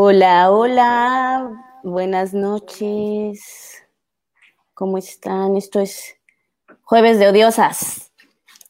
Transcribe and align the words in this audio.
Hola, 0.00 0.52
hola, 0.52 1.80
buenas 1.82 2.32
noches. 2.32 3.82
¿Cómo 4.72 4.96
están? 4.96 5.56
Esto 5.56 5.80
es 5.80 6.14
Jueves 6.84 7.18
de 7.18 7.26
Odiosas. 7.26 8.12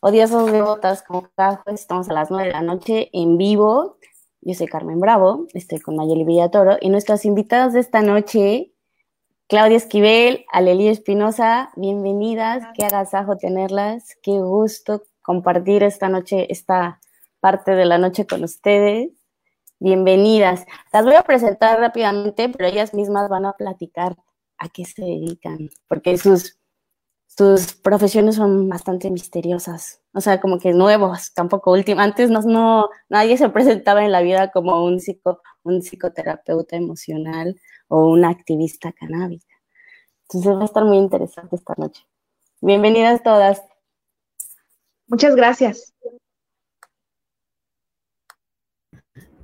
Odiosas 0.00 0.50
devotas, 0.50 1.02
como 1.02 1.28
cada 1.36 1.62
estamos 1.66 2.08
a 2.08 2.14
las 2.14 2.30
nueve 2.30 2.46
de 2.46 2.54
la 2.54 2.62
noche 2.62 3.10
en 3.12 3.36
vivo. 3.36 3.98
Yo 4.40 4.54
soy 4.54 4.68
Carmen 4.68 5.00
Bravo, 5.00 5.46
estoy 5.52 5.80
con 5.80 5.96
Mayeli 5.96 6.24
Villatoro 6.24 6.78
y 6.80 6.88
nuestras 6.88 7.26
invitadas 7.26 7.74
de 7.74 7.80
esta 7.80 8.00
noche, 8.00 8.72
Claudia 9.48 9.76
Esquivel, 9.76 10.46
Alelí 10.50 10.88
Espinosa, 10.88 11.72
bienvenidas, 11.76 12.64
qué 12.72 12.86
agasajo 12.86 13.36
tenerlas, 13.36 14.16
qué 14.22 14.40
gusto 14.40 15.02
compartir 15.20 15.82
esta 15.82 16.08
noche, 16.08 16.50
esta 16.50 17.00
parte 17.40 17.72
de 17.72 17.84
la 17.84 17.98
noche 17.98 18.26
con 18.26 18.44
ustedes. 18.44 19.17
Bienvenidas. 19.80 20.66
Las 20.92 21.04
voy 21.04 21.14
a 21.14 21.22
presentar 21.22 21.78
rápidamente, 21.78 22.48
pero 22.48 22.68
ellas 22.68 22.94
mismas 22.94 23.28
van 23.28 23.46
a 23.46 23.52
platicar 23.52 24.16
a 24.58 24.68
qué 24.68 24.84
se 24.84 25.02
dedican, 25.02 25.70
porque 25.86 26.18
sus, 26.18 26.58
sus 27.28 27.74
profesiones 27.74 28.34
son 28.34 28.68
bastante 28.68 29.08
misteriosas, 29.08 30.02
o 30.12 30.20
sea, 30.20 30.40
como 30.40 30.58
que 30.58 30.72
nuevos, 30.72 31.32
tampoco 31.32 31.70
últimos. 31.70 32.02
Antes 32.02 32.28
no, 32.28 32.40
no, 32.42 32.88
nadie 33.08 33.38
se 33.38 33.50
presentaba 33.50 34.04
en 34.04 34.10
la 34.10 34.20
vida 34.20 34.50
como 34.50 34.84
un, 34.84 34.98
psico, 34.98 35.42
un 35.62 35.80
psicoterapeuta 35.80 36.74
emocional 36.74 37.60
o 37.86 38.08
una 38.08 38.30
activista 38.30 38.90
canábica. 38.92 39.54
Entonces 40.22 40.56
va 40.56 40.62
a 40.62 40.64
estar 40.64 40.84
muy 40.84 40.96
interesante 40.96 41.54
esta 41.54 41.74
noche. 41.76 42.04
Bienvenidas 42.60 43.22
todas. 43.22 43.62
Muchas 45.06 45.36
gracias. 45.36 45.94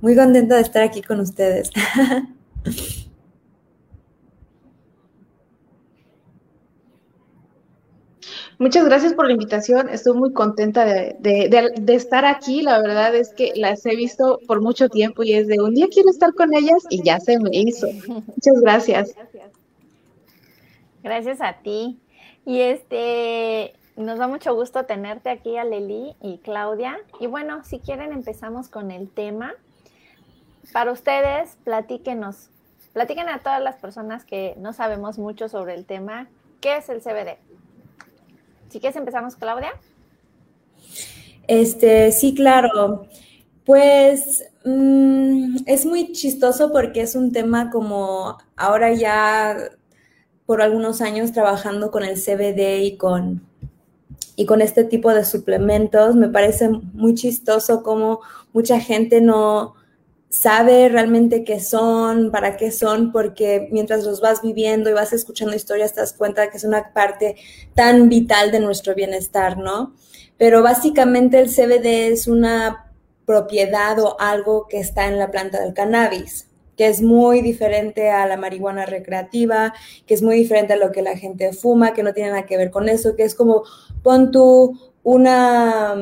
Muy 0.05 0.15
contenta 0.15 0.55
de 0.57 0.61
estar 0.61 0.83
aquí 0.83 1.01
con 1.01 1.19
ustedes. 1.19 1.71
Muchas 8.59 8.85
gracias 8.85 9.15
por 9.15 9.25
la 9.25 9.33
invitación. 9.33 9.89
Estoy 9.89 10.15
muy 10.15 10.31
contenta 10.31 10.85
de, 10.85 11.17
estar 11.87 12.23
aquí. 12.23 12.61
La 12.61 12.79
verdad 12.83 13.15
es 13.15 13.33
que 13.33 13.53
las 13.55 13.83
he 13.87 13.95
visto 13.95 14.39
por 14.45 14.61
mucho 14.61 14.89
tiempo 14.89 15.23
y 15.23 15.33
es 15.33 15.47
de 15.47 15.59
un 15.59 15.73
día 15.73 15.87
quiero 15.91 16.11
estar 16.11 16.35
con 16.35 16.53
ellas 16.53 16.83
y 16.91 17.01
ya 17.01 17.19
se 17.19 17.39
me 17.39 17.49
hizo. 17.51 17.87
Muchas 17.87 18.61
gracias. 18.61 19.15
Gracias 21.01 21.41
a 21.41 21.53
ti. 21.63 21.97
Y 22.45 22.59
este, 22.59 23.73
nos 23.97 24.19
da 24.19 24.27
mucho 24.27 24.53
gusto 24.53 24.85
tenerte 24.85 25.31
aquí, 25.31 25.57
Aleli 25.57 26.15
y 26.21 26.37
Claudia. 26.43 26.95
Y 27.19 27.25
bueno, 27.25 27.63
si 27.63 27.79
quieren 27.79 28.13
empezamos 28.13 28.69
con 28.69 28.91
el 28.91 29.09
tema 29.09 29.55
para 30.71 30.91
ustedes, 30.91 31.57
platíquenos, 31.63 32.49
platiquen 32.93 33.29
a 33.29 33.39
todas 33.39 33.61
las 33.61 33.75
personas 33.75 34.25
que 34.25 34.55
no 34.57 34.73
sabemos 34.73 35.17
mucho 35.17 35.49
sobre 35.49 35.73
el 35.73 35.85
tema, 35.85 36.27
¿qué 36.61 36.77
es 36.77 36.89
el 36.89 37.01
CBD? 37.01 37.37
Si 38.69 38.79
quieres 38.79 38.95
empezamos, 38.95 39.35
Claudia. 39.35 39.73
Este, 41.47 42.11
sí, 42.11 42.33
claro. 42.33 43.07
Pues 43.65 44.45
mm, 44.63 45.57
es 45.65 45.85
muy 45.85 46.11
chistoso 46.11 46.71
porque 46.71 47.01
es 47.01 47.15
un 47.15 47.31
tema 47.31 47.71
como 47.71 48.37
ahora 48.55 48.93
ya 48.93 49.57
por 50.45 50.61
algunos 50.61 51.01
años 51.01 51.31
trabajando 51.31 51.91
con 51.91 52.03
el 52.03 52.15
CBD 52.15 52.83
y 52.83 52.97
con, 52.97 53.47
y 54.35 54.45
con 54.45 54.61
este 54.61 54.83
tipo 54.83 55.13
de 55.13 55.25
suplementos, 55.25 56.15
me 56.15 56.29
parece 56.29 56.69
muy 56.69 57.15
chistoso 57.15 57.81
como 57.81 58.19
mucha 58.53 58.79
gente 58.79 59.21
no, 59.21 59.74
sabe 60.35 60.89
realmente 60.89 61.45
qué 61.45 61.61
son, 61.61 62.29
para 62.29 62.57
qué 62.57 62.69
son, 62.69 63.13
porque 63.13 63.69
mientras 63.71 64.03
los 64.03 64.19
vas 64.19 64.41
viviendo 64.41 64.89
y 64.89 64.93
vas 64.93 65.13
escuchando 65.13 65.55
historias 65.55 65.93
te 65.93 66.01
das 66.01 66.11
cuenta 66.11 66.49
que 66.49 66.57
es 66.57 66.65
una 66.65 66.91
parte 66.91 67.37
tan 67.73 68.09
vital 68.09 68.51
de 68.51 68.59
nuestro 68.59 68.93
bienestar, 68.95 69.57
¿no? 69.57 69.93
Pero 70.37 70.61
básicamente 70.61 71.39
el 71.39 71.49
CBD 71.49 72.11
es 72.11 72.27
una 72.27 72.91
propiedad 73.25 73.97
o 73.99 74.19
algo 74.19 74.67
que 74.67 74.79
está 74.79 75.07
en 75.07 75.19
la 75.19 75.31
planta 75.31 75.61
del 75.61 75.73
cannabis, 75.73 76.49
que 76.75 76.87
es 76.87 77.01
muy 77.01 77.41
diferente 77.41 78.09
a 78.09 78.27
la 78.27 78.35
marihuana 78.35 78.85
recreativa, 78.85 79.73
que 80.05 80.15
es 80.15 80.21
muy 80.21 80.35
diferente 80.35 80.73
a 80.73 80.77
lo 80.77 80.91
que 80.91 81.01
la 81.01 81.15
gente 81.15 81.53
fuma, 81.53 81.93
que 81.93 82.03
no 82.03 82.13
tiene 82.13 82.31
nada 82.31 82.45
que 82.45 82.57
ver 82.57 82.71
con 82.71 82.89
eso, 82.89 83.15
que 83.15 83.23
es 83.23 83.35
como 83.35 83.63
pon 84.03 84.31
tú 84.31 84.77
una, 85.05 85.95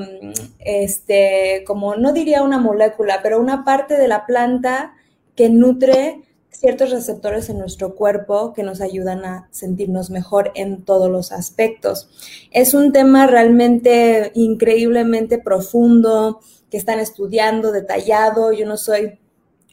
este, 0.59 1.65
como 1.67 1.95
no 1.95 2.13
diría 2.13 2.41
una 2.41 2.57
molécula, 2.57 3.19
pero 3.21 3.39
una 3.39 3.65
parte 3.65 3.97
de 3.97 4.07
la 4.07 4.25
planta 4.25 4.93
que 5.35 5.49
nutre 5.49 6.21
ciertos 6.51 6.89
receptores 6.89 7.49
en 7.49 7.59
nuestro 7.59 7.95
cuerpo 7.95 8.53
que 8.53 8.63
nos 8.63 8.79
ayudan 8.79 9.25
a 9.25 9.49
sentirnos 9.51 10.09
mejor 10.09 10.53
en 10.55 10.85
todos 10.85 11.11
los 11.11 11.33
aspectos. 11.33 12.09
Es 12.51 12.73
un 12.73 12.93
tema 12.93 13.27
realmente 13.27 14.31
increíblemente 14.35 15.37
profundo 15.37 16.39
que 16.71 16.77
están 16.77 16.99
estudiando, 16.99 17.73
detallado. 17.73 18.53
Yo 18.53 18.65
no 18.65 18.77
soy 18.77 19.19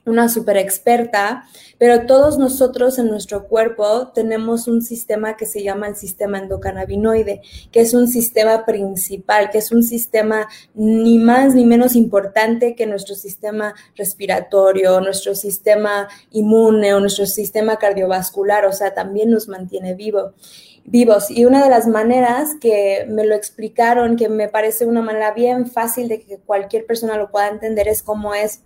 una 0.05 0.29
super 0.29 0.57
experta, 0.57 1.45
pero 1.79 2.07
todos 2.07 2.39
nosotros 2.39 2.99
en 2.99 3.09
nuestro 3.09 3.47
cuerpo 3.49 4.09
tenemos 4.15 4.67
un 4.67 4.83
sistema 4.83 5.37
que 5.37 5.47
se 5.47 5.63
llama 5.63 5.89
el 5.89 5.97
sistema 5.97 6.39
endocannabinoide, 6.39 7.43
que 7.71 7.81
es 7.81 7.95
un 7.95 8.09
sistema 8.09 8.65
principal, 8.65 9.51
que 9.51 9.59
es 9.59 9.73
un 9.73 9.83
sistema 9.83 10.49
ni 10.75 11.19
más 11.19 11.55
ni 11.55 11.65
menos 11.65 11.97
importante 11.97 12.75
que 12.75 12.87
nuestro 12.87 13.15
sistema 13.15 13.75
respiratorio, 13.97 15.01
nuestro 15.01 15.35
sistema 15.35 16.09
inmune 16.31 16.95
o 16.95 17.01
nuestro 17.01 17.27
sistema 17.27 17.77
cardiovascular, 17.77 18.67
o 18.67 18.73
sea, 18.73 18.95
también 18.95 19.31
nos 19.31 19.49
mantiene 19.49 19.95
vivo 19.95 20.33
vivos. 20.85 21.31
Y 21.31 21.45
una 21.45 21.63
de 21.63 21.71
las 21.71 21.87
maneras 21.87 22.57
que 22.61 23.07
me 23.09 23.25
lo 23.25 23.35
explicaron, 23.35 24.17
que 24.17 24.29
me 24.29 24.49
parece 24.49 24.87
una 24.87 25.03
manera 25.03 25.33
bien 25.33 25.67
fácil 25.67 26.09
de 26.09 26.21
que 26.21 26.39
cualquier 26.39 26.87
persona 26.87 27.17
lo 27.17 27.31
pueda 27.31 27.49
entender, 27.49 27.87
es 27.87 28.03
cómo 28.03 28.35
es 28.35 28.63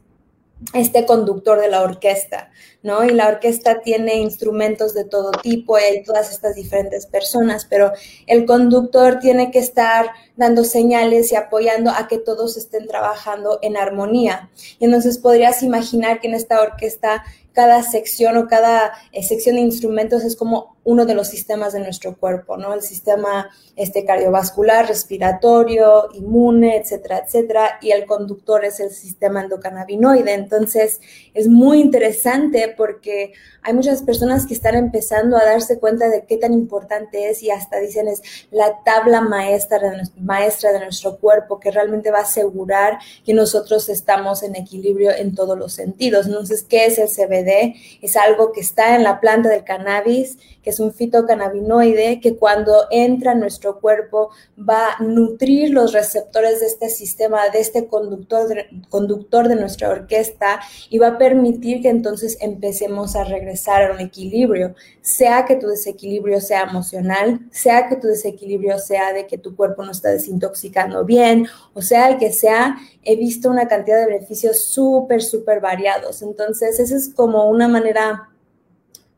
este 0.73 1.07
conductor 1.07 1.61
de 1.61 1.69
la 1.69 1.83
orquesta, 1.83 2.51
¿no? 2.83 3.05
Y 3.05 3.11
la 3.11 3.29
orquesta 3.29 3.81
tiene 3.81 4.17
instrumentos 4.17 4.95
de 4.95 5.05
todo 5.05 5.31
tipo 5.31 5.79
y 5.79 5.83
hay 5.83 6.03
todas 6.03 6.31
estas 6.31 6.55
diferentes 6.55 7.07
personas, 7.07 7.67
pero 7.69 7.93
el 8.27 8.47
conductor 8.47 9.19
tiene 9.21 9.51
que 9.51 9.59
estar 9.59 10.11
dando 10.37 10.65
señales 10.65 11.31
y 11.33 11.37
apoyando 11.37 11.91
a 11.91 12.09
que 12.09 12.19
todos 12.19 12.57
estén 12.57 12.87
trabajando 12.87 13.59
en 13.63 13.77
armonía. 13.77 14.51
Y 14.79 14.87
entonces 14.87 15.19
podrías 15.19 15.63
imaginar 15.63 16.21
que 16.21 16.29
en 16.29 16.35
esta 16.35 16.61
orquesta 16.61 17.25
cada 17.53 17.83
sección 17.83 18.37
o 18.37 18.49
cada 18.49 18.93
eh, 19.13 19.23
sección 19.23 19.57
de 19.57 19.63
instrumentos 19.63 20.25
es 20.25 20.37
como 20.37 20.74
uno 20.85 21.07
de 21.07 21.15
los 21.15 21.29
sistemas 21.29 21.73
de 21.73 21.81
nuestro 21.81 22.17
cuerpo, 22.17 22.57
¿no? 22.57 22.75
El 22.75 22.83
sistema 22.83 23.51
este, 23.75 24.05
cardiovascular, 24.05 24.87
respiratorio, 24.87 26.11
inmune, 26.13 26.77
etcétera, 26.77 27.25
etcétera, 27.27 27.79
y 27.81 27.91
el 27.91 28.07
conductor 28.07 28.65
es 28.65 28.81
el 28.81 28.91
sistema 28.91 29.43
endocannabinoide. 29.43 30.33
Entonces, 30.35 31.01
es 31.33 31.49
muy 31.49 31.81
interesante 31.81 32.73
porque 32.77 33.33
hay 33.63 33.73
muchas 33.73 34.03
personas 34.03 34.47
que 34.47 34.55
están 34.55 34.75
empezando 34.75 35.37
a 35.39 35.45
darse 35.45 35.79
cuenta 35.79 36.09
de 36.09 36.27
qué 36.27 36.37
tan 36.37 36.53
importante 36.53 37.31
es 37.31 37.43
y 37.43 37.51
hasta 37.51 37.79
dicen 37.79 38.09
es 38.09 38.23
la 38.51 38.83
tabla 38.85 39.23
maestra 39.23 39.79
de, 39.79 40.03
maestra 40.19 40.73
de 40.73 40.81
nuestro 40.81 41.17
cuerpo 41.19 41.59
que 41.59 41.71
realmente 41.71 42.11
va 42.11 42.19
a 42.19 42.23
asegurar 42.23 42.99
que 43.25 43.33
nosotros 43.33 43.89
estamos 43.89 44.43
en 44.43 44.55
equilibrio 44.55 45.11
en 45.11 45.35
todos 45.35 45.59
los 45.59 45.73
sentidos. 45.73 46.27
Entonces, 46.27 46.63
¿qué 46.63 46.87
es 46.87 46.99
el 46.99 47.09
CBD? 47.09 47.75
Es 48.03 48.17
algo 48.17 48.53
que 48.53 48.61
está 48.61 48.95
en 48.97 49.03
la 49.03 49.19
planta 49.19 49.49
del 49.49 49.65
cannabis, 49.65 50.39
que 50.63 50.74
es 50.75 50.81
un 50.81 50.93
fitocannabinoide 50.93 52.21
que 52.21 52.37
cuando 52.37 52.87
entra 52.91 53.33
en 53.33 53.41
nuestro 53.41 53.81
cuerpo 53.81 54.31
va 54.59 54.93
a 54.93 55.03
nutrir 55.03 55.71
los 55.71 55.93
receptores 55.93 56.61
de 56.61 56.67
este 56.67 56.89
sistema, 56.89 57.49
de 57.53 57.61
este 57.61 57.87
conductor 57.87 58.49
de, 58.49 58.67
conductor 58.91 59.49
de 59.49 59.57
nuestra 59.57 59.89
orquesta 59.89 60.61
y 60.91 60.99
va 60.99 61.09
a 61.09 61.19
permitir 61.19 61.81
que 61.81 61.89
entonces 61.89 62.37
empecemos 62.41 63.17
a 63.17 63.25
regresar 63.25 63.83
a 63.91 63.95
un 63.95 64.01
equilibrio, 64.01 64.75
sea 65.01 65.45
que 65.45 65.57
tu 65.57 65.69
desequilibrio 65.69 66.41
sea 66.41 66.63
emocional, 66.63 67.41
sea 67.51 67.89
que 67.89 67.97
tu 67.97 68.09
desequilibrio 68.09 68.79
sea 68.79 69.13
de 69.13 69.27
que 69.27 69.39
tu 69.39 69.55
cuerpo 69.55 69.85
no 69.85 69.93
está 69.93 70.11
desintoxicando 70.11 71.05
bien, 71.05 71.47
o 71.73 71.83
sea 71.83 72.09
el 72.09 72.19
que 72.19 72.33
sea, 72.33 72.77
he 73.03 73.17
visto 73.17 73.49
una 73.51 73.69
cantidad 73.69 73.99
de 73.99 74.07
beneficios 74.07 74.65
súper, 74.65 75.23
súper 75.23 75.61
variados. 75.61 76.23
Entonces, 76.23 76.81
esa 76.81 76.97
es 76.97 77.13
como 77.15 77.49
una 77.49 77.69
manera, 77.69 78.31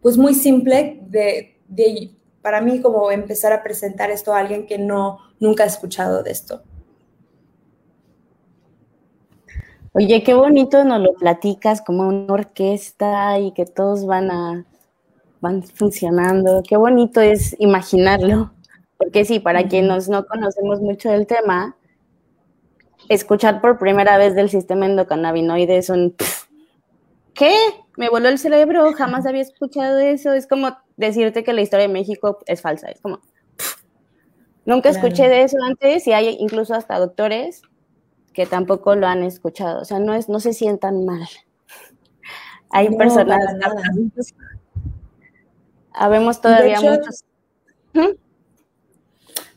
pues 0.06 0.18
muy 0.18 0.34
simple 0.34 1.00
de, 1.08 1.58
de, 1.66 2.12
para 2.40 2.60
mí, 2.60 2.80
como 2.80 3.10
empezar 3.10 3.52
a 3.52 3.64
presentar 3.64 4.08
esto 4.08 4.32
a 4.32 4.38
alguien 4.38 4.64
que 4.64 4.78
no, 4.78 5.18
nunca 5.40 5.64
ha 5.64 5.66
escuchado 5.66 6.22
de 6.22 6.30
esto. 6.30 6.62
Oye, 9.94 10.22
qué 10.22 10.32
bonito 10.32 10.84
nos 10.84 11.00
lo 11.00 11.12
platicas 11.14 11.82
como 11.82 12.06
una 12.06 12.32
orquesta 12.32 13.40
y 13.40 13.50
que 13.50 13.66
todos 13.66 14.06
van 14.06 14.30
a 14.30 14.64
van 15.40 15.64
funcionando. 15.64 16.62
Qué 16.62 16.76
bonito 16.76 17.20
es 17.20 17.56
imaginarlo. 17.58 18.52
Porque 18.98 19.24
sí, 19.24 19.40
para 19.40 19.66
quienes 19.66 20.08
no 20.08 20.24
conocemos 20.24 20.80
mucho 20.80 21.10
del 21.10 21.26
tema, 21.26 21.76
escuchar 23.08 23.60
por 23.60 23.76
primera 23.76 24.18
vez 24.18 24.36
del 24.36 24.50
sistema 24.50 24.86
endocannabinoide 24.86 25.78
es 25.78 25.90
un 25.90 26.14
¿qué? 27.34 27.52
Me 27.96 28.08
voló 28.08 28.28
el 28.28 28.38
cerebro, 28.38 28.92
jamás 28.92 29.26
había 29.26 29.42
escuchado 29.42 29.98
eso. 29.98 30.32
Es 30.32 30.46
como 30.46 30.76
decirte 30.96 31.44
que 31.44 31.52
la 31.52 31.62
historia 31.62 31.86
de 31.86 31.92
México 31.92 32.38
es 32.46 32.60
falsa. 32.60 32.88
Es 32.88 33.00
como 33.00 33.20
nunca 34.64 34.90
escuché 34.90 35.28
de 35.28 35.44
eso 35.44 35.56
antes 35.62 36.06
y 36.06 36.12
hay 36.12 36.36
incluso 36.40 36.74
hasta 36.74 36.98
doctores 36.98 37.62
que 38.32 38.44
tampoco 38.44 38.96
lo 38.96 39.06
han 39.06 39.22
escuchado. 39.22 39.80
O 39.80 39.84
sea, 39.84 39.98
no 39.98 40.12
es, 40.12 40.28
no 40.28 40.40
se 40.40 40.52
sientan 40.52 41.06
mal. 41.06 41.26
Hay 42.70 42.94
personas. 42.96 43.40
Habemos 45.92 46.40
todavía 46.42 46.80
muchos. 46.80 47.24
¿Mm? 47.94 48.25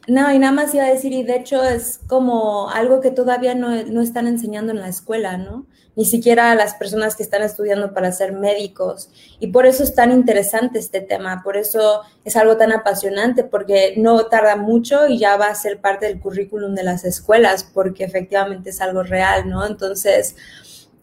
No, 0.10 0.34
y 0.34 0.40
nada 0.40 0.52
más 0.52 0.74
iba 0.74 0.86
a 0.86 0.90
decir, 0.90 1.14
y 1.14 1.22
de 1.22 1.36
hecho 1.36 1.64
es 1.64 2.00
como 2.08 2.72
algo 2.72 3.00
que 3.00 3.12
todavía 3.12 3.54
no, 3.54 3.84
no, 3.84 4.02
están 4.02 4.26
enseñando 4.26 4.72
en 4.72 4.80
la 4.80 4.88
escuela, 4.88 5.38
¿no? 5.38 5.68
Ni 5.96 6.04
siquiera 6.04 6.52
a 6.52 6.56
las 6.56 6.74
personas 6.74 7.16
que 7.16 7.22
están 7.22 7.44
estudiando 7.44 7.94
para 7.94 8.12
ser 8.12 8.32
médicos. 8.32 9.12
Y 9.40 9.48
por 9.48 9.68
eso 9.68 9.84
es 9.84 9.94
tan 9.94 10.12
interesante 10.12 10.80
este 10.80 11.02
tema, 11.02 11.44
por 11.44 11.58
eso 11.58 12.02
es 12.26 12.36
algo 12.36 12.58
tan 12.58 12.72
apasionante, 12.72 13.44
porque 13.44 13.94
no 13.98 14.26
tarda 14.26 14.56
mucho 14.56 15.08
y 15.08 15.20
ya 15.20 15.38
va 15.38 15.48
a 15.48 15.56
ser 15.56 15.80
parte 15.80 16.08
del 16.08 16.20
currículum 16.20 16.74
de 16.74 16.84
las 16.84 17.06
escuelas, 17.06 17.64
porque 17.64 18.04
efectivamente 18.04 18.72
es 18.72 18.82
algo 18.82 19.04
real, 19.04 19.48
¿no? 19.48 19.64
Entonces, 19.68 20.36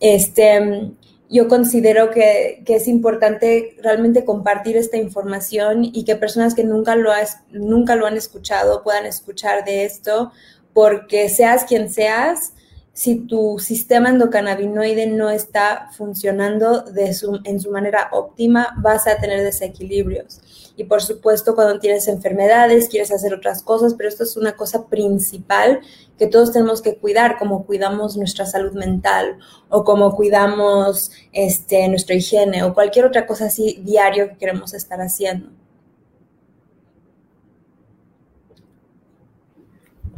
este, 0.01 0.91
yo 1.29 1.49
considero 1.49 2.11
que, 2.11 2.63
es 2.67 2.89
importante 2.89 3.77
realmente 3.83 4.25
compartir 4.25 4.77
esta 4.77 4.97
información 4.97 5.85
y 5.85 6.05
que 6.05 6.17
personas 6.17 6.55
que 6.55 6.65
nunca 6.65 6.97
lo, 6.97 7.13
has, 7.13 7.41
nunca 7.51 7.97
lo 7.97 8.07
han 8.07 8.17
escuchado 8.17 8.83
puedan 8.83 9.07
escuchar 9.07 9.65
de 9.65 9.85
esto, 9.85 10.33
porque 10.73 11.29
seas 11.29 11.65
quien 11.65 11.91
seas, 11.91 12.53
si 12.93 13.27
tu 13.27 13.59
sistema 13.59 14.09
endocannabinoide 14.09 15.07
no 15.07 15.31
está 15.31 15.91
funcionando 15.93 16.83
de 16.83 17.13
su, 17.13 17.41
en 17.45 17.61
su 17.61 17.71
manera 17.71 18.09
óptima, 18.13 18.75
vas 18.81 19.07
a 19.07 19.19
tener 19.19 19.43
desequilibrios. 19.43 20.41
Y 20.77 20.85
por 20.85 21.03
supuesto, 21.03 21.55
cuando 21.55 21.79
tienes 21.79 22.07
enfermedades, 22.07 22.89
quieres 22.89 23.11
hacer 23.11 23.33
otras 23.33 23.63
cosas, 23.63 23.95
pero 23.95 24.11
esto 24.11 24.25
es 24.25 24.37
una 24.37 24.57
cosa 24.57 24.87
principal 24.87 25.81
que 26.19 26.27
todos 26.27 26.53
tenemos 26.53 26.83
que 26.83 26.97
cuidar, 26.97 27.39
como 27.39 27.65
cuidamos 27.65 28.17
nuestra 28.17 28.45
salud 28.45 28.73
mental 28.73 29.39
o 29.71 29.85
como 29.85 30.15
cuidamos 30.15 31.11
este, 31.33 31.89
nuestra 31.89 32.15
higiene 32.15 32.63
o 32.63 32.75
cualquier 32.75 33.07
otra 33.07 33.27
cosa 33.27 33.47
así 33.47 33.81
diario 33.83 34.29
que 34.29 34.37
queremos 34.37 34.75
estar 34.75 35.01
haciendo. 35.01 35.49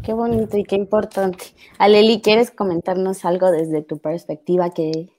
Qué 0.08 0.14
bonito 0.14 0.56
y 0.56 0.64
qué 0.64 0.74
importante. 0.74 1.44
Aleli, 1.76 2.22
¿quieres 2.22 2.50
comentarnos 2.50 3.26
algo 3.26 3.50
desde 3.50 3.82
tu 3.82 3.98
perspectiva? 3.98 4.70
¿Qué, 4.70 5.10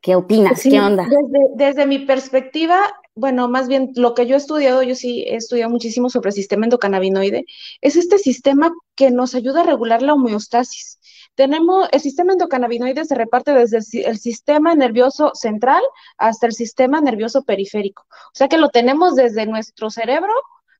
qué 0.00 0.14
opinas? 0.14 0.60
Sí, 0.60 0.70
¿Qué 0.70 0.80
onda? 0.80 1.02
Desde, 1.02 1.48
desde, 1.56 1.86
mi 1.86 1.98
perspectiva, 1.98 2.78
bueno, 3.16 3.48
más 3.48 3.66
bien 3.66 3.92
lo 3.96 4.14
que 4.14 4.26
yo 4.26 4.34
he 4.34 4.38
estudiado, 4.38 4.82
yo 4.82 4.94
sí 4.94 5.24
he 5.26 5.36
estudiado 5.36 5.70
muchísimo 5.70 6.10
sobre 6.10 6.28
el 6.28 6.34
sistema 6.34 6.66
endocannabinoide, 6.66 7.46
es 7.80 7.96
este 7.96 8.18
sistema 8.18 8.72
que 8.94 9.10
nos 9.10 9.34
ayuda 9.34 9.62
a 9.62 9.64
regular 9.64 10.02
la 10.02 10.14
homeostasis. 10.14 11.00
Tenemos, 11.34 11.88
el 11.92 12.00
sistema 12.00 12.32
endocannabinoide 12.32 13.04
se 13.06 13.14
reparte 13.14 13.52
desde 13.52 13.78
el 14.06 14.18
sistema 14.18 14.74
nervioso 14.74 15.32
central 15.34 15.82
hasta 16.18 16.46
el 16.46 16.52
sistema 16.52 17.00
nervioso 17.00 17.42
periférico. 17.44 18.02
O 18.10 18.34
sea 18.34 18.48
que 18.48 18.58
lo 18.58 18.68
tenemos 18.68 19.14
desde 19.16 19.46
nuestro 19.46 19.90
cerebro 19.90 20.32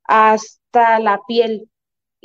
hasta 0.04 1.00
la 1.00 1.20
piel, 1.26 1.70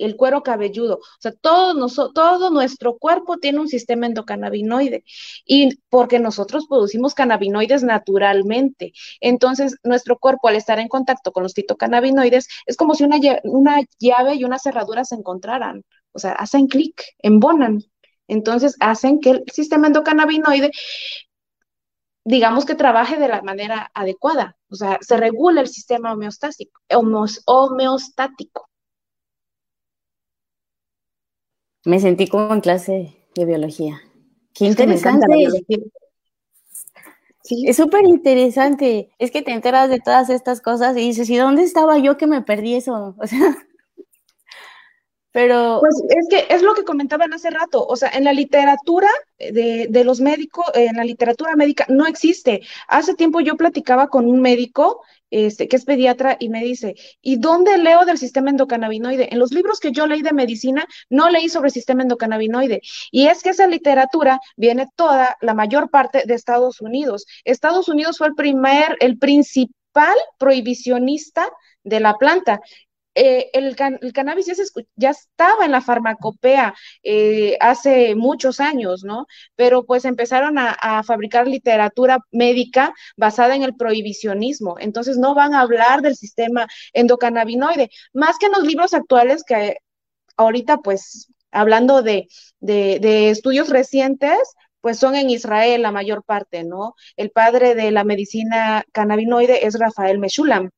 el 0.04 0.16
cuero 0.16 0.44
cabelludo. 0.44 0.96
O 0.98 1.20
sea, 1.20 1.32
todo, 1.34 2.50
nuestro 2.50 2.98
cuerpo 2.98 3.38
tiene 3.38 3.60
un 3.60 3.68
sistema 3.68 4.06
endocannabinoide 4.06 5.04
y 5.46 5.78
porque 5.90 6.20
nosotros 6.20 6.66
producimos 6.68 7.14
cannabinoides 7.14 7.84
naturalmente. 7.84 8.94
Entonces, 9.20 9.78
nuestro 9.84 10.18
cuerpo 10.18 10.48
al 10.48 10.56
estar 10.56 10.80
en 10.80 10.88
contacto 10.88 11.32
con 11.32 11.44
los 11.44 11.54
fitocannabinoides 11.54 12.48
es 12.66 12.78
como 12.78 12.96
si 12.96 13.04
una, 13.04 13.18
una 13.44 13.82
llave 14.00 14.36
y 14.36 14.44
una 14.44 14.60
cerradura 14.60 15.06
se 15.06 15.16
encontraran. 15.16 15.84
O 16.14 16.20
sea, 16.20 16.34
hacen 16.34 16.68
clic, 16.68 17.04
embonan. 17.20 17.80
Entonces, 18.28 18.76
hacen 18.80 19.20
que 19.20 19.32
el 19.32 19.44
sistema 19.52 19.88
endocannabinoide 19.88 20.72
digamos 22.24 22.66
que 22.66 22.76
trabaje 22.76 23.18
de 23.18 23.28
la 23.28 23.42
manera 23.42 23.92
adecuada, 23.94 24.56
o 24.70 24.76
sea, 24.76 25.00
se 25.02 25.18
regula 25.18 25.62
el 25.62 25.68
sistema 25.68 26.14
homeostático, 26.14 26.80
homeostático. 27.46 28.71
Me 31.86 32.00
sentí 32.00 32.28
como 32.28 32.54
en 32.54 32.62
clase 32.62 33.18
de 33.36 33.46
biología. 33.46 34.02
Qué 34.54 34.66
interesante. 34.66 35.28
Sí. 37.44 37.68
Es 37.68 37.78
súper 37.78 38.06
interesante. 38.06 39.12
Es 39.18 39.32
que 39.32 39.42
te 39.42 39.52
enteras 39.52 39.90
de 39.90 40.00
todas 40.00 40.30
estas 40.30 40.62
cosas 40.62 40.96
y 40.96 41.02
dices, 41.02 41.30
¿y 41.30 41.38
dónde 41.38 41.64
estaba 41.64 41.98
yo 41.98 42.18
que 42.18 42.28
me 42.28 42.42
perdí 42.42 42.76
eso? 42.76 43.16
O 43.20 43.28
sea, 43.28 43.58
pero... 45.32 45.80
Pues 45.80 46.04
es 46.10 46.28
que 46.30 46.54
es 46.54 46.62
lo 46.62 46.74
que 46.74 46.84
comentaban 46.84 47.34
hace 47.34 47.50
rato, 47.50 47.86
o 47.86 47.96
sea, 47.96 48.10
en 48.10 48.26
la 48.26 48.34
literatura 48.34 49.08
de, 49.40 49.88
de 49.90 50.04
los 50.04 50.20
médicos, 50.20 50.66
en 50.74 50.98
la 50.98 51.06
literatura 51.06 51.56
médica 51.56 51.86
no 51.88 52.06
existe. 52.06 52.62
Hace 52.88 53.16
tiempo 53.16 53.40
yo 53.40 53.56
platicaba 53.56 54.10
con 54.10 54.26
un 54.28 54.42
médico 54.42 55.02
este, 55.32 55.68
que 55.68 55.78
es 55.78 55.86
pediatra, 55.86 56.38
y 56.40 56.50
me 56.50 56.64
dice, 56.64 56.96
¿y 57.22 57.38
dónde 57.38 57.78
leo 57.78 58.06
del 58.06 58.18
sistema 58.18 58.50
endocannabinoide? 58.50 59.30
En 59.32 59.40
los 59.40 59.52
libros 59.52 59.80
que 59.80 59.92
yo 59.92 60.06
leí 60.06 60.22
de 60.22 60.34
medicina, 60.34 60.86
no 61.10 61.30
leí 61.30 61.50
sobre 61.50 61.70
el 61.70 61.74
sistema 61.74 62.04
endocannabinoide. 62.04 62.82
Y 63.12 63.28
es 63.28 63.42
que 63.42 63.50
esa 63.50 63.68
literatura 63.68 64.40
viene 64.58 64.88
toda, 64.96 65.38
la 65.42 65.54
mayor 65.54 65.90
parte 65.90 66.24
de 66.26 66.34
Estados 66.34 66.82
Unidos. 66.82 67.26
Estados 67.46 67.90
Unidos 67.90 68.18
fue 68.18 68.28
el 68.28 68.36
primer, 68.36 68.98
el 69.00 69.18
principal 69.18 70.16
prohibicionista 70.38 71.50
de 71.84 72.00
la 72.00 72.18
planta 72.18 72.62
eh, 73.16 73.50
el, 73.54 73.76
can 73.76 74.00
el, 74.02 74.14
cannabis 74.14 74.46
ya, 74.46 74.56
se, 74.56 74.64
ya, 74.96 75.10
estaba 75.12 75.66
en 75.66 75.72
la 75.72 75.82
farmacopea 75.82 76.74
eh, 77.04 77.58
hace 77.60 78.16
muchos 78.16 78.60
años, 78.60 79.04
¿no? 79.04 79.28
Pero 79.56 79.86
pues 79.86 80.06
empezaron 80.06 80.58
a, 80.58 81.04
fabricar 81.04 81.48
literatura 81.48 82.20
médica 82.32 82.94
basada 83.18 83.56
en 83.56 83.64
el 83.64 83.76
prohibicionismo. 83.76 84.78
Entonces 84.80 85.18
no 85.18 85.36
van 85.36 85.54
a 85.54 85.62
hablar 85.62 86.02
del 86.02 86.16
sistema 86.16 86.68
endocannabinoide, 86.94 87.90
más 88.14 88.38
que 88.38 88.48
en 88.48 88.54
los 88.54 88.64
libros 88.64 88.94
actuales 88.94 89.44
que 89.46 89.78
ahorita 90.38 90.78
pues 90.78 91.32
hablando 91.52 92.02
de, 92.02 92.28
de, 92.60 93.00
de 93.00 93.30
estudios 93.30 93.70
recientes, 93.70 94.38
pues 94.82 94.98
son 95.00 95.16
en 95.16 95.30
Israel 95.30 95.82
la 95.84 95.92
mayor 95.92 96.24
parte, 96.24 96.64
¿no? 96.64 96.96
El 97.18 97.32
padre 97.32 97.76
de 97.76 97.92
la 97.92 98.04
medicina 98.04 98.84
cannabinoide 98.94 99.66
es 99.66 99.78
Rafael 99.80 100.20
Meshulam 100.20 100.72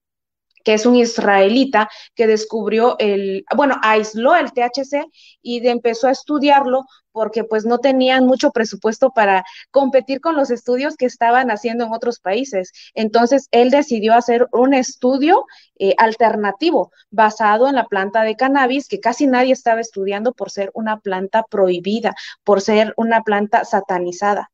que 0.64 0.74
es 0.74 0.86
un 0.86 0.96
israelita 0.96 1.90
que 2.16 2.28
descubrió 2.28 2.96
el, 3.00 3.46
bueno, 3.56 3.76
aisló 3.82 4.36
el 4.36 4.52
THC 4.54 5.06
y 5.42 5.68
empezó 5.68 6.08
a 6.08 6.12
estudiarlo 6.12 6.86
porque 7.14 7.44
pues 7.46 7.66
no 7.66 7.78
tenían 7.78 8.26
mucho 8.26 8.52
presupuesto 8.52 9.12
para 9.12 9.46
competir 9.72 10.20
con 10.20 10.36
los 10.36 10.52
estudios 10.52 10.98
que 10.98 11.06
estaban 11.06 11.52
haciendo 11.52 11.86
en 11.86 11.94
otros 11.94 12.20
países. 12.20 12.74
Entonces, 12.96 13.48
él 13.52 13.70
decidió 13.70 14.16
hacer 14.16 14.48
un 14.52 14.74
estudio 14.74 15.46
eh, 15.78 15.94
alternativo 15.98 16.92
basado 17.12 17.70
en 17.70 17.76
la 17.76 17.86
planta 17.86 18.24
de 18.24 18.36
cannabis 18.36 18.88
que 18.88 19.00
casi 19.00 19.28
nadie 19.28 19.54
estaba 19.54 19.80
estudiando 19.80 20.34
por 20.34 20.50
ser 20.50 20.72
una 20.74 21.00
planta 21.00 21.44
prohibida, 21.44 22.16
por 22.44 22.62
ser 22.62 22.94
una 22.98 23.22
planta 23.22 23.64
satanizada. 23.64 24.50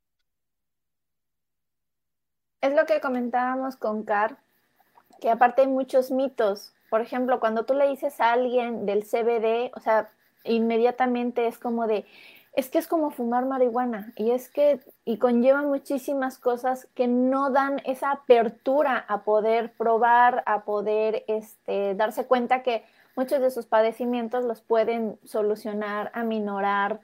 Es 2.61 2.75
lo 2.75 2.85
que 2.85 2.99
comentábamos 2.99 3.77
con 3.77 4.03
Car, 4.03 4.37
que 5.19 5.29
aparte 5.29 5.61
hay 5.61 5.67
muchos 5.67 6.11
mitos. 6.11 6.73
Por 6.89 7.01
ejemplo, 7.01 7.39
cuando 7.39 7.65
tú 7.65 7.73
le 7.73 7.87
dices 7.87 8.19
a 8.19 8.33
alguien 8.33 8.85
del 8.85 9.03
CBD, 9.03 9.71
o 9.75 9.79
sea, 9.79 10.09
inmediatamente 10.43 11.47
es 11.47 11.57
como 11.57 11.87
de, 11.87 12.05
es 12.53 12.69
que 12.69 12.77
es 12.77 12.87
como 12.87 13.11
fumar 13.11 13.45
marihuana 13.45 14.11
y 14.15 14.31
es 14.31 14.49
que 14.49 14.79
y 15.05 15.17
conlleva 15.17 15.61
muchísimas 15.61 16.37
cosas 16.37 16.87
que 16.95 17.07
no 17.07 17.51
dan 17.51 17.81
esa 17.85 18.11
apertura 18.11 19.05
a 19.07 19.23
poder 19.23 19.73
probar, 19.73 20.43
a 20.45 20.63
poder 20.63 21.23
este, 21.27 21.95
darse 21.95 22.25
cuenta 22.25 22.63
que 22.63 22.83
muchos 23.15 23.41
de 23.41 23.51
sus 23.51 23.65
padecimientos 23.65 24.43
los 24.45 24.61
pueden 24.61 25.19
solucionar, 25.23 26.11
aminorar 26.13 26.99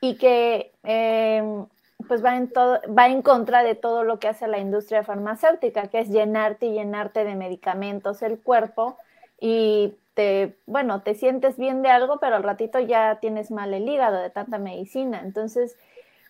y 0.00 0.16
que 0.16 0.72
em, 0.82 1.66
pues 2.08 2.24
va 2.24 2.36
en, 2.36 2.50
todo, 2.50 2.80
va 2.96 3.08
en 3.08 3.22
contra 3.22 3.62
de 3.62 3.74
todo 3.74 4.04
lo 4.04 4.18
que 4.18 4.28
hace 4.28 4.46
la 4.46 4.58
industria 4.58 5.02
farmacéutica, 5.02 5.88
que 5.88 6.00
es 6.00 6.08
llenarte 6.08 6.66
y 6.66 6.72
llenarte 6.72 7.24
de 7.24 7.34
medicamentos 7.34 8.22
el 8.22 8.38
cuerpo 8.38 8.96
y 9.40 9.94
te, 10.14 10.56
bueno, 10.66 11.02
te 11.02 11.14
sientes 11.14 11.56
bien 11.56 11.82
de 11.82 11.90
algo, 11.90 12.18
pero 12.20 12.36
al 12.36 12.42
ratito 12.42 12.78
ya 12.80 13.18
tienes 13.20 13.50
mal 13.50 13.74
el 13.74 13.88
hígado 13.88 14.18
de 14.18 14.30
tanta 14.30 14.58
medicina. 14.58 15.20
Entonces, 15.22 15.76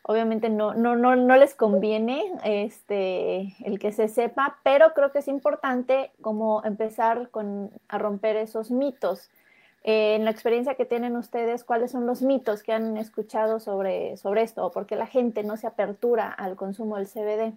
obviamente 0.03 0.49
no, 0.49 0.75
no, 0.75 0.97
no, 0.97 1.17
no 1.17 1.37
les 1.37 1.55
conviene 1.55 2.33
este, 2.45 3.55
el 3.65 3.79
que 3.79 3.93
se 3.93 4.09
sepa, 4.09 4.59
pero 4.63 4.93
creo 4.95 5.13
que 5.13 5.19
es 5.19 5.29
importante 5.29 6.13
como 6.21 6.65
empezar 6.65 7.31
con, 7.31 7.71
a 7.89 7.99
romper 7.99 8.37
esos 8.37 8.71
mitos. 8.71 9.31
Eh, 9.89 10.17
en 10.17 10.25
la 10.25 10.33
experiencia 10.33 10.75
que 10.75 10.85
tienen 10.85 11.15
ustedes, 11.15 11.63
¿cuáles 11.63 11.93
son 11.93 12.07
los 12.07 12.21
mitos 12.21 12.65
que 12.65 12.73
han 12.73 12.97
escuchado 12.97 13.61
sobre, 13.61 14.17
sobre 14.17 14.43
esto? 14.43 14.67
¿O 14.67 14.73
por 14.73 14.85
qué 14.85 14.97
la 14.97 15.07
gente 15.07 15.45
no 15.45 15.57
se 15.57 15.69
apertura 15.69 16.29
al 16.29 16.57
consumo 16.57 16.97
del 16.97 17.07
CBD? 17.07 17.55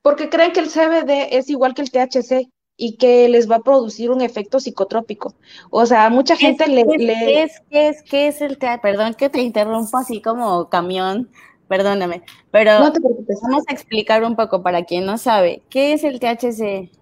Porque 0.00 0.30
creen 0.30 0.52
que 0.52 0.60
el 0.60 0.70
CBD 0.70 1.36
es 1.36 1.50
igual 1.50 1.74
que 1.74 1.82
el 1.82 1.90
THC 1.90 2.48
y 2.78 2.96
que 2.96 3.28
les 3.28 3.50
va 3.50 3.56
a 3.56 3.62
producir 3.62 4.10
un 4.10 4.22
efecto 4.22 4.58
psicotrópico. 4.58 5.34
O 5.68 5.84
sea, 5.84 6.08
mucha 6.08 6.34
gente 6.34 6.66
le, 6.66 6.86
¿qué 6.86 7.42
es, 7.42 7.60
¿qué 7.68 7.88
es, 7.88 8.02
qué 8.02 8.28
es 8.28 8.40
el 8.40 8.56
THC? 8.56 8.80
Perdón 8.80 9.12
que 9.12 9.28
te 9.28 9.42
interrumpo 9.42 9.98
así 9.98 10.22
como 10.22 10.70
camión, 10.70 11.28
perdóname, 11.68 12.22
pero 12.50 12.80
no 12.80 12.90
te 12.90 13.00
vamos 13.00 13.64
a 13.68 13.72
explicar 13.74 14.24
un 14.24 14.34
poco 14.34 14.62
para 14.62 14.84
quien 14.84 15.04
no 15.04 15.18
sabe, 15.18 15.60
¿qué 15.68 15.92
es 15.92 16.04
el 16.04 16.20
THC? 16.20 16.99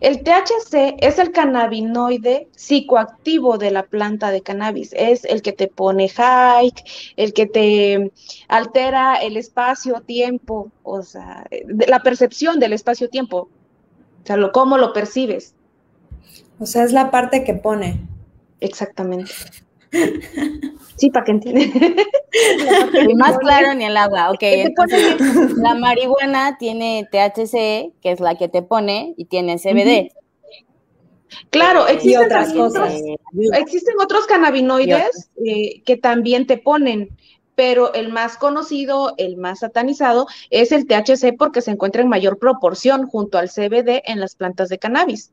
El 0.00 0.22
THC 0.22 0.96
es 0.98 1.18
el 1.18 1.32
cannabinoide 1.32 2.48
psicoactivo 2.56 3.58
de 3.58 3.70
la 3.70 3.84
planta 3.84 4.30
de 4.30 4.42
cannabis. 4.42 4.92
Es 4.94 5.24
el 5.24 5.42
que 5.42 5.52
te 5.52 5.68
pone 5.68 6.08
hike, 6.08 6.84
el 7.16 7.32
que 7.32 7.46
te 7.46 8.12
altera 8.48 9.16
el 9.16 9.36
espacio-tiempo, 9.36 10.70
o 10.82 11.02
sea, 11.02 11.46
la 11.88 12.00
percepción 12.00 12.60
del 12.60 12.72
espacio-tiempo. 12.72 13.48
O 14.22 14.26
sea, 14.26 14.36
lo, 14.36 14.52
cómo 14.52 14.78
lo 14.78 14.92
percibes. 14.92 15.54
O 16.58 16.66
sea, 16.66 16.84
es 16.84 16.92
la 16.92 17.10
parte 17.10 17.44
que 17.44 17.54
pone. 17.54 18.00
Exactamente. 18.60 19.32
Sí, 20.96 21.10
para 21.10 21.26
que 21.26 21.32
entiendan. 21.32 21.94
Y 23.08 23.14
más 23.14 23.38
claro 23.38 23.74
ni 23.74 23.84
el 23.84 23.96
agua, 23.96 24.30
ok. 24.30 24.42
Entonces, 24.42 25.16
la 25.56 25.74
marihuana 25.74 26.56
tiene 26.58 27.08
THC, 27.10 27.92
que 28.00 28.12
es 28.12 28.20
la 28.20 28.36
que 28.36 28.48
te 28.48 28.62
pone, 28.62 29.14
y 29.16 29.26
tiene 29.26 29.58
CBD. 29.58 30.12
Claro, 31.50 31.86
existen, 31.88 32.24
otras 32.26 32.52
cosas. 32.52 32.92
otros- 32.94 33.58
existen 33.58 33.94
otros 34.02 34.26
cannabinoides 34.26 35.30
eh, 35.44 35.82
que 35.84 35.96
también 35.96 36.46
te 36.46 36.56
ponen, 36.56 37.10
pero 37.54 37.92
el 37.94 38.10
más 38.12 38.36
conocido, 38.36 39.14
el 39.16 39.36
más 39.36 39.60
satanizado, 39.60 40.26
es 40.50 40.72
el 40.72 40.86
THC 40.86 41.36
porque 41.36 41.62
se 41.62 41.72
encuentra 41.72 42.02
en 42.02 42.08
mayor 42.08 42.38
proporción 42.38 43.06
junto 43.06 43.38
al 43.38 43.48
CBD 43.48 44.02
en 44.06 44.20
las 44.20 44.36
plantas 44.36 44.68
de 44.68 44.78
cannabis. 44.78 45.32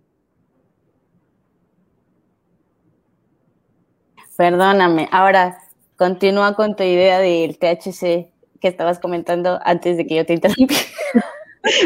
Perdóname. 4.35 5.07
Ahora, 5.11 5.59
continúa 5.97 6.55
con 6.55 6.75
tu 6.75 6.83
idea 6.83 7.19
del 7.19 7.57
THC 7.57 8.31
que 8.59 8.67
estabas 8.67 8.99
comentando 8.99 9.59
antes 9.63 9.97
de 9.97 10.07
que 10.07 10.15
yo 10.15 10.25
te 10.25 10.33
interrumpiera. 10.33 10.83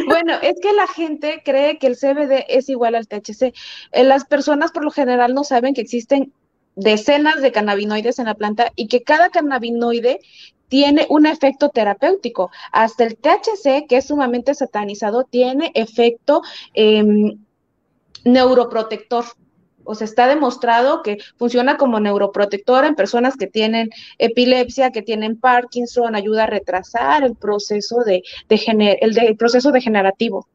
Bueno, 0.08 0.34
es 0.42 0.56
que 0.60 0.74
la 0.74 0.88
gente 0.88 1.44
cree 1.46 1.78
que 1.78 1.86
el 1.86 1.98
CBD 1.98 2.46
es 2.48 2.68
igual 2.68 2.96
al 2.96 3.08
THC. 3.08 3.54
Eh, 3.92 4.04
Las 4.04 4.26
personas 4.26 4.72
por 4.72 4.84
lo 4.84 4.90
general 4.90 5.36
no 5.36 5.44
saben 5.44 5.76
que 5.76 5.82
existen 5.82 6.34
decenas 6.76 7.42
de 7.42 7.52
cannabinoides 7.52 8.18
en 8.18 8.26
la 8.26 8.34
planta 8.34 8.72
y 8.76 8.88
que 8.88 9.04
cada 9.04 9.30
cannabinoide 9.30 10.20
tiene 10.68 11.06
un 11.10 11.26
efecto 11.26 11.70
terapéutico. 11.70 12.52
Hasta 12.72 13.04
el 13.04 13.18
THC, 13.18 13.88
que 13.88 13.98
es 13.98 14.08
sumamente 14.08 14.54
satanizado, 14.54 15.24
tiene 15.24 15.72
efecto 15.76 16.42
em, 16.74 17.38
neuroprotector. 18.24 19.26
O 19.88 19.96
sea, 19.96 20.06
está 20.06 20.27
demostrado 20.27 21.01
que 21.01 21.17
funciona 21.38 21.77
como 21.77 22.00
neuroprotector 22.00 22.86
en 22.86 22.96
personas 22.96 23.36
que 23.38 23.48
tienen 23.48 23.89
epilepsia, 24.17 24.91
que 24.91 25.01
tienen 25.01 25.39
Parkinson, 25.39 26.13
ayuda 26.15 26.44
a 26.44 26.48
retrasar 26.48 27.24
el 27.24 27.36
proceso 27.36 28.03
de, 28.06 28.22
de 28.50 28.58
gener- 28.58 28.98
el, 29.01 29.13
de- 29.13 29.27
el 29.27 29.38
proceso 29.38 29.72
degenerativo. 29.72 30.48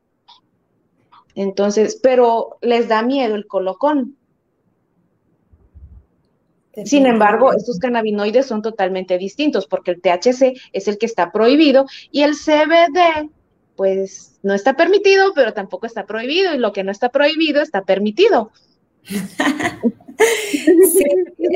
Entonces, 1.34 1.98
pero 2.02 2.58
les 2.60 2.88
da 2.88 3.02
miedo 3.02 3.34
el 3.34 3.46
colocón. 3.46 4.16
Sin 6.84 7.04
embargo, 7.06 7.52
estos 7.52 7.78
cannabinoides 7.78 8.46
son 8.46 8.62
totalmente 8.62 9.18
distintos 9.18 9.66
porque 9.66 9.90
el 9.90 10.00
THC 10.00 10.54
es 10.72 10.88
el 10.88 10.96
que 10.98 11.04
está 11.06 11.30
prohibido 11.30 11.84
y 12.10 12.22
el 12.22 12.34
CBD, 12.34 13.28
pues 13.76 14.38
no 14.42 14.54
está 14.54 14.74
permitido, 14.74 15.32
pero 15.34 15.52
tampoco 15.52 15.86
está 15.86 16.06
prohibido 16.06 16.54
y 16.54 16.58
lo 16.58 16.72
que 16.72 16.82
no 16.82 16.90
está 16.90 17.10
prohibido 17.10 17.60
está 17.60 17.82
permitido. 17.82 18.52
Sí, 20.18 21.04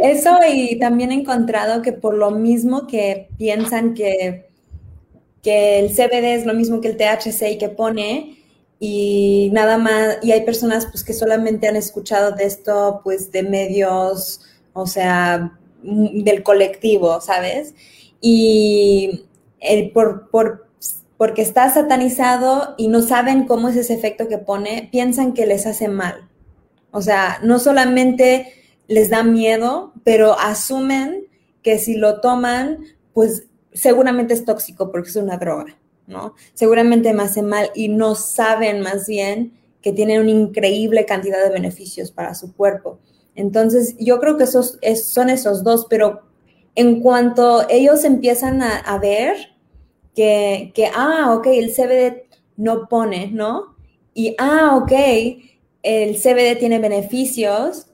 eso 0.02 0.30
y 0.52 0.78
también 0.78 1.12
he 1.12 1.14
encontrado 1.14 1.82
que 1.82 1.92
por 1.92 2.14
lo 2.14 2.30
mismo 2.30 2.86
que 2.86 3.28
piensan 3.38 3.94
que, 3.94 4.46
que 5.42 5.78
el 5.78 5.90
CBD 5.90 6.34
es 6.34 6.46
lo 6.46 6.54
mismo 6.54 6.80
que 6.80 6.88
el 6.88 6.96
THC 6.96 7.52
y 7.52 7.58
que 7.58 7.68
pone, 7.68 8.38
y 8.80 9.50
nada 9.52 9.78
más, 9.78 10.18
y 10.22 10.32
hay 10.32 10.42
personas 10.44 10.86
pues 10.86 11.04
que 11.04 11.12
solamente 11.12 11.68
han 11.68 11.76
escuchado 11.76 12.32
de 12.32 12.44
esto 12.44 13.00
pues 13.04 13.30
de 13.32 13.42
medios, 13.42 14.40
o 14.72 14.86
sea, 14.86 15.58
del 15.82 16.42
colectivo, 16.42 17.20
¿sabes? 17.20 17.74
Y 18.20 19.26
el, 19.60 19.90
por, 19.92 20.28
por, 20.30 20.66
porque 21.16 21.42
está 21.42 21.70
satanizado 21.70 22.74
y 22.76 22.88
no 22.88 23.02
saben 23.02 23.46
cómo 23.46 23.68
es 23.68 23.76
ese 23.76 23.94
efecto 23.94 24.28
que 24.28 24.38
pone, 24.38 24.88
piensan 24.92 25.32
que 25.32 25.46
les 25.46 25.66
hace 25.66 25.88
mal. 25.88 26.28
O 26.90 27.02
sea, 27.02 27.38
no 27.42 27.58
solamente 27.58 28.52
les 28.88 29.10
da 29.10 29.22
miedo, 29.22 29.92
pero 30.04 30.38
asumen 30.38 31.26
que 31.62 31.78
si 31.78 31.96
lo 31.96 32.20
toman, 32.20 32.84
pues 33.12 33.44
seguramente 33.72 34.34
es 34.34 34.44
tóxico 34.44 34.90
porque 34.90 35.10
es 35.10 35.16
una 35.16 35.36
droga, 35.36 35.76
¿no? 36.06 36.34
Seguramente 36.54 37.12
me 37.12 37.24
hace 37.24 37.42
mal 37.42 37.70
y 37.74 37.88
no 37.88 38.14
saben 38.14 38.80
más 38.80 39.06
bien 39.06 39.52
que 39.82 39.92
tienen 39.92 40.20
una 40.20 40.30
increíble 40.30 41.04
cantidad 41.06 41.42
de 41.42 41.50
beneficios 41.50 42.10
para 42.10 42.34
su 42.34 42.54
cuerpo. 42.54 42.98
Entonces, 43.34 43.94
yo 43.98 44.18
creo 44.18 44.36
que 44.36 44.44
esos 44.44 44.78
es, 44.80 45.06
son 45.06 45.30
esos 45.30 45.62
dos, 45.62 45.86
pero 45.88 46.22
en 46.74 47.00
cuanto 47.00 47.68
ellos 47.68 48.04
empiezan 48.04 48.62
a, 48.62 48.78
a 48.78 48.98
ver 48.98 49.36
que, 50.14 50.72
que, 50.74 50.90
ah, 50.94 51.34
ok, 51.36 51.46
el 51.48 51.72
CBD 51.74 52.26
no 52.56 52.88
pone, 52.88 53.30
¿no? 53.30 53.76
Y, 54.14 54.34
ah, 54.38 54.76
ok, 54.76 54.92
el 55.86 56.16
CBD 56.16 56.58
tiene 56.58 56.80
beneficios 56.80 57.86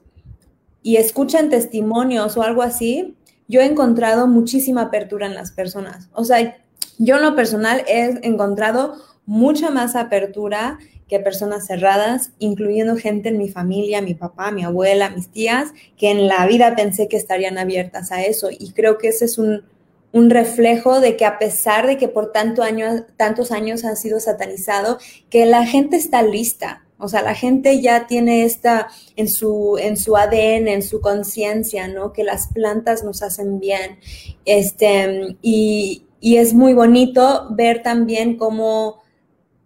y 0.83 0.97
escuchan 0.97 1.51
testimonios 1.51 2.39
o 2.39 2.43
algo 2.43 2.63
así, 2.63 3.17
yo 3.49 3.61
he 3.61 3.67
encontrado 3.67 4.27
muchísima 4.27 4.83
apertura 4.83 5.27
en 5.27 5.35
las 5.35 5.53
personas. 5.53 6.09
O 6.15 6.25
sea, 6.25 6.57
yo 6.97 7.17
en 7.17 7.23
lo 7.23 7.37
personal 7.37 7.85
he 7.87 8.27
encontrado 8.27 8.97
mucha 9.27 9.71
más 9.71 9.95
apertura 9.95 10.79
que 11.07 11.21
personas 11.21 11.67
cerradas, 11.67 12.31
incluyendo 12.39 12.97
gente 12.97 13.29
en 13.29 13.37
mi 13.37 13.51
familia, 13.51 14.01
mi 14.01 14.15
papá, 14.15 14.51
mi 14.53 14.65
abuela, 14.65 15.11
mis 15.11 15.29
tías, 15.29 15.75
que 15.99 16.11
en 16.11 16.27
la 16.29 16.47
vida 16.47 16.75
pensé 16.75 17.09
que 17.09 17.19
estarían 17.19 17.59
abiertas 17.59 18.11
a 18.11 18.23
eso. 18.23 18.49
Y 18.51 18.73
creo 18.73 18.97
que 18.97 19.09
ese 19.09 19.27
es 19.27 19.37
un, 19.37 19.65
un 20.13 20.31
reflejo 20.31 21.01
de 21.01 21.19
que 21.19 21.27
a 21.27 21.39
pesar 21.39 21.87
de 21.87 21.99
que 21.99 22.09
por 22.09 22.33
tanto 22.33 22.63
año, 22.63 23.05
tantos 23.19 23.53
años 23.53 23.85
ha 23.85 23.95
sido 23.97 24.19
satanizado, 24.19 24.99
que 25.29 25.45
la 25.45 25.67
gente 25.67 25.97
está 25.97 26.23
lista. 26.23 26.87
O 27.03 27.09
sea, 27.09 27.21
la 27.23 27.35
gente 27.35 27.81
ya 27.81 28.07
tiene 28.07 28.45
esta 28.45 28.89
en 29.17 29.29
su, 29.29 29.77
en 29.77 29.97
su 29.97 30.17
ADN, 30.17 30.69
en 30.69 30.83
su 30.83 31.01
conciencia, 31.01 31.89
¿no? 31.89 32.13
Que 32.13 32.23
las 32.23 32.47
plantas 32.47 33.03
nos 33.03 33.25
hacen 33.25 33.59
bien. 33.59 33.99
Este, 34.45 35.37
y, 35.43 36.07
y 36.21 36.37
es 36.37 36.55
muy 36.55 36.75
bonito 36.75 37.49
ver 37.51 37.83
también 37.83 38.37
cómo 38.37 39.03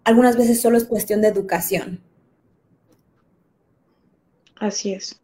algunas 0.02 0.38
veces 0.38 0.62
solo 0.62 0.78
es 0.78 0.86
cuestión 0.86 1.20
de 1.20 1.28
educación. 1.28 2.00
Así 4.58 4.94
es. 4.94 5.20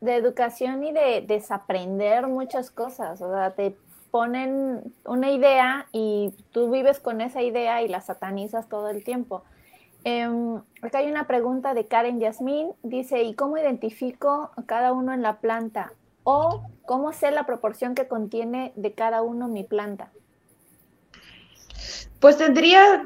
de 0.00 0.14
educación 0.16 0.82
y 0.82 0.92
de 0.92 1.24
desaprender 1.28 2.26
muchas 2.26 2.72
cosas. 2.72 3.22
O 3.22 3.30
sea, 3.32 3.54
te 3.54 3.76
ponen 4.10 4.92
una 5.04 5.30
idea 5.30 5.86
y 5.92 6.32
tú 6.50 6.72
vives 6.72 6.98
con 6.98 7.20
esa 7.20 7.40
idea 7.42 7.82
y 7.82 7.88
la 7.88 8.00
satanizas 8.00 8.68
todo 8.68 8.88
el 8.88 9.04
tiempo. 9.04 9.44
Em, 10.04 10.60
acá 10.82 10.98
hay 10.98 11.10
una 11.10 11.26
pregunta 11.26 11.74
de 11.74 11.86
Karen 11.86 12.20
Yasmín, 12.20 12.72
dice, 12.82 13.22
¿y 13.22 13.34
cómo 13.34 13.58
identifico 13.58 14.50
cada 14.66 14.92
uno 14.92 15.12
en 15.12 15.22
la 15.22 15.40
planta? 15.40 15.92
¿O 16.24 16.62
cómo 16.86 17.12
sé 17.12 17.30
la 17.30 17.46
proporción 17.46 17.94
que 17.94 18.08
contiene 18.08 18.72
de 18.76 18.92
cada 18.92 19.22
uno 19.22 19.48
mi 19.48 19.64
planta? 19.64 20.10
Pues 22.20 22.36
tendría, 22.36 23.04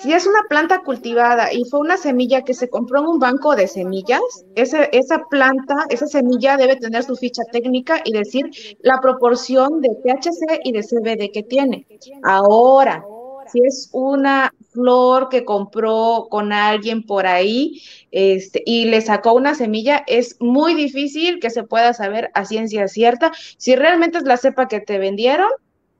si 0.00 0.14
es 0.14 0.26
una 0.26 0.42
planta 0.48 0.82
cultivada 0.82 1.52
y 1.52 1.64
fue 1.64 1.80
una 1.80 1.98
semilla 1.98 2.42
que 2.42 2.54
se 2.54 2.70
compró 2.70 3.00
en 3.00 3.06
un 3.06 3.18
banco 3.18 3.54
de 3.54 3.68
semillas, 3.68 4.22
esa 4.54 5.24
planta, 5.28 5.74
esa 5.90 6.06
semilla 6.06 6.56
debe 6.56 6.76
tener 6.76 7.02
su 7.02 7.16
ficha 7.16 7.42
técnica 7.52 8.00
y 8.02 8.12
decir 8.12 8.50
la 8.80 9.00
proporción 9.00 9.82
de 9.82 9.90
THC 9.90 10.60
y 10.64 10.72
de 10.72 10.82
CBD 10.82 11.30
que 11.32 11.42
tiene. 11.42 11.86
Ahora, 12.22 13.04
si 13.50 13.60
es 13.64 13.88
una 13.92 14.52
flor 14.70 15.28
que 15.28 15.44
compró 15.44 16.28
con 16.30 16.52
alguien 16.52 17.04
por 17.04 17.26
ahí 17.26 17.82
este, 18.10 18.62
y 18.66 18.86
le 18.86 19.00
sacó 19.00 19.32
una 19.34 19.54
semilla, 19.54 20.04
es 20.06 20.36
muy 20.40 20.74
difícil 20.74 21.40
que 21.40 21.50
se 21.50 21.62
pueda 21.62 21.92
saber 21.94 22.30
a 22.34 22.44
ciencia 22.44 22.88
cierta 22.88 23.32
si 23.56 23.76
realmente 23.76 24.18
es 24.18 24.24
la 24.24 24.36
cepa 24.36 24.68
que 24.68 24.80
te 24.80 24.98
vendieron 24.98 25.48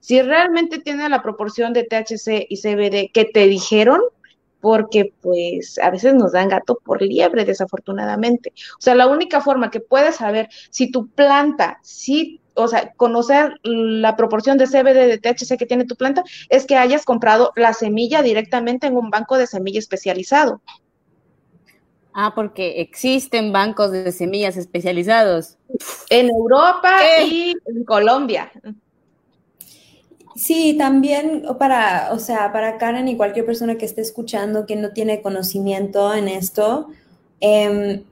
si 0.06 0.22
realmente 0.22 0.78
tiene 0.78 1.08
la 1.08 1.20
proporción 1.20 1.72
de 1.72 1.82
THC 1.82 2.46
y 2.48 2.58
CBD 2.58 3.10
que 3.12 3.24
te 3.24 3.48
dijeron, 3.48 4.00
porque 4.60 5.12
pues 5.20 5.80
a 5.80 5.90
veces 5.90 6.14
nos 6.14 6.30
dan 6.30 6.48
gato 6.48 6.78
por 6.84 7.02
liebre, 7.02 7.44
desafortunadamente. 7.44 8.52
O 8.78 8.80
sea, 8.80 8.94
la 8.94 9.08
única 9.08 9.40
forma 9.40 9.68
que 9.68 9.80
puedes 9.80 10.14
saber 10.14 10.48
si 10.70 10.92
tu 10.92 11.08
planta, 11.08 11.80
si, 11.82 12.40
o 12.56 12.68
sea, 12.68 12.92
conocer 12.96 13.60
la 13.62 14.16
proporción 14.16 14.58
de 14.58 14.66
CBD 14.66 15.06
de 15.06 15.18
THC 15.18 15.58
que 15.58 15.66
tiene 15.66 15.84
tu 15.84 15.96
planta, 15.96 16.24
es 16.48 16.66
que 16.66 16.76
hayas 16.76 17.04
comprado 17.04 17.52
la 17.56 17.72
semilla 17.72 18.22
directamente 18.22 18.86
en 18.86 18.96
un 18.96 19.10
banco 19.10 19.38
de 19.38 19.46
semilla 19.46 19.78
especializado. 19.78 20.60
Ah, 22.18 22.32
porque 22.34 22.80
existen 22.80 23.52
bancos 23.52 23.92
de 23.92 24.10
semillas 24.10 24.56
especializados. 24.56 25.58
En 26.08 26.30
Europa 26.30 26.98
y 27.22 27.54
en 27.66 27.84
Colombia. 27.84 28.50
Sí, 30.34 30.76
también 30.78 31.44
para, 31.58 32.10
o 32.12 32.18
sea, 32.18 32.52
para 32.52 32.78
Karen 32.78 33.08
y 33.08 33.18
cualquier 33.18 33.44
persona 33.44 33.76
que 33.76 33.84
esté 33.84 34.00
escuchando 34.00 34.66
que 34.66 34.76
no 34.76 34.92
tiene 34.92 35.20
conocimiento 35.20 36.14
en 36.14 36.28
esto, 36.28 36.88
em, 37.40 38.02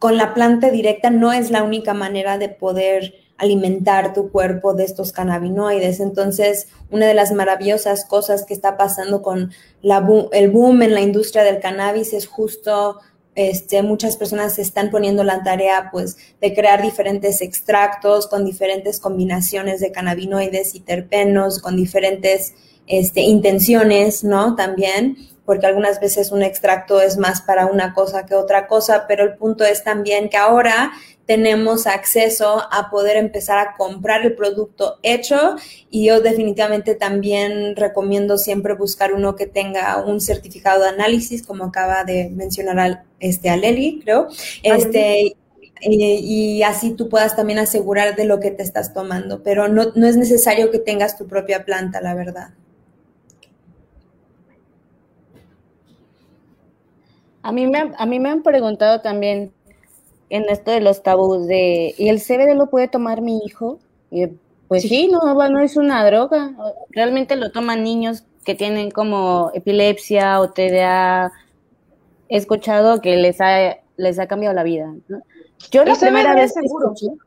con 0.00 0.16
la 0.16 0.32
planta 0.32 0.70
directa 0.70 1.10
no 1.10 1.32
es 1.32 1.50
la 1.50 1.62
única 1.62 1.92
manera 1.92 2.38
de 2.38 2.48
poder 2.48 3.14
alimentar 3.40 4.12
tu 4.12 4.30
cuerpo 4.30 4.74
de 4.74 4.84
estos 4.84 5.12
cannabinoides. 5.12 5.98
Entonces, 5.98 6.68
una 6.90 7.06
de 7.06 7.14
las 7.14 7.32
maravillosas 7.32 8.04
cosas 8.04 8.44
que 8.44 8.54
está 8.54 8.76
pasando 8.76 9.22
con 9.22 9.50
el 9.82 10.50
boom 10.50 10.82
en 10.82 10.94
la 10.94 11.00
industria 11.00 11.42
del 11.42 11.60
cannabis 11.60 12.12
es 12.12 12.26
justo 12.26 13.00
este, 13.34 13.82
muchas 13.82 14.16
personas 14.16 14.56
se 14.56 14.62
están 14.62 14.90
poniendo 14.90 15.24
la 15.24 15.42
tarea 15.42 15.88
pues 15.90 16.18
de 16.40 16.52
crear 16.52 16.82
diferentes 16.82 17.40
extractos 17.40 18.26
con 18.26 18.44
diferentes 18.44 19.00
combinaciones 19.00 19.80
de 19.80 19.92
cannabinoides 19.92 20.74
y 20.74 20.80
terpenos, 20.80 21.60
con 21.60 21.76
diferentes 21.76 22.54
este, 22.86 23.22
intenciones, 23.22 24.24
¿no? 24.24 24.56
También, 24.56 25.16
porque 25.50 25.66
algunas 25.66 25.98
veces 25.98 26.30
un 26.30 26.42
extracto 26.42 27.00
es 27.00 27.18
más 27.18 27.42
para 27.42 27.66
una 27.66 27.92
cosa 27.92 28.24
que 28.24 28.36
otra 28.36 28.68
cosa, 28.68 29.06
pero 29.08 29.24
el 29.24 29.34
punto 29.34 29.64
es 29.64 29.82
también 29.82 30.28
que 30.28 30.36
ahora 30.36 30.92
tenemos 31.26 31.88
acceso 31.88 32.62
a 32.70 32.88
poder 32.88 33.16
empezar 33.16 33.58
a 33.58 33.74
comprar 33.76 34.24
el 34.24 34.36
producto 34.36 35.00
hecho 35.02 35.56
y 35.90 36.06
yo 36.06 36.20
definitivamente 36.20 36.94
también 36.94 37.74
recomiendo 37.74 38.38
siempre 38.38 38.74
buscar 38.74 39.12
uno 39.12 39.34
que 39.34 39.48
tenga 39.48 40.00
un 40.04 40.20
certificado 40.20 40.84
de 40.84 40.90
análisis, 40.90 41.44
como 41.44 41.64
acaba 41.64 42.04
de 42.04 42.30
mencionar 42.30 43.02
este, 43.18 43.50
a 43.50 43.56
Leli, 43.56 44.02
creo. 44.04 44.28
Este, 44.62 45.34
y, 45.80 46.62
así 46.62 46.92
tú 46.92 47.08
puedas 47.08 47.34
también 47.34 47.58
asegurar 47.58 48.14
de 48.14 48.24
lo 48.24 48.38
que 48.38 48.52
te 48.52 48.62
estás 48.62 48.94
tomando, 48.94 49.42
pero 49.42 49.66
no, 49.66 49.90
no 49.96 50.06
es 50.06 50.16
necesario 50.16 50.70
que 50.70 50.78
tengas 50.78 51.18
tu 51.18 51.26
propia 51.26 51.64
planta, 51.64 52.00
la 52.00 52.14
verdad. 52.14 52.50
A 57.50 57.52
mí 57.52 57.66
me, 57.66 57.92
a 57.98 58.06
mí 58.06 58.20
me 58.20 58.30
han 58.30 58.44
preguntado 58.44 59.00
también 59.00 59.52
en 60.28 60.48
esto 60.48 60.70
de 60.70 60.80
los 60.80 61.02
tabús 61.02 61.48
de, 61.48 61.96
¿y 61.98 62.08
el 62.08 62.20
CBD 62.20 62.54
lo 62.54 62.70
puede 62.70 62.86
tomar 62.86 63.22
mi 63.22 63.38
hijo? 63.44 63.80
Y, 64.08 64.28
pues 64.68 64.82
sí, 64.82 65.08
no, 65.08 65.34
no 65.48 65.58
es 65.58 65.76
una 65.76 66.06
droga. 66.06 66.52
Realmente 66.90 67.34
lo 67.34 67.50
toman 67.50 67.82
niños 67.82 68.22
que 68.44 68.54
tienen 68.54 68.92
como 68.92 69.50
epilepsia 69.52 70.38
o 70.38 70.50
TDA. 70.50 71.32
He 72.28 72.36
escuchado 72.36 73.00
que 73.00 73.16
les 73.16 73.40
ha, 73.40 73.78
les 73.96 74.20
ha 74.20 74.28
cambiado 74.28 74.54
la 74.54 74.62
vida. 74.62 74.94
Yo 75.72 75.84
la 75.84 75.96
primera 75.96 76.36
vez 76.36 76.52
seguro. 76.52 76.94
que 76.94 77.06
escuché, 77.06 77.20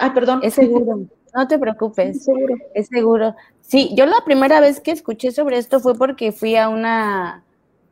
Ah, 0.00 0.12
perdón. 0.12 0.40
Es 0.42 0.52
seguro. 0.52 1.00
No 1.34 1.48
te 1.48 1.58
preocupes. 1.58 2.16
Es 2.16 2.24
seguro. 2.24 2.56
Es 2.74 2.88
seguro. 2.88 3.34
Sí, 3.62 3.94
yo 3.94 4.04
la 4.04 4.22
primera 4.26 4.60
vez 4.60 4.80
que 4.80 4.90
escuché 4.90 5.32
sobre 5.32 5.56
esto 5.56 5.80
fue 5.80 5.94
porque 5.94 6.30
fui 6.30 6.56
a 6.56 6.68
una, 6.68 7.42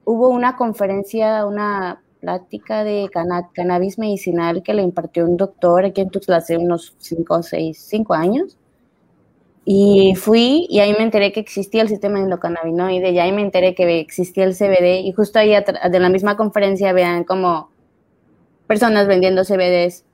hubo 0.04 0.28
una 0.28 0.56
conferencia, 0.56 1.46
una 1.46 2.02
plática 2.20 2.84
de 2.84 3.10
cannabis 3.54 3.98
medicinal 3.98 4.62
que 4.62 4.74
le 4.74 4.82
impartió 4.82 5.24
un 5.24 5.36
doctor 5.36 5.84
aquí 5.86 6.02
en 6.02 6.10
Tuxtla 6.10 6.36
hace 6.36 6.56
unos 6.58 6.94
5 6.98 7.34
o 7.34 7.42
6, 7.42 7.78
5 7.78 8.14
años. 8.14 8.56
Y 9.64 10.14
fui 10.16 10.66
y 10.68 10.80
ahí 10.80 10.92
me 10.92 11.02
enteré 11.02 11.32
que 11.32 11.40
existía 11.40 11.82
el 11.82 11.88
sistema 11.88 12.18
endocannabinoide 12.18 13.10
y 13.10 13.18
ahí 13.18 13.30
me 13.32 13.42
enteré 13.42 13.74
que 13.74 14.00
existía 14.00 14.44
el 14.44 14.54
CBD 14.54 15.04
y 15.04 15.12
justo 15.12 15.38
ahí 15.38 15.50
de 15.50 16.00
la 16.00 16.08
misma 16.08 16.36
conferencia 16.36 16.92
vean 16.92 17.24
como 17.24 17.70
personas 18.66 19.06
vendiendo 19.06 19.44
CBDs 19.44 20.04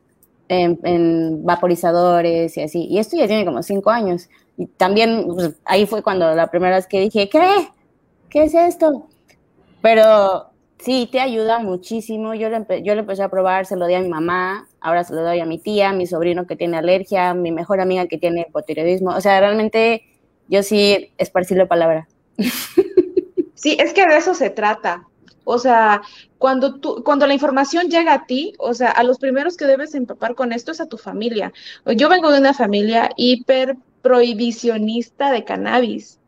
en, 0.49 1.45
vaporizadores 1.45 2.57
y 2.57 2.63
así. 2.63 2.87
Y 2.87 2.99
esto 2.99 3.17
ya 3.17 3.27
tiene 3.27 3.45
como 3.45 3.63
5 3.63 3.91
años. 3.91 4.29
Y 4.57 4.67
también 4.67 5.27
pues, 5.27 5.55
ahí 5.65 5.87
fue 5.87 6.03
cuando 6.03 6.35
la 6.35 6.49
primera 6.49 6.77
vez 6.77 6.87
que 6.87 7.01
dije, 7.01 7.29
¿qué? 7.29 7.69
¿Qué 8.29 8.45
es 8.45 8.55
esto? 8.55 9.07
Pero 9.87 10.51
Sí, 10.79 11.09
te 11.11 11.21
ayuda 11.21 11.59
muchísimo. 11.59 12.35
Yo 12.35 12.49
lo, 12.49 12.59
yo 12.77 12.95
lo 12.95 13.01
empecé 13.01 13.23
a 13.23 13.29
probar, 13.29 13.67
se 13.67 13.77
lo 13.77 13.87
di 13.87 13.95
a 13.95 14.01
mi 14.01 14.09
mamá, 14.09 14.69
ahora 14.81 15.05
se 15.05 15.15
lo 15.15 15.23
doy 15.23 15.41
a 15.41 15.47
mi 15.47 15.59
tía, 15.59 15.93
mi 15.93 16.07
sobrino 16.07 16.47
que 16.47 16.55
tiene 16.55 16.77
alergia, 16.77 17.35
mi 17.35 17.51
mejor 17.51 17.81
amiga 17.81 18.07
que 18.07 18.19
tiene 18.19 18.47
hipotiroidismo. 18.49 19.11
O 19.11 19.21
sea, 19.21 19.41
realmente 19.41 20.05
yo 20.49 20.63
sí 20.63 21.11
esparcí 21.19 21.55
la 21.55 21.67
palabra. 21.67 22.09
Sí, 23.59 23.75
es 23.81 23.95
que 23.95 24.07
de 24.07 24.19
eso 24.19 24.35
se 24.35 24.51
trata. 24.51 25.09
O 25.45 25.59
sea, 25.59 26.03
cuando 26.37 26.79
tú, 26.79 27.03
cuando 27.03 27.27
la 27.27 27.33
información 27.33 27.89
llega 27.89 28.13
a 28.13 28.27
ti, 28.27 28.53
o 28.59 28.75
sea, 28.75 28.91
a 28.91 29.03
los 29.03 29.19
primeros 29.19 29.57
que 29.57 29.65
debes 29.65 29.95
empapar 29.95 30.35
con 30.35 30.53
esto 30.53 30.73
es 30.73 30.81
a 30.81 30.87
tu 30.87 30.99
familia. 30.99 31.55
Yo 31.97 32.11
vengo 32.11 32.31
de 32.31 32.39
una 32.39 32.53
familia 32.53 33.11
hiper 33.17 33.77
prohibicionista 34.03 35.33
de 35.33 35.45
cannabis. 35.45 36.21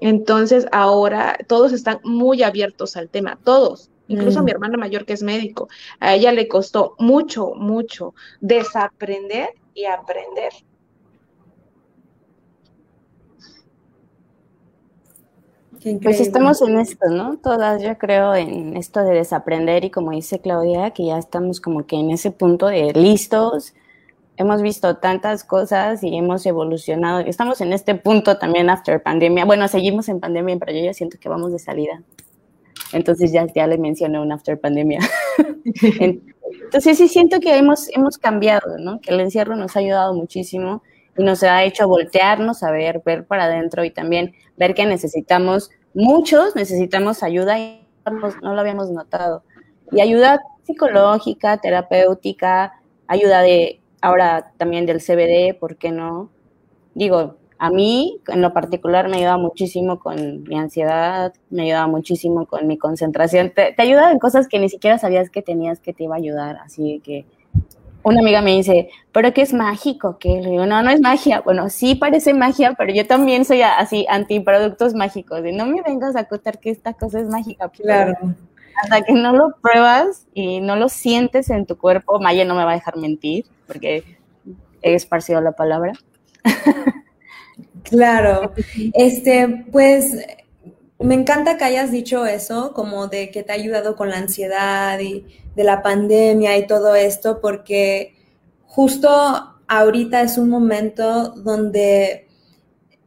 Entonces 0.00 0.66
ahora 0.72 1.38
todos 1.46 1.72
están 1.72 2.00
muy 2.04 2.42
abiertos 2.42 2.96
al 2.96 3.08
tema, 3.08 3.38
todos. 3.42 3.90
Incluso 4.08 4.38
a 4.38 4.42
mi 4.42 4.52
mm. 4.52 4.54
hermana 4.54 4.78
mayor 4.78 5.04
que 5.04 5.14
es 5.14 5.22
médico, 5.22 5.68
a 5.98 6.14
ella 6.14 6.32
le 6.32 6.46
costó 6.46 6.94
mucho, 6.98 7.54
mucho 7.56 8.14
desaprender 8.40 9.50
y 9.74 9.84
aprender. 9.86 10.52
Pues 16.02 16.20
estamos 16.20 16.60
en 16.62 16.78
esto, 16.78 17.08
¿no? 17.10 17.38
Todas 17.38 17.80
yo 17.80 17.96
creo 17.96 18.34
en 18.34 18.76
esto 18.76 19.04
de 19.04 19.14
desaprender 19.14 19.84
y 19.84 19.90
como 19.90 20.10
dice 20.10 20.40
Claudia, 20.40 20.90
que 20.90 21.06
ya 21.06 21.18
estamos 21.18 21.60
como 21.60 21.86
que 21.86 21.96
en 21.96 22.10
ese 22.10 22.32
punto 22.32 22.66
de 22.66 22.92
listos, 22.92 23.72
hemos 24.36 24.62
visto 24.62 24.96
tantas 24.96 25.44
cosas 25.44 26.02
y 26.02 26.16
hemos 26.16 26.44
evolucionado. 26.46 27.20
Estamos 27.20 27.60
en 27.60 27.72
este 27.72 27.94
punto 27.94 28.38
también 28.38 28.70
after 28.70 29.02
pandemia. 29.02 29.44
Bueno, 29.44 29.66
seguimos 29.68 30.08
en 30.08 30.20
pandemia, 30.20 30.56
pero 30.58 30.72
yo 30.72 30.84
ya 30.84 30.94
siento 30.94 31.18
que 31.18 31.28
vamos 31.28 31.52
de 31.52 31.58
salida. 31.58 32.02
Entonces 32.92 33.32
ya, 33.32 33.46
ya 33.52 33.66
le 33.66 33.78
mencioné 33.78 34.20
un 34.20 34.32
after 34.32 34.60
pandemia. 34.60 35.00
Entonces 36.64 36.98
sí 36.98 37.08
siento 37.08 37.40
que 37.40 37.56
hemos, 37.56 37.88
hemos 37.94 38.18
cambiado, 38.18 38.78
¿no? 38.78 39.00
Que 39.00 39.12
el 39.12 39.20
encierro 39.20 39.56
nos 39.56 39.76
ha 39.76 39.80
ayudado 39.80 40.14
muchísimo 40.14 40.82
y 41.16 41.24
nos 41.24 41.42
ha 41.42 41.64
hecho 41.64 41.88
voltearnos 41.88 42.62
a 42.62 42.70
ver, 42.70 43.02
ver 43.04 43.26
para 43.26 43.44
adentro 43.44 43.84
y 43.84 43.90
también 43.90 44.34
ver 44.56 44.74
que 44.74 44.86
necesitamos, 44.86 45.70
muchos 45.94 46.54
necesitamos 46.54 47.22
ayuda 47.22 47.58
y 47.58 47.88
no 48.42 48.54
lo 48.54 48.60
habíamos 48.60 48.90
notado. 48.90 49.42
Y 49.90 50.00
ayuda 50.00 50.40
psicológica, 50.64 51.58
terapéutica, 51.58 52.80
ayuda 53.06 53.40
de, 53.42 53.80
ahora 54.06 54.52
también 54.56 54.86
del 54.86 55.00
CBD, 55.00 55.58
¿por 55.58 55.76
qué 55.76 55.90
no? 55.90 56.30
Digo, 56.94 57.36
a 57.58 57.70
mí 57.70 58.20
en 58.28 58.40
lo 58.40 58.52
particular 58.52 59.08
me 59.08 59.16
ayuda 59.16 59.36
muchísimo 59.36 59.98
con 59.98 60.44
mi 60.44 60.56
ansiedad, 60.56 61.32
me 61.50 61.62
ayuda 61.62 61.88
muchísimo 61.88 62.46
con 62.46 62.68
mi 62.68 62.78
concentración, 62.78 63.50
te, 63.50 63.74
ayuda 63.78 64.12
en 64.12 64.20
cosas 64.20 64.46
que 64.46 64.60
ni 64.60 64.68
siquiera 64.68 64.98
sabías 64.98 65.28
que 65.28 65.42
tenías 65.42 65.80
que 65.80 65.92
te 65.92 66.04
iba 66.04 66.14
a 66.14 66.18
ayudar, 66.18 66.58
así 66.58 67.00
que 67.04 67.26
una 68.04 68.20
amiga 68.20 68.40
me 68.42 68.52
dice, 68.52 68.90
¿pero 69.10 69.34
qué 69.34 69.42
es 69.42 69.52
mágico? 69.52 70.18
¿Qué? 70.20 70.40
Le 70.40 70.50
digo, 70.50 70.66
no, 70.66 70.80
no 70.80 70.90
es 70.90 71.00
magia. 71.00 71.40
Bueno, 71.40 71.68
sí 71.68 71.96
parece 71.96 72.34
magia, 72.34 72.74
pero 72.78 72.94
yo 72.94 73.04
también 73.04 73.44
soy 73.44 73.62
así 73.62 74.06
antiproductos 74.08 74.94
mágicos. 74.94 75.42
De 75.42 75.50
no 75.50 75.66
me 75.66 75.82
vengas 75.82 76.14
a 76.14 76.22
contar 76.22 76.60
que 76.60 76.70
esta 76.70 76.92
cosa 76.92 77.18
es 77.18 77.26
mágica. 77.26 77.68
Claro. 77.70 78.14
Hasta 78.80 79.02
que 79.02 79.12
no 79.12 79.32
lo 79.32 79.56
pruebas 79.60 80.28
y 80.34 80.60
no 80.60 80.76
lo 80.76 80.88
sientes 80.88 81.50
en 81.50 81.66
tu 81.66 81.76
cuerpo, 81.78 82.20
Maya 82.20 82.44
no 82.44 82.54
me 82.54 82.64
va 82.64 82.70
a 82.70 82.74
dejar 82.74 82.96
mentir, 82.96 83.44
porque 83.66 84.18
he 84.82 84.94
esparcido 84.94 85.40
la 85.40 85.52
palabra. 85.52 85.92
Claro. 87.82 88.52
Este, 88.94 89.64
pues 89.70 90.16
me 90.98 91.14
encanta 91.14 91.56
que 91.56 91.64
hayas 91.64 91.90
dicho 91.90 92.26
eso, 92.26 92.72
como 92.72 93.06
de 93.08 93.30
que 93.30 93.42
te 93.42 93.52
ha 93.52 93.54
ayudado 93.54 93.96
con 93.96 94.10
la 94.10 94.18
ansiedad 94.18 94.98
y 94.98 95.26
de 95.54 95.64
la 95.64 95.82
pandemia 95.82 96.56
y 96.56 96.66
todo 96.66 96.94
esto, 96.94 97.40
porque 97.40 98.14
justo 98.64 99.08
ahorita 99.68 100.22
es 100.22 100.38
un 100.38 100.48
momento 100.48 101.30
donde 101.30 102.28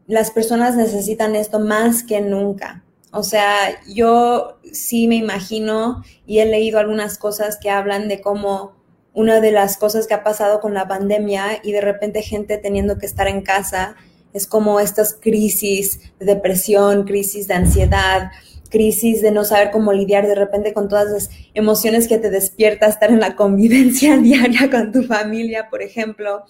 las 0.08 0.32
personas 0.32 0.76
necesitan 0.76 1.36
esto 1.36 1.60
más 1.60 2.04
que 2.04 2.22
nunca. 2.22 2.84
O 3.12 3.24
sea, 3.24 3.82
yo 3.88 4.60
sí 4.72 5.08
me 5.08 5.16
imagino 5.16 6.04
y 6.28 6.40
he 6.40 6.46
leído 6.46 6.80
algunas 6.80 7.18
cosas 7.18 7.58
que 7.60 7.70
hablan 7.70 8.08
de 8.08 8.22
cómo 8.22 8.79
una 9.14 9.42
de 9.42 9.52
las 9.52 9.78
cosas 9.78 10.08
que 10.08 10.14
ha 10.14 10.24
pasado 10.24 10.60
con 10.60 10.74
la 10.74 10.88
pandemia 10.88 11.60
y 11.64 11.72
de 11.72 11.82
repente 11.82 12.22
gente 12.22 12.58
teniendo 12.58 12.98
que 12.98 13.06
estar 13.06 13.28
en 13.28 13.42
casa 13.42 13.96
es 14.34 14.46
como 14.46 14.80
estas 14.80 15.16
crisis 15.20 16.00
de 16.20 16.26
depresión, 16.26 17.04
crisis 17.04 17.48
de 17.48 17.56
ansiedad, 17.56 18.32
crisis 18.70 19.22
de 19.22 19.32
no 19.32 19.44
saber 19.44 19.72
cómo 19.72 19.92
lidiar 19.92 20.28
de 20.28 20.36
repente 20.36 20.74
con 20.74 20.88
todas 20.88 21.10
las 21.12 21.30
emociones 21.54 22.08
que 22.08 22.18
te 22.18 22.30
despierta 22.30 22.88
estar 22.88 23.10
en 23.10 23.20
la 23.20 23.36
convivencia 23.36 24.18
diaria 24.22 24.70
con 24.70 24.92
tu 24.92 25.04
familia, 25.04 25.68
por 25.70 25.82
ejemplo. 25.82 26.44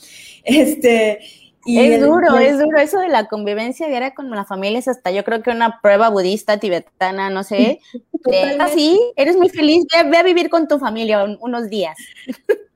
Este, 0.44 1.20
y 1.66 1.80
es 1.80 2.02
duro, 2.02 2.38
es 2.38 2.58
duro. 2.60 2.78
Eso 2.80 3.00
de 3.00 3.10
la 3.10 3.28
convivencia 3.28 3.88
diaria 3.88 4.14
con 4.14 4.30
la 4.30 4.46
familia 4.46 4.80
es 4.80 4.88
hasta 4.88 5.12
yo 5.12 5.24
creo 5.24 5.44
que 5.44 5.52
una 5.52 5.82
prueba 5.82 6.10
budista 6.10 6.58
tibetana, 6.58 7.30
no 7.30 7.44
sé. 7.44 7.80
así, 8.60 9.00
eres 9.16 9.36
muy 9.36 9.50
feliz, 9.50 9.86
ve, 9.92 10.18
a 10.18 10.24
vivir 10.24 10.50
con 10.50 10.68
tu 10.68 10.80
familia 10.80 11.24
unos 11.40 11.70
días. 11.70 11.98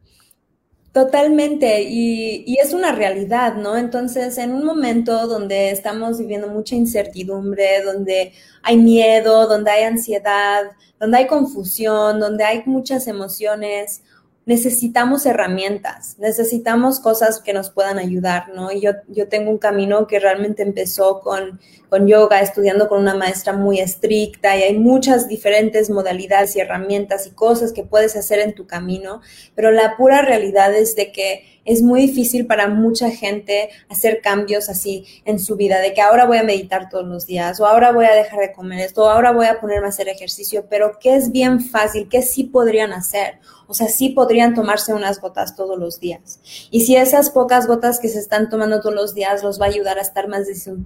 Totalmente, 0.94 1.82
y, 1.82 2.56
es 2.62 2.72
una 2.72 2.92
realidad, 2.92 3.56
¿no? 3.56 3.78
Entonces, 3.78 4.38
en 4.38 4.54
un 4.54 4.64
momento 4.64 5.26
donde 5.26 5.72
estamos 5.72 6.20
viviendo 6.20 6.50
mucha 6.50 6.76
incertidumbre, 6.76 7.82
donde 7.82 8.34
hay 8.62 8.78
miedo, 8.78 9.48
donde 9.48 9.72
hay 9.72 9.86
ansiedad, 9.86 10.66
donde 11.00 11.18
hay 11.18 11.26
confusión, 11.26 12.20
donde 12.20 12.44
hay 12.44 12.62
muchas 12.68 13.08
emociones, 13.08 14.04
necesitamos 14.46 15.26
herramientas, 15.26 16.18
necesitamos 16.20 17.00
cosas 17.00 17.40
que 17.40 17.54
nos 17.54 17.70
puedan 17.70 17.98
ayudar, 17.98 18.50
¿no? 18.54 18.72
Y 18.72 18.82
yo, 18.82 18.92
yo 19.08 19.30
tengo 19.30 19.50
un 19.50 19.58
camino 19.58 20.06
que 20.06 20.20
realmente 20.20 20.64
empezó 20.64 21.22
con, 21.22 21.62
con 21.90 22.08
yoga, 22.08 22.42
estudiando 22.42 22.90
con 22.90 23.00
una 23.00 23.16
maestra 23.16 23.54
muy 23.54 23.80
estricta 23.80 24.58
y 24.58 24.64
hay 24.64 24.78
muchas 24.78 25.28
diferentes 25.28 25.90
modalidades 25.90 26.56
y 26.56 26.60
herramientas 26.60 27.26
y 27.28 27.32
cosas 27.32 27.72
que 27.72 27.84
puedes 27.84 28.16
hacer 28.18 28.40
en 28.40 28.54
tu 28.54 28.68
camino, 28.68 29.22
pero 29.56 29.72
la 29.72 29.96
pura 29.96 30.22
realidad 30.22 30.76
es 30.76 30.96
de 30.96 31.12
que 31.12 31.54
es 31.66 31.82
muy 31.82 32.02
difícil 32.02 32.46
para 32.46 32.68
mucha 32.68 33.10
gente 33.10 33.70
hacer 33.90 34.22
cambios 34.22 34.70
así 34.70 35.06
en 35.26 35.40
su 35.40 35.56
vida, 35.56 35.80
de 35.80 35.94
que 35.94 36.02
ahora 36.02 36.26
voy 36.26 36.38
a 36.38 36.44
meditar 36.44 36.90
todos 36.90 37.06
los 37.06 37.26
días, 37.26 37.60
o 37.60 37.66
ahora 37.66 37.92
voy 37.92 38.06
a 38.06 38.14
dejar 38.14 38.40
de 38.40 38.52
comer 38.52 38.80
esto, 38.80 39.04
o 39.04 39.10
ahora 39.10 39.32
voy 39.32 39.46
a 39.46 39.62
ponerme 39.62 39.86
a 39.86 39.90
hacer 39.90 40.10
ejercicio, 40.10 40.66
pero 40.70 41.00
que 41.00 41.16
es 41.16 41.32
bien 41.32 41.62
fácil, 41.62 42.10
que 42.10 42.22
sí 42.22 42.44
podrían 42.44 42.92
hacer. 42.92 43.40
O 43.74 43.76
sea, 43.76 43.88
sí 43.88 44.10
podrían 44.10 44.54
tomarse 44.54 44.94
unas 44.94 45.20
gotas 45.20 45.56
todos 45.56 45.80
los 45.80 46.00
días. 46.00 46.40
Y 46.70 46.82
si 46.82 46.96
esas 46.96 47.32
pocas 47.32 47.66
gotas 47.66 48.00
que 48.00 48.08
se 48.08 48.20
están 48.20 48.48
tomando 48.52 48.82
todos 48.82 48.94
los 48.94 49.16
días 49.16 49.42
los 49.42 49.60
va 49.60 49.66
a 49.66 49.70
ayudar 49.70 49.98
a 49.98 50.04
estar 50.04 50.28
más 50.28 50.46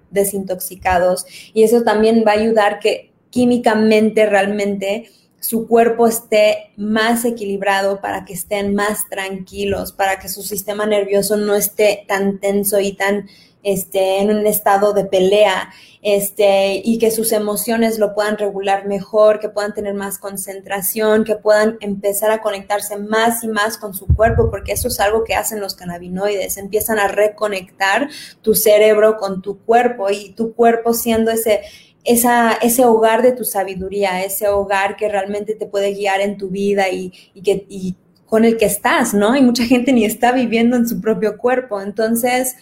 desintoxicados, 0.10 1.26
y 1.54 1.64
eso 1.64 1.84
también 1.84 2.24
va 2.26 2.32
a 2.32 2.36
ayudar 2.36 2.80
que 2.80 3.12
químicamente 3.30 4.26
realmente 4.26 5.12
su 5.42 5.68
cuerpo 5.68 6.08
esté 6.08 6.72
más 6.78 7.26
equilibrado, 7.26 8.00
para 8.00 8.24
que 8.24 8.32
estén 8.32 8.74
más 8.74 9.10
tranquilos, 9.10 9.92
para 9.92 10.18
que 10.18 10.30
su 10.30 10.42
sistema 10.42 10.86
nervioso 10.86 11.36
no 11.36 11.56
esté 11.56 12.06
tan 12.08 12.40
tenso 12.40 12.80
y 12.80 12.94
tan 12.94 13.28
este, 13.68 14.20
en 14.22 14.30
un 14.30 14.48
estado 14.48 14.94
de 14.94 15.04
pelea, 15.04 15.70
este, 16.02 16.82
y 16.86 17.00
que 17.00 17.12
sus 17.12 17.34
emociones 17.34 18.00
lo 18.00 18.16
puedan 18.16 18.38
regular 18.38 18.88
mejor, 18.88 19.42
que 19.42 19.50
puedan 19.50 19.74
tener 19.74 19.94
más 19.94 20.20
concentración, 20.20 21.26
que 21.26 21.36
puedan 21.36 21.78
empezar 21.82 22.32
a 22.32 22.42
conectarse 22.42 22.96
más 22.96 23.44
y 23.44 23.50
más 23.50 23.78
con 23.78 23.94
su 23.94 24.08
cuerpo, 24.08 24.50
porque 24.50 24.72
eso 24.72 24.88
es 24.88 25.02
algo 25.02 25.26
que 25.26 25.36
hacen 25.36 25.60
los 25.60 25.76
cannabinoides, 25.76 26.56
empiezan 26.56 26.98
a 26.98 27.10
reconectar 27.10 28.10
tu 28.42 28.56
cerebro 28.56 29.18
con 29.18 29.42
tu 29.42 29.60
cuerpo 29.60 30.10
y 30.10 30.30
tu 30.30 30.54
cuerpo 30.54 30.94
siendo 30.94 31.30
ese 31.30 31.62
esa, 32.06 32.54
ese 32.54 32.86
hogar 32.86 33.22
de 33.22 33.34
tu 33.34 33.44
sabiduría, 33.44 34.24
ese 34.24 34.48
hogar 34.48 34.96
que 34.96 35.10
realmente 35.10 35.56
te 35.56 35.66
puede 35.66 35.94
guiar 35.94 36.22
en 36.22 36.38
tu 36.38 36.50
vida 36.50 36.90
y, 36.90 37.12
que, 37.44 37.66
y 37.68 37.98
con 38.26 38.46
el 38.46 38.56
que 38.56 38.64
estás, 38.64 39.14
¿no? 39.14 39.36
Y 39.36 39.42
mucha 39.42 39.66
gente 39.66 39.92
ni 39.92 40.06
está 40.06 40.32
viviendo 40.32 40.78
en 40.78 40.88
su 40.88 41.02
propio 41.02 41.38
cuerpo. 41.38 41.82
Entonces, 41.82 42.56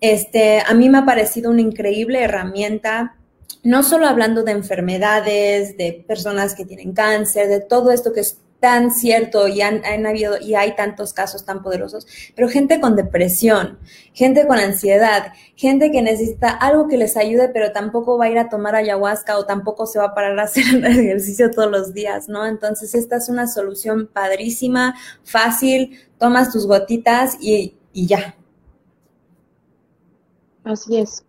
este, 0.00 0.60
a 0.60 0.74
mí 0.74 0.88
me 0.88 0.98
ha 0.98 1.04
parecido 1.04 1.50
una 1.50 1.60
increíble 1.60 2.22
herramienta, 2.22 3.16
no 3.62 3.82
solo 3.82 4.06
hablando 4.06 4.44
de 4.44 4.52
enfermedades, 4.52 5.76
de 5.76 6.04
personas 6.06 6.54
que 6.54 6.64
tienen 6.64 6.92
cáncer, 6.92 7.48
de 7.48 7.60
todo 7.60 7.90
esto 7.90 8.12
que 8.12 8.20
es 8.20 8.38
tan 8.60 8.90
cierto 8.90 9.46
y 9.46 9.60
han, 9.60 9.84
habido 10.06 10.36
y 10.40 10.54
hay 10.54 10.74
tantos 10.74 11.12
casos 11.12 11.44
tan 11.44 11.62
poderosos, 11.62 12.06
pero 12.34 12.48
gente 12.48 12.80
con 12.80 12.96
depresión, 12.96 13.78
gente 14.12 14.46
con 14.46 14.58
ansiedad, 14.58 15.32
gente 15.54 15.92
que 15.92 16.02
necesita 16.02 16.50
algo 16.50 16.88
que 16.88 16.96
les 16.96 17.16
ayude, 17.16 17.50
pero 17.50 17.70
tampoco 17.72 18.18
va 18.18 18.26
a 18.26 18.30
ir 18.30 18.38
a 18.38 18.48
tomar 18.48 18.74
ayahuasca 18.74 19.38
o 19.38 19.46
tampoco 19.46 19.86
se 19.86 19.98
va 19.98 20.06
a 20.06 20.14
parar 20.14 20.38
a 20.38 20.44
hacer 20.44 20.64
ejercicio 20.84 21.50
todos 21.50 21.70
los 21.70 21.94
días, 21.94 22.28
¿no? 22.28 22.46
Entonces 22.46 22.94
esta 22.94 23.16
es 23.16 23.28
una 23.28 23.46
solución 23.46 24.08
padrísima, 24.12 24.96
fácil, 25.22 25.98
tomas 26.18 26.50
tus 26.50 26.66
gotitas 26.66 27.36
y, 27.40 27.76
y 27.92 28.06
ya. 28.06 28.37
Así 30.68 30.98
es. 30.98 31.24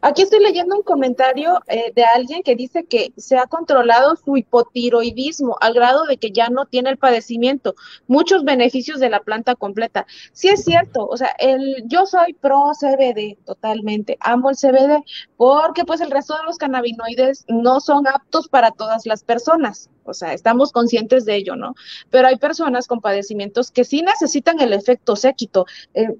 Aquí 0.00 0.22
estoy 0.22 0.40
leyendo 0.40 0.76
un 0.76 0.82
comentario 0.82 1.60
eh, 1.66 1.92
de 1.94 2.02
alguien 2.04 2.42
que 2.42 2.56
dice 2.56 2.84
que 2.84 3.12
se 3.18 3.36
ha 3.36 3.46
controlado 3.46 4.16
su 4.16 4.38
hipotiroidismo 4.38 5.58
al 5.60 5.74
grado 5.74 6.04
de 6.04 6.16
que 6.16 6.30
ya 6.30 6.48
no 6.48 6.64
tiene 6.64 6.88
el 6.88 6.96
padecimiento. 6.96 7.74
Muchos 8.06 8.44
beneficios 8.44 8.98
de 8.98 9.10
la 9.10 9.20
planta 9.20 9.56
completa. 9.56 10.06
Sí 10.32 10.48
es 10.48 10.64
cierto, 10.64 11.06
o 11.06 11.18
sea, 11.18 11.32
el, 11.38 11.84
yo 11.86 12.06
soy 12.06 12.32
pro 12.32 12.70
CBD 12.80 13.36
totalmente. 13.44 14.16
Amo 14.20 14.48
el 14.48 14.56
CBD 14.56 15.04
porque 15.36 15.84
pues 15.84 16.00
el 16.00 16.10
resto 16.10 16.34
de 16.34 16.44
los 16.44 16.56
cannabinoides 16.56 17.44
no 17.48 17.80
son 17.80 18.06
aptos 18.06 18.48
para 18.48 18.70
todas 18.70 19.04
las 19.04 19.22
personas. 19.22 19.90
O 20.08 20.14
sea, 20.14 20.32
estamos 20.32 20.72
conscientes 20.72 21.24
de 21.24 21.36
ello, 21.36 21.56
¿no? 21.56 21.74
Pero 22.10 22.28
hay 22.28 22.36
personas 22.36 22.86
con 22.86 23.00
padecimientos 23.00 23.70
que 23.70 23.84
sí 23.84 24.02
necesitan 24.02 24.60
el 24.60 24.72
efecto 24.72 25.16
séquito. 25.16 25.66
Eh, 25.94 26.14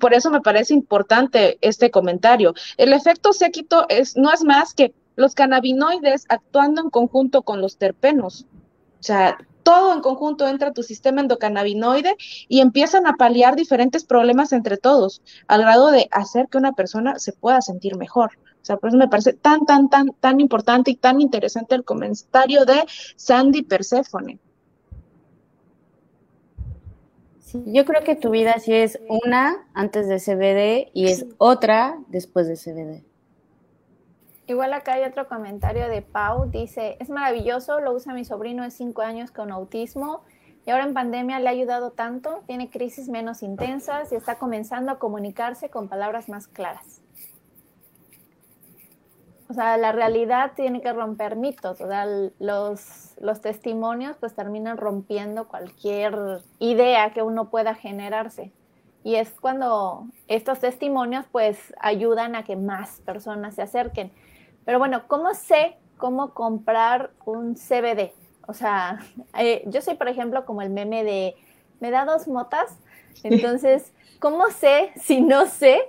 por 0.00 0.14
eso 0.14 0.30
me 0.30 0.40
parece 0.40 0.74
importante 0.74 1.58
este 1.60 1.90
comentario. 1.90 2.54
El 2.76 2.92
efecto 2.92 3.32
séquito 3.32 3.86
es, 3.88 4.16
no 4.16 4.32
es 4.32 4.44
más 4.44 4.74
que 4.74 4.94
los 5.16 5.34
cannabinoides 5.34 6.24
actuando 6.28 6.82
en 6.82 6.90
conjunto 6.90 7.42
con 7.42 7.60
los 7.60 7.76
terpenos. 7.76 8.46
O 9.00 9.02
sea, 9.02 9.36
todo 9.62 9.92
en 9.92 10.00
conjunto 10.00 10.46
entra 10.46 10.68
a 10.68 10.72
tu 10.72 10.82
sistema 10.82 11.20
endocannabinoide 11.20 12.16
y 12.48 12.60
empiezan 12.60 13.06
a 13.06 13.14
paliar 13.14 13.56
diferentes 13.56 14.04
problemas 14.04 14.52
entre 14.52 14.76
todos, 14.76 15.22
al 15.46 15.62
grado 15.62 15.90
de 15.90 16.08
hacer 16.10 16.48
que 16.48 16.58
una 16.58 16.72
persona 16.72 17.18
se 17.18 17.32
pueda 17.32 17.60
sentir 17.60 17.96
mejor. 17.96 18.32
O 18.62 18.64
sea, 18.64 18.76
por 18.76 18.90
eso 18.90 18.96
me 18.96 19.08
parece 19.08 19.32
tan, 19.32 19.66
tan, 19.66 19.88
tan, 19.88 20.12
tan 20.20 20.40
importante 20.40 20.92
y 20.92 20.96
tan 20.96 21.20
interesante 21.20 21.74
el 21.74 21.84
comentario 21.84 22.64
de 22.64 22.84
Sandy 23.16 23.62
Persephone. 23.62 24.38
yo 27.66 27.84
creo 27.84 28.02
que 28.02 28.16
tu 28.16 28.30
vida 28.30 28.54
sí 28.60 28.72
es 28.72 28.98
una 29.08 29.66
antes 29.74 30.08
de 30.08 30.18
CBD 30.18 30.90
y 30.94 31.08
es 31.08 31.26
otra 31.38 31.98
después 32.08 32.48
de 32.48 32.56
CBD. 32.56 33.04
Igual 34.46 34.72
acá 34.72 34.94
hay 34.94 35.04
otro 35.04 35.28
comentario 35.28 35.88
de 35.88 36.02
Pau, 36.02 36.50
dice, 36.50 36.96
es 36.98 37.10
maravilloso, 37.10 37.80
lo 37.80 37.92
usa 37.92 38.14
mi 38.14 38.24
sobrino 38.24 38.62
de 38.62 38.70
5 38.70 39.02
años 39.02 39.30
con 39.30 39.52
autismo 39.52 40.22
y 40.66 40.70
ahora 40.70 40.84
en 40.84 40.94
pandemia 40.94 41.40
le 41.40 41.48
ha 41.48 41.52
ayudado 41.52 41.90
tanto, 41.90 42.42
tiene 42.46 42.70
crisis 42.70 43.08
menos 43.08 43.42
intensas 43.42 44.12
y 44.12 44.14
está 44.14 44.36
comenzando 44.36 44.92
a 44.92 44.98
comunicarse 44.98 45.68
con 45.68 45.88
palabras 45.88 46.28
más 46.28 46.48
claras. 46.48 47.01
O 49.52 49.54
sea, 49.54 49.76
la 49.76 49.92
realidad 49.92 50.52
tiene 50.56 50.80
que 50.80 50.94
romper 50.94 51.36
mitos, 51.36 51.78
o 51.82 51.86
sea, 51.86 52.06
los, 52.38 53.14
los 53.20 53.42
testimonios 53.42 54.16
pues 54.16 54.34
terminan 54.34 54.78
rompiendo 54.78 55.46
cualquier 55.46 56.40
idea 56.58 57.12
que 57.12 57.20
uno 57.20 57.50
pueda 57.50 57.74
generarse. 57.74 58.50
Y 59.04 59.16
es 59.16 59.30
cuando 59.38 60.06
estos 60.26 60.60
testimonios 60.60 61.26
pues 61.30 61.74
ayudan 61.80 62.34
a 62.34 62.44
que 62.44 62.56
más 62.56 63.02
personas 63.02 63.54
se 63.54 63.60
acerquen. 63.60 64.10
Pero 64.64 64.78
bueno, 64.78 65.02
¿cómo 65.06 65.34
sé 65.34 65.76
cómo 65.98 66.32
comprar 66.32 67.10
un 67.26 67.54
CBD? 67.54 68.12
O 68.48 68.54
sea, 68.54 69.00
eh, 69.38 69.64
yo 69.66 69.82
soy, 69.82 69.96
por 69.96 70.08
ejemplo, 70.08 70.46
como 70.46 70.62
el 70.62 70.70
meme 70.70 71.04
de, 71.04 71.34
me 71.78 71.90
da 71.90 72.06
dos 72.06 72.26
motas, 72.26 72.78
Entonces, 73.22 73.92
¿cómo 74.22 74.50
sé 74.50 74.92
si 75.02 75.20
no 75.20 75.46
sé? 75.46 75.82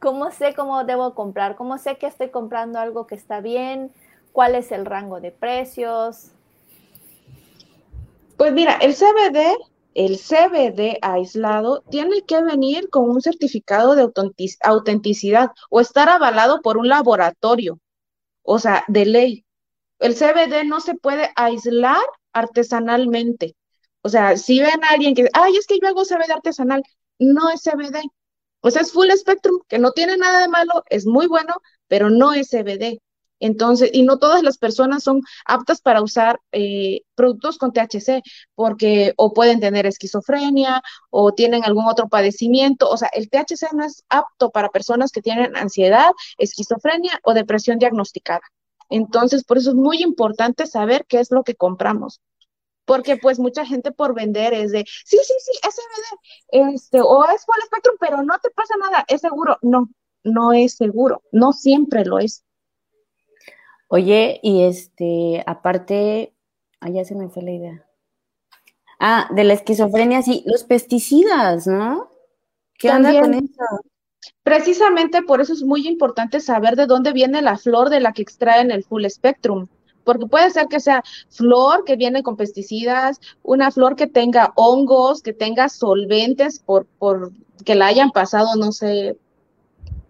¿Cómo 0.00 0.32
sé 0.32 0.54
cómo 0.54 0.82
debo 0.84 1.14
comprar? 1.14 1.54
¿Cómo 1.54 1.78
sé 1.78 1.96
que 1.96 2.08
estoy 2.08 2.30
comprando 2.30 2.80
algo 2.80 3.06
que 3.06 3.14
está 3.14 3.40
bien? 3.40 3.92
¿Cuál 4.32 4.56
es 4.56 4.72
el 4.72 4.84
rango 4.84 5.20
de 5.20 5.30
precios? 5.30 6.32
Pues 8.36 8.52
mira, 8.52 8.72
el 8.82 8.92
CBD, 8.92 9.56
el 9.94 10.18
CBD 10.18 10.98
aislado, 11.00 11.82
tiene 11.88 12.22
que 12.22 12.42
venir 12.42 12.90
con 12.90 13.08
un 13.08 13.22
certificado 13.22 13.94
de 13.94 14.10
autenticidad 14.64 15.52
o 15.70 15.80
estar 15.80 16.08
avalado 16.08 16.60
por 16.62 16.78
un 16.78 16.88
laboratorio, 16.88 17.78
o 18.42 18.58
sea, 18.58 18.84
de 18.88 19.06
ley. 19.06 19.44
El 20.00 20.14
CBD 20.14 20.64
no 20.64 20.80
se 20.80 20.96
puede 20.96 21.30
aislar 21.36 22.02
artesanalmente. 22.32 23.54
O 24.02 24.08
sea, 24.08 24.36
si 24.36 24.60
ven 24.60 24.84
a 24.84 24.90
alguien 24.90 25.14
que, 25.14 25.28
ay, 25.32 25.56
es 25.56 25.66
que 25.66 25.78
yo 25.80 25.88
hago 25.88 26.04
CBD 26.04 26.32
artesanal, 26.32 26.82
no 27.18 27.50
es 27.50 27.62
CBD. 27.62 28.02
O 28.60 28.70
sea, 28.70 28.82
es 28.82 28.92
full 28.92 29.10
spectrum, 29.12 29.60
que 29.68 29.78
no 29.78 29.92
tiene 29.92 30.16
nada 30.16 30.40
de 30.40 30.48
malo, 30.48 30.82
es 30.90 31.06
muy 31.06 31.26
bueno, 31.26 31.54
pero 31.88 32.10
no 32.10 32.32
es 32.32 32.50
CBD. 32.50 33.00
Entonces, 33.38 33.90
y 33.92 34.02
no 34.02 34.18
todas 34.18 34.42
las 34.42 34.58
personas 34.58 35.02
son 35.02 35.20
aptas 35.44 35.80
para 35.80 36.02
usar 36.02 36.40
eh, 36.52 37.02
productos 37.14 37.58
con 37.58 37.72
THC, 37.72 38.22
porque 38.54 39.12
o 39.16 39.32
pueden 39.34 39.60
tener 39.60 39.86
esquizofrenia 39.86 40.82
o 41.10 41.32
tienen 41.32 41.64
algún 41.64 41.86
otro 41.86 42.08
padecimiento. 42.08 42.88
O 42.88 42.96
sea, 42.96 43.08
el 43.12 43.28
THC 43.28 43.72
no 43.74 43.84
es 43.84 44.04
apto 44.08 44.50
para 44.50 44.70
personas 44.70 45.12
que 45.12 45.22
tienen 45.22 45.54
ansiedad, 45.56 46.10
esquizofrenia 46.38 47.20
o 47.24 47.34
depresión 47.34 47.78
diagnosticada. 47.78 48.42
Entonces, 48.88 49.44
por 49.44 49.58
eso 49.58 49.70
es 49.70 49.76
muy 49.76 50.02
importante 50.02 50.66
saber 50.66 51.04
qué 51.06 51.20
es 51.20 51.30
lo 51.30 51.42
que 51.42 51.56
compramos. 51.56 52.20
Porque 52.86 53.16
pues 53.18 53.38
mucha 53.38 53.66
gente 53.66 53.92
por 53.92 54.14
vender 54.14 54.54
es 54.54 54.72
de, 54.72 54.84
sí, 55.04 55.18
sí, 55.22 55.34
sí, 55.38 55.52
es 55.68 55.74
CBD, 55.74 56.74
este, 56.74 57.00
o 57.02 57.24
es 57.24 57.44
full 57.44 57.62
spectrum, 57.66 57.96
pero 58.00 58.22
no 58.22 58.38
te 58.38 58.50
pasa 58.50 58.74
nada, 58.78 59.04
es 59.08 59.20
seguro. 59.20 59.58
No, 59.60 59.90
no 60.24 60.52
es 60.52 60.74
seguro, 60.74 61.22
no 61.32 61.52
siempre 61.52 62.04
lo 62.04 62.18
es. 62.18 62.44
Oye, 63.88 64.40
y 64.42 64.64
este, 64.64 65.42
aparte, 65.46 66.34
ya 66.92 67.04
se 67.04 67.14
me 67.14 67.28
fue 67.28 67.42
la 67.42 67.52
idea. 67.52 67.86
Ah, 68.98 69.28
de 69.30 69.44
la 69.44 69.54
esquizofrenia, 69.54 70.22
sí, 70.22 70.42
los 70.46 70.64
pesticidas, 70.64 71.66
¿no? 71.66 72.10
¿Qué 72.78 72.90
onda 72.90 73.20
con 73.20 73.34
eso? 73.34 73.64
Precisamente 74.42 75.22
por 75.22 75.40
eso 75.40 75.52
es 75.52 75.62
muy 75.62 75.86
importante 75.86 76.40
saber 76.40 76.76
de 76.76 76.86
dónde 76.86 77.12
viene 77.12 77.42
la 77.42 77.58
flor 77.58 77.90
de 77.90 78.00
la 78.00 78.12
que 78.12 78.22
extraen 78.22 78.70
el 78.70 78.84
full 78.84 79.04
spectrum, 79.06 79.68
porque 80.06 80.26
puede 80.26 80.50
ser 80.50 80.68
que 80.68 80.78
sea 80.78 81.02
flor 81.28 81.84
que 81.84 81.96
viene 81.96 82.22
con 82.22 82.36
pesticidas, 82.36 83.20
una 83.42 83.72
flor 83.72 83.96
que 83.96 84.06
tenga 84.06 84.52
hongos, 84.54 85.20
que 85.20 85.32
tenga 85.32 85.68
solventes 85.68 86.60
por, 86.60 86.86
por 86.86 87.32
que 87.64 87.74
la 87.74 87.88
hayan 87.88 88.12
pasado, 88.12 88.54
no 88.54 88.70
sé, 88.70 89.18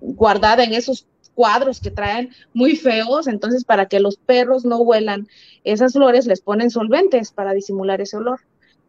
guardada 0.00 0.64
en 0.64 0.74
esos 0.74 1.06
cuadros 1.35 1.80
que 1.80 1.90
traen 1.90 2.30
muy 2.52 2.76
feos, 2.76 3.26
entonces 3.26 3.64
para 3.64 3.87
que 3.87 3.98
los 3.98 4.18
perros 4.18 4.66
no 4.66 4.76
huelan 4.78 5.28
esas 5.64 5.94
flores 5.94 6.26
les 6.26 6.42
ponen 6.42 6.70
solventes 6.70 7.32
para 7.32 7.54
disimular 7.54 8.02
ese 8.02 8.18
olor. 8.18 8.40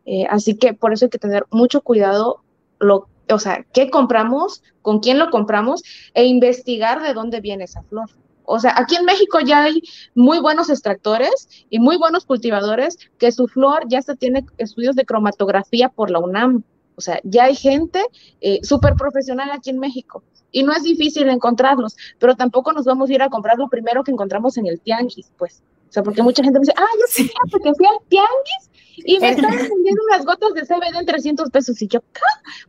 Eh, 0.05 0.25
así 0.29 0.57
que 0.57 0.73
por 0.73 0.91
eso 0.91 1.05
hay 1.05 1.09
que 1.09 1.19
tener 1.19 1.45
mucho 1.51 1.79
cuidado, 1.81 2.41
lo, 2.79 3.07
o 3.29 3.39
sea, 3.39 3.65
qué 3.71 3.89
compramos, 3.89 4.61
con 4.81 4.99
quién 4.99 5.19
lo 5.19 5.29
compramos 5.29 5.83
e 6.13 6.25
investigar 6.25 7.01
de 7.01 7.13
dónde 7.13 7.39
viene 7.39 7.63
esa 7.63 7.81
flor. 7.83 8.09
O 8.49 8.59
sea, 8.59 8.73
aquí 8.77 8.95
en 8.95 9.03
México 9.03 9.39
ya 9.41 9.63
hay 9.63 9.81
muy 10.15 10.39
buenos 10.39 10.69
extractores 10.69 11.49
y 11.69 11.79
muy 11.79 11.97
buenos 11.97 12.25
cultivadores 12.25 12.97
que 13.17 13.33
su 13.33 13.47
flor 13.47 13.83
ya 13.89 14.01
se 14.01 14.15
tiene 14.15 14.45
estudios 14.57 14.95
de 14.95 15.05
cromatografía 15.05 15.89
por 15.89 16.09
la 16.09 16.19
UNAM. 16.19 16.63
O 16.95 17.01
sea, 17.01 17.19
ya 17.25 17.43
hay 17.43 17.55
gente 17.55 18.01
eh, 18.39 18.59
súper 18.63 18.93
profesional 18.95 19.51
aquí 19.51 19.69
en 19.69 19.79
México 19.79 20.23
y 20.53 20.63
no 20.63 20.71
es 20.71 20.83
difícil 20.83 21.27
encontrarlos, 21.27 21.97
pero 22.19 22.35
tampoco 22.35 22.71
nos 22.71 22.85
vamos 22.85 23.09
a 23.09 23.13
ir 23.13 23.21
a 23.21 23.29
comprar 23.29 23.57
lo 23.57 23.67
primero 23.67 24.01
que 24.01 24.11
encontramos 24.11 24.57
en 24.57 24.67
el 24.67 24.79
tianguis, 24.79 25.29
pues. 25.37 25.61
O 25.89 25.91
sea, 25.91 26.01
porque 26.01 26.23
mucha 26.23 26.41
gente 26.41 26.57
me 26.57 26.63
dice, 26.63 26.73
ah, 26.77 26.95
yo 27.01 27.05
sé, 27.09 27.29
porque 27.51 27.73
fui 27.73 27.85
al 27.85 27.99
tianguis 28.07 28.71
y 28.95 29.19
me 29.19 29.31
estaban 29.31 29.57
vendiendo 29.57 30.01
unas 30.09 30.25
gotas 30.25 30.53
de 30.53 30.61
CBD 30.61 30.97
en 30.97 31.05
300 31.05 31.49
pesos. 31.49 31.81
Y 31.81 31.87
yo. 31.89 31.99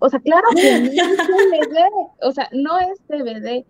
O 0.01 0.09
sea, 0.09 0.19
claro 0.19 0.49
que 0.57 0.81
no 0.81 0.89
es 0.89 1.17
CBD, 1.19 1.79
o 2.23 2.33
sea, 2.33 2.49
no 2.53 2.79
es 2.81 2.99
CBD. 3.07 3.65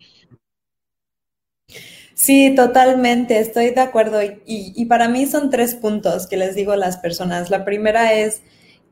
Sí, 2.18 2.52
totalmente, 2.56 3.38
estoy 3.38 3.70
de 3.70 3.80
acuerdo. 3.80 4.20
Y, 4.24 4.32
y, 4.44 4.86
para 4.86 5.08
mí 5.08 5.26
son 5.26 5.50
tres 5.50 5.76
puntos 5.76 6.26
que 6.26 6.36
les 6.36 6.56
digo 6.56 6.72
a 6.72 6.76
las 6.76 6.96
personas. 6.96 7.48
La 7.48 7.64
primera 7.64 8.12
es 8.12 8.42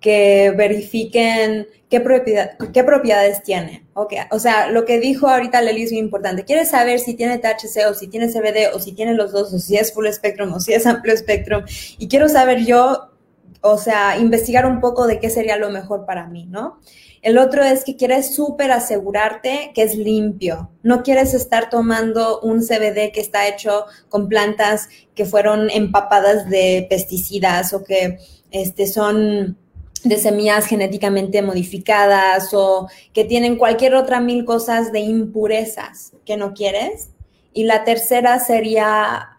que 0.01 0.53
verifiquen 0.57 1.67
qué, 1.91 2.01
propiedad, 2.01 2.57
qué 2.73 2.85
propiedades 2.85 3.43
tiene. 3.43 3.85
Okay. 3.95 4.21
O 4.31 4.39
sea, 4.39 4.71
lo 4.71 4.85
que 4.85 5.01
dijo 5.01 5.27
ahorita 5.27 5.61
Leli 5.61 5.83
es 5.83 5.91
muy 5.91 6.01
importante. 6.01 6.45
¿Quieres 6.45 6.71
saber 6.71 7.01
si 7.01 7.15
tiene 7.15 7.39
THC 7.39 7.91
o 7.91 7.95
si 7.95 8.07
tiene 8.07 8.29
CBD 8.29 8.73
o 8.73 8.79
si 8.79 8.93
tiene 8.93 9.15
los 9.15 9.33
dos 9.33 9.53
o 9.53 9.59
si 9.59 9.77
es 9.77 9.93
full 9.93 10.07
spectrum 10.13 10.53
o 10.53 10.61
si 10.61 10.73
es 10.73 10.87
amplio 10.87 11.17
spectrum? 11.17 11.65
Y 11.99 12.07
quiero 12.07 12.29
saber 12.29 12.65
yo, 12.65 13.11
o 13.69 13.79
sea, 13.79 14.19
investigar 14.19 14.67
un 14.67 14.81
poco 14.81 15.07
de 15.07 15.19
qué 15.19 15.31
sería 15.31 15.57
lo 15.57 15.71
mejor 15.71 16.07
para 16.07 16.27
mí, 16.27 16.47
¿no? 16.47 16.81
El 17.23 17.39
otro 17.39 17.65
es 17.65 17.85
que 17.85 17.97
quieres 17.97 18.35
súper 18.35 18.71
asegurarte 18.71 19.73
que 19.75 19.83
es 19.83 19.97
limpio. 19.97 20.71
No 20.83 21.03
quieres 21.03 21.35
estar 21.35 21.71
tomando 21.71 22.41
un 22.41 22.61
CBD 22.61 23.11
que 23.13 23.21
está 23.21 23.49
hecho 23.49 23.87
con 24.09 24.29
plantas 24.29 24.89
que 25.15 25.25
fueron 25.25 25.69
empapadas 25.71 26.49
de 26.49 26.87
pesticidas 26.89 27.73
o 27.73 27.83
que 27.83 28.19
este, 28.53 28.87
son 28.87 29.59
de 30.05 30.19
semillas 30.19 30.67
genéticamente 30.67 31.43
modificadas 31.43 32.51
o 32.53 32.89
que 33.13 33.25
tienen 33.25 33.57
cualquier 33.57 33.97
otra 33.97 34.21
mil 34.21 34.45
cosas 34.45 34.93
de 34.93 35.01
impurezas 35.01 36.13
que 36.25 36.37
no 36.37 36.55
quieres. 36.55 37.11
Y 37.53 37.65
la 37.65 37.83
tercera 37.83 38.39
sería 38.39 39.31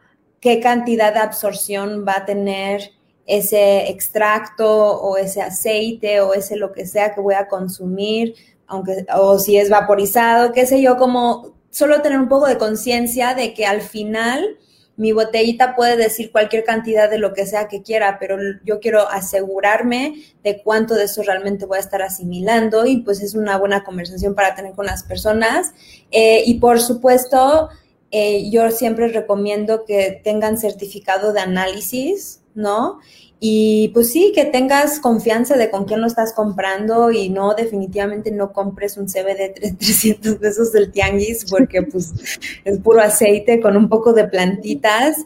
qué 0.41 0.59
cantidad 0.59 1.13
de 1.13 1.19
absorción 1.19 2.05
va 2.05 2.17
a 2.17 2.25
tener 2.25 2.96
ese 3.27 3.89
extracto 3.89 4.67
o 4.99 5.17
ese 5.17 5.41
aceite 5.41 6.21
o 6.21 6.33
ese 6.33 6.55
lo 6.55 6.71
que 6.71 6.87
sea 6.87 7.13
que 7.13 7.21
voy 7.21 7.35
a 7.35 7.47
consumir, 7.47 8.33
aunque 8.65 9.05
o 9.15 9.37
si 9.37 9.57
es 9.57 9.69
vaporizado, 9.69 10.53
qué 10.53 10.65
sé 10.65 10.81
yo, 10.81 10.97
como 10.97 11.53
solo 11.69 12.01
tener 12.01 12.19
un 12.19 12.29
poco 12.29 12.47
de 12.47 12.57
conciencia 12.57 13.35
de 13.35 13.53
que 13.53 13.65
al 13.65 13.81
final 13.81 14.57
mi 14.95 15.11
botellita 15.11 15.75
puede 15.75 15.95
decir 15.95 16.31
cualquier 16.31 16.63
cantidad 16.63 17.07
de 17.09 17.19
lo 17.19 17.33
que 17.33 17.45
sea 17.45 17.67
que 17.67 17.83
quiera, 17.83 18.17
pero 18.19 18.37
yo 18.65 18.79
quiero 18.79 19.07
asegurarme 19.07 20.15
de 20.43 20.63
cuánto 20.63 20.95
de 20.95 21.03
eso 21.03 21.21
realmente 21.21 21.67
voy 21.67 21.77
a 21.77 21.81
estar 21.81 22.01
asimilando 22.01 22.85
y 22.87 22.97
pues 23.01 23.21
es 23.21 23.35
una 23.35 23.57
buena 23.57 23.83
conversación 23.83 24.33
para 24.33 24.55
tener 24.55 24.73
con 24.73 24.87
las 24.87 25.03
personas. 25.03 25.73
Eh, 26.09 26.43
y 26.47 26.59
por 26.59 26.81
supuesto, 26.81 27.69
eh, 28.09 28.49
yo 28.49 28.71
siempre 28.71 29.09
recomiendo 29.09 29.85
que 29.85 30.19
tengan 30.23 30.57
certificado 30.57 31.31
de 31.31 31.41
análisis, 31.41 32.41
¿no? 32.57 32.99
Y 33.39 33.89
pues 33.89 34.11
sí, 34.11 34.31
que 34.33 34.45
tengas 34.45 34.99
confianza 34.99 35.55
de 35.55 35.69
con 35.69 35.85
quién 35.85 36.01
lo 36.01 36.07
estás 36.07 36.33
comprando 36.33 37.11
y 37.11 37.29
no, 37.29 37.53
definitivamente 37.53 38.31
no 38.31 38.51
compres 38.51 38.97
un 38.97 39.05
CBD 39.05 39.53
de 39.61 39.75
300 39.77 40.35
pesos 40.35 40.71
del 40.71 40.91
tianguis 40.91 41.45
porque 41.47 41.83
pues 41.83 42.13
es 42.65 42.79
puro 42.79 42.99
aceite 42.99 43.61
con 43.61 43.77
un 43.77 43.89
poco 43.89 44.13
de 44.13 44.27
plantitas 44.27 45.17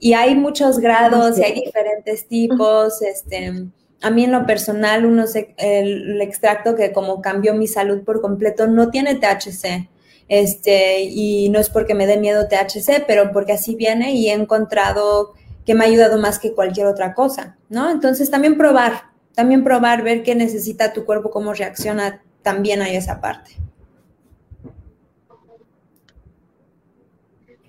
y 0.00 0.14
hay 0.14 0.34
muchos 0.34 0.80
grados 0.80 1.38
y 1.38 1.44
hay 1.44 1.54
diferentes 1.54 2.26
tipos, 2.26 3.00
este... 3.02 3.66
A 4.02 4.08
mí 4.08 4.24
en 4.24 4.32
lo 4.32 4.46
personal, 4.46 5.04
uno 5.04 5.26
el, 5.34 5.54
el 5.58 6.22
extracto 6.22 6.74
que 6.74 6.90
como 6.90 7.20
cambió 7.20 7.52
mi 7.52 7.66
salud 7.66 8.02
por 8.02 8.22
completo 8.22 8.66
no 8.66 8.88
tiene 8.88 9.16
THC. 9.16 9.90
Este, 10.26 11.02
y 11.02 11.50
no 11.50 11.58
es 11.58 11.68
porque 11.68 11.92
me 11.92 12.06
dé 12.06 12.16
miedo 12.16 12.48
THC, 12.48 13.04
pero 13.06 13.30
porque 13.30 13.52
así 13.52 13.74
viene 13.74 14.12
y 14.12 14.30
he 14.30 14.32
encontrado 14.32 15.34
que 15.70 15.76
me 15.76 15.84
ha 15.84 15.86
ayudado 15.86 16.18
más 16.18 16.40
que 16.40 16.52
cualquier 16.52 16.88
otra 16.88 17.14
cosa, 17.14 17.56
¿no? 17.68 17.88
Entonces 17.92 18.28
también 18.28 18.58
probar, 18.58 19.04
también 19.36 19.62
probar, 19.62 20.02
ver 20.02 20.24
qué 20.24 20.34
necesita 20.34 20.92
tu 20.92 21.04
cuerpo, 21.04 21.30
cómo 21.30 21.54
reacciona 21.54 22.24
también 22.42 22.82
a 22.82 22.90
esa 22.90 23.20
parte. 23.20 23.52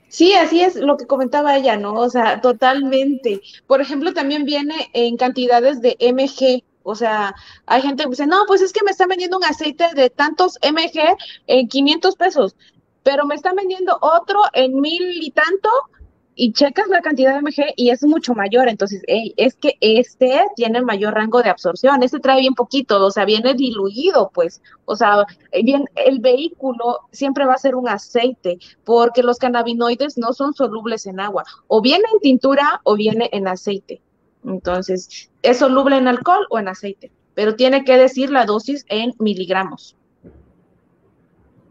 Sí, 0.07 0.33
así 0.33 0.61
es 0.61 0.77
lo 0.77 0.97
que 0.97 1.05
comentaba 1.05 1.55
ella, 1.55 1.77
¿no? 1.77 1.93
O 1.93 2.09
sea, 2.09 2.41
totalmente. 2.41 3.39
Por 3.67 3.81
ejemplo, 3.81 4.15
también 4.15 4.45
viene 4.45 4.89
en 4.93 5.15
cantidades 5.15 5.79
de 5.79 5.95
mg. 5.99 6.63
O 6.81 6.95
sea, 6.95 7.35
hay 7.67 7.83
gente 7.83 8.05
que 8.05 8.09
dice, 8.09 8.25
no, 8.25 8.45
pues 8.47 8.61
es 8.61 8.73
que 8.73 8.83
me 8.83 8.89
están 8.89 9.09
vendiendo 9.09 9.37
un 9.37 9.43
aceite 9.43 9.93
de 9.93 10.09
tantos 10.09 10.57
mg 10.63 11.17
en 11.45 11.67
500 11.67 12.15
pesos, 12.15 12.55
pero 13.03 13.27
me 13.27 13.35
están 13.35 13.55
vendiendo 13.55 13.95
otro 14.01 14.41
en 14.53 14.81
mil 14.81 15.21
y 15.21 15.29
tanto 15.29 15.69
y 16.43 16.54
checas 16.54 16.88
la 16.88 17.01
cantidad 17.01 17.36
de 17.36 17.41
MG 17.41 17.73
y 17.75 17.91
es 17.91 18.01
mucho 18.01 18.34
mayor, 18.34 18.67
entonces 18.67 19.04
es 19.06 19.56
que 19.58 19.77
este 19.80 20.41
tiene 20.56 20.82
mayor 20.82 21.13
rango 21.13 21.43
de 21.43 21.51
absorción, 21.51 22.01
este 22.01 22.19
trae 22.19 22.39
bien 22.39 22.56
poquito, 22.56 23.06
o 23.06 23.12
sea, 23.12 23.25
viene 23.25 23.54
diluido, 23.54 24.32
pues, 24.34 24.60
o 24.86 24.95
sea, 24.95 25.27
bien, 25.63 25.86
el 25.93 26.17
vehículo 26.19 27.01
siempre 27.12 27.45
va 27.45 27.54
a 27.54 27.60
ser 27.60 27.75
un 27.75 27.88
aceite, 27.88 28.58
porque 28.84 29.21
los 29.21 29.38
cannabinoides 29.38 30.17
no 30.17 30.34
son 30.34 30.56
solubles 30.56 31.06
en 31.06 31.19
agua, 31.19 31.43
o 31.67 31.80
viene 31.80 32.06
en 32.12 32.19
tintura 32.21 32.82
o 32.86 32.95
viene 32.95 33.30
en 33.34 33.47
aceite, 33.47 34.01
entonces, 34.43 35.30
¿es 35.43 35.60
soluble 35.60 35.97
en 35.97 36.08
alcohol 36.08 36.47
o 36.49 36.58
en 36.58 36.69
aceite? 36.69 37.12
pero 37.36 37.56
tiene 37.56 37.84
que 37.86 37.97
decir 37.97 38.30
la 38.30 38.45
dosis 38.45 38.86
en 38.89 39.13
miligramos. 39.19 39.95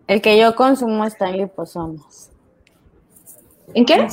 El 0.06 0.22
que 0.22 0.38
yo 0.38 0.54
consumo 0.54 1.04
está 1.04 1.28
en 1.28 1.38
liposomas. 1.38 2.30
¿En 3.74 3.84
qué? 3.84 4.06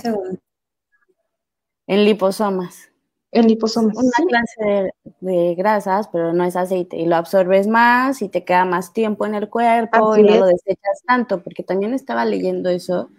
En 1.88 2.06
liposomas. 2.06 2.92
En 3.32 3.48
liposomas. 3.48 3.98
Una 3.98 4.28
clase 4.28 4.94
de, 5.22 5.32
de 5.32 5.56
grasas, 5.56 6.08
pero 6.10 6.34
no 6.34 6.44
es 6.44 6.56
aceite. 6.56 6.98
Y 6.98 7.06
lo 7.06 7.16
absorbes 7.16 7.68
más 7.68 8.22
y 8.22 8.30
te 8.30 8.46
queda 8.46 8.66
más 8.66 8.94
tiempo 8.94 9.26
en 9.26 9.36
el 9.36 9.50
cuerpo 9.50 10.14
Así 10.14 10.22
y 10.22 10.24
no 10.24 10.34
es. 10.34 10.40
lo 10.40 10.46
desechas 10.46 11.02
tanto, 11.06 11.42
porque 11.44 11.64
también 11.64 11.94
estaba 11.94 12.26
leyendo 12.26 12.70
eso, 12.70 13.10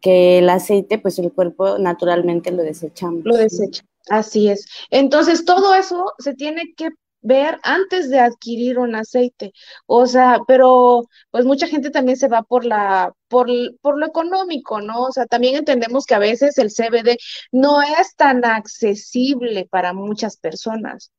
que 0.00 0.38
el 0.38 0.48
aceite, 0.48 0.98
pues 0.98 1.18
el 1.18 1.32
cuerpo 1.32 1.78
naturalmente 1.78 2.50
lo 2.52 2.62
desechamos. 2.62 3.24
Lo 3.24 3.36
desecha. 3.36 3.84
Así 4.08 4.48
es. 4.48 4.66
Entonces, 4.90 5.44
todo 5.44 5.74
eso 5.74 6.12
se 6.18 6.34
tiene 6.34 6.74
que 6.76 6.90
ver 7.20 7.58
antes 7.62 8.10
de 8.10 8.20
adquirir 8.20 8.78
un 8.78 8.94
aceite. 8.94 9.52
O 9.86 10.06
sea, 10.06 10.40
pero 10.46 11.02
pues 11.30 11.44
mucha 11.44 11.66
gente 11.66 11.90
también 11.90 12.16
se 12.16 12.28
va 12.28 12.42
por 12.42 12.64
la, 12.64 13.12
por, 13.28 13.48
por 13.80 13.98
lo 13.98 14.06
económico, 14.06 14.80
¿no? 14.80 15.04
O 15.04 15.12
sea, 15.12 15.26
también 15.26 15.56
entendemos 15.56 16.06
que 16.06 16.14
a 16.14 16.18
veces 16.18 16.58
el 16.58 16.70
CBD 16.70 17.18
no 17.52 17.82
es 17.82 18.14
tan 18.16 18.44
accesible 18.44 19.66
para 19.70 19.92
muchas 19.92 20.36
personas. 20.38 21.10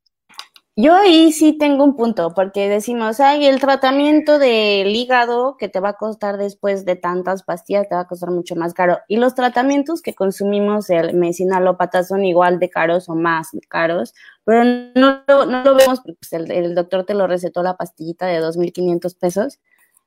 Yo 0.81 0.95
ahí 0.95 1.33
sí 1.33 1.57
tengo 1.57 1.83
un 1.83 1.97
punto, 1.97 2.33
porque 2.33 2.69
decimos, 2.69 3.19
ay, 3.19 3.45
el 3.45 3.59
tratamiento 3.59 4.39
del 4.39 4.95
hígado 4.95 5.57
que 5.57 5.67
te 5.67 5.81
va 5.81 5.89
a 5.89 5.97
costar 5.97 6.37
después 6.37 6.85
de 6.85 6.95
tantas 6.95 7.43
pastillas, 7.43 7.89
te 7.89 7.95
va 7.95 8.01
a 8.01 8.07
costar 8.07 8.31
mucho 8.31 8.55
más 8.55 8.73
caro. 8.73 8.97
Y 9.09 9.17
los 9.17 9.35
tratamientos 9.35 10.01
que 10.01 10.15
consumimos 10.15 10.87
de 10.87 11.11
medicina 11.11 11.57
alópata 11.57 12.05
son 12.05 12.23
igual 12.23 12.59
de 12.59 12.69
caros 12.69 13.09
o 13.09 13.15
más 13.15 13.49
caros, 13.67 14.13
pero 14.45 14.63
no, 14.95 15.21
no 15.27 15.63
lo 15.65 15.75
vemos 15.75 15.99
pues, 16.01 16.31
el, 16.31 16.49
el 16.49 16.75
doctor 16.75 17.05
te 17.05 17.13
lo 17.13 17.27
recetó 17.27 17.61
la 17.61 17.75
pastillita 17.75 18.27
de 18.27 18.39
2.500 18.39 19.17
pesos 19.19 19.59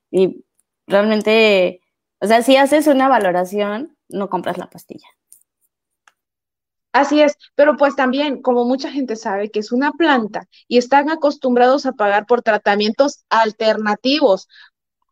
y 0.09 0.43
realmente, 0.87 1.81
o 2.19 2.25
sea, 2.25 2.41
si 2.41 2.57
haces 2.57 2.87
una 2.87 3.07
valoración, 3.09 3.95
no 4.09 4.27
compras 4.27 4.57
la 4.57 4.71
pastilla. 4.71 5.07
Así 6.93 7.21
es, 7.21 7.37
pero 7.55 7.75
pues 7.75 7.95
también, 7.95 8.41
como 8.41 8.65
mucha 8.65 8.91
gente 8.91 9.15
sabe 9.15 9.49
que 9.49 9.59
es 9.59 9.71
una 9.71 9.91
planta 9.91 10.47
y 10.67 10.77
están 10.77 11.09
acostumbrados 11.09 11.85
a 11.85 11.93
pagar 11.93 12.27
por 12.27 12.43
tratamientos 12.43 13.25
alternativos, 13.29 14.47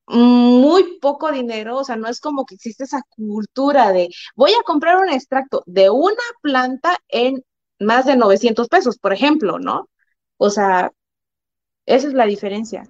muy 0.05 0.99
poco 0.99 1.31
dinero, 1.31 1.77
o 1.77 1.83
sea, 1.83 1.95
no 1.95 2.07
es 2.07 2.19
como 2.19 2.45
que 2.45 2.55
existe 2.55 2.83
esa 2.83 3.01
cultura 3.09 3.91
de 3.91 4.09
voy 4.35 4.51
a 4.51 4.63
comprar 4.63 4.97
un 4.97 5.09
extracto 5.09 5.63
de 5.65 5.89
una 5.89 6.23
planta 6.41 6.97
en 7.07 7.43
más 7.79 8.05
de 8.05 8.15
900 8.15 8.67
pesos, 8.67 8.97
por 8.99 9.13
ejemplo, 9.13 9.57
¿no? 9.57 9.89
O 10.37 10.49
sea, 10.49 10.91
esa 11.87 12.07
es 12.07 12.13
la 12.13 12.25
diferencia. 12.25 12.83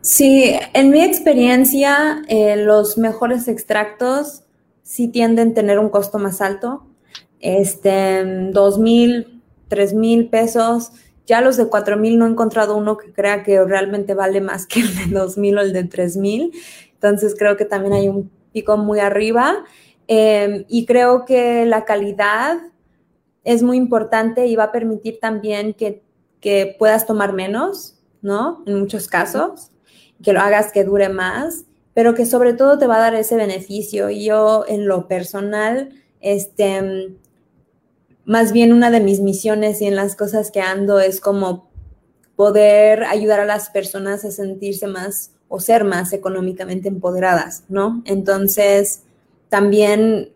Sí, 0.00 0.54
en 0.72 0.90
mi 0.90 1.02
experiencia, 1.02 2.22
eh, 2.28 2.56
los 2.56 2.96
mejores 2.96 3.48
extractos 3.48 4.44
sí 4.82 5.08
tienden 5.08 5.50
a 5.50 5.54
tener 5.54 5.78
un 5.78 5.90
costo 5.90 6.18
más 6.18 6.40
alto. 6.40 6.86
Este, 7.40 8.24
dos 8.52 8.78
mil, 8.78 9.42
tres 9.68 9.94
mil 9.94 10.28
pesos. 10.28 10.92
Ya 11.26 11.40
los 11.40 11.56
de 11.56 11.68
cuatro 11.68 11.96
mil 11.96 12.18
no 12.18 12.26
he 12.26 12.30
encontrado 12.30 12.76
uno 12.76 12.96
que 12.96 13.12
crea 13.12 13.42
que 13.42 13.62
realmente 13.64 14.14
vale 14.14 14.40
más 14.40 14.66
que 14.66 14.80
el 14.80 14.94
de 14.94 15.18
dos 15.18 15.36
mil 15.36 15.58
o 15.58 15.60
el 15.60 15.72
de 15.72 15.84
tres 15.84 16.16
mil. 16.16 16.52
Entonces 16.94 17.34
creo 17.38 17.56
que 17.56 17.64
también 17.64 17.92
hay 17.94 18.08
un 18.08 18.30
pico 18.52 18.76
muy 18.76 19.00
arriba. 19.00 19.64
Eh, 20.08 20.64
y 20.68 20.86
creo 20.86 21.24
que 21.24 21.66
la 21.66 21.84
calidad 21.84 22.58
es 23.42 23.62
muy 23.62 23.76
importante 23.76 24.46
y 24.46 24.56
va 24.56 24.64
a 24.64 24.72
permitir 24.72 25.18
también 25.20 25.74
que, 25.74 26.02
que 26.40 26.76
puedas 26.78 27.06
tomar 27.06 27.32
menos, 27.32 27.98
¿no? 28.22 28.62
En 28.66 28.78
muchos 28.78 29.08
casos 29.08 29.72
que 30.22 30.32
lo 30.32 30.40
hagas 30.40 30.72
que 30.72 30.84
dure 30.84 31.08
más, 31.08 31.64
pero 31.92 32.14
que 32.14 32.24
sobre 32.24 32.54
todo 32.54 32.78
te 32.78 32.86
va 32.86 32.96
a 32.96 33.00
dar 33.00 33.14
ese 33.14 33.36
beneficio. 33.36 34.10
Yo 34.10 34.64
en 34.66 34.86
lo 34.86 35.08
personal, 35.08 35.90
este, 36.20 37.14
más 38.26 38.52
bien 38.52 38.72
una 38.72 38.90
de 38.90 39.00
mis 39.00 39.20
misiones 39.20 39.80
y 39.80 39.86
en 39.86 39.96
las 39.96 40.16
cosas 40.16 40.50
que 40.50 40.60
ando 40.60 40.98
es 40.98 41.20
como 41.20 41.70
poder 42.34 43.04
ayudar 43.04 43.40
a 43.40 43.46
las 43.46 43.70
personas 43.70 44.24
a 44.24 44.30
sentirse 44.30 44.88
más 44.88 45.30
o 45.48 45.60
ser 45.60 45.84
más 45.84 46.12
económicamente 46.12 46.88
empoderadas, 46.88 47.62
¿no? 47.68 48.02
Entonces, 48.04 49.04
también 49.48 50.32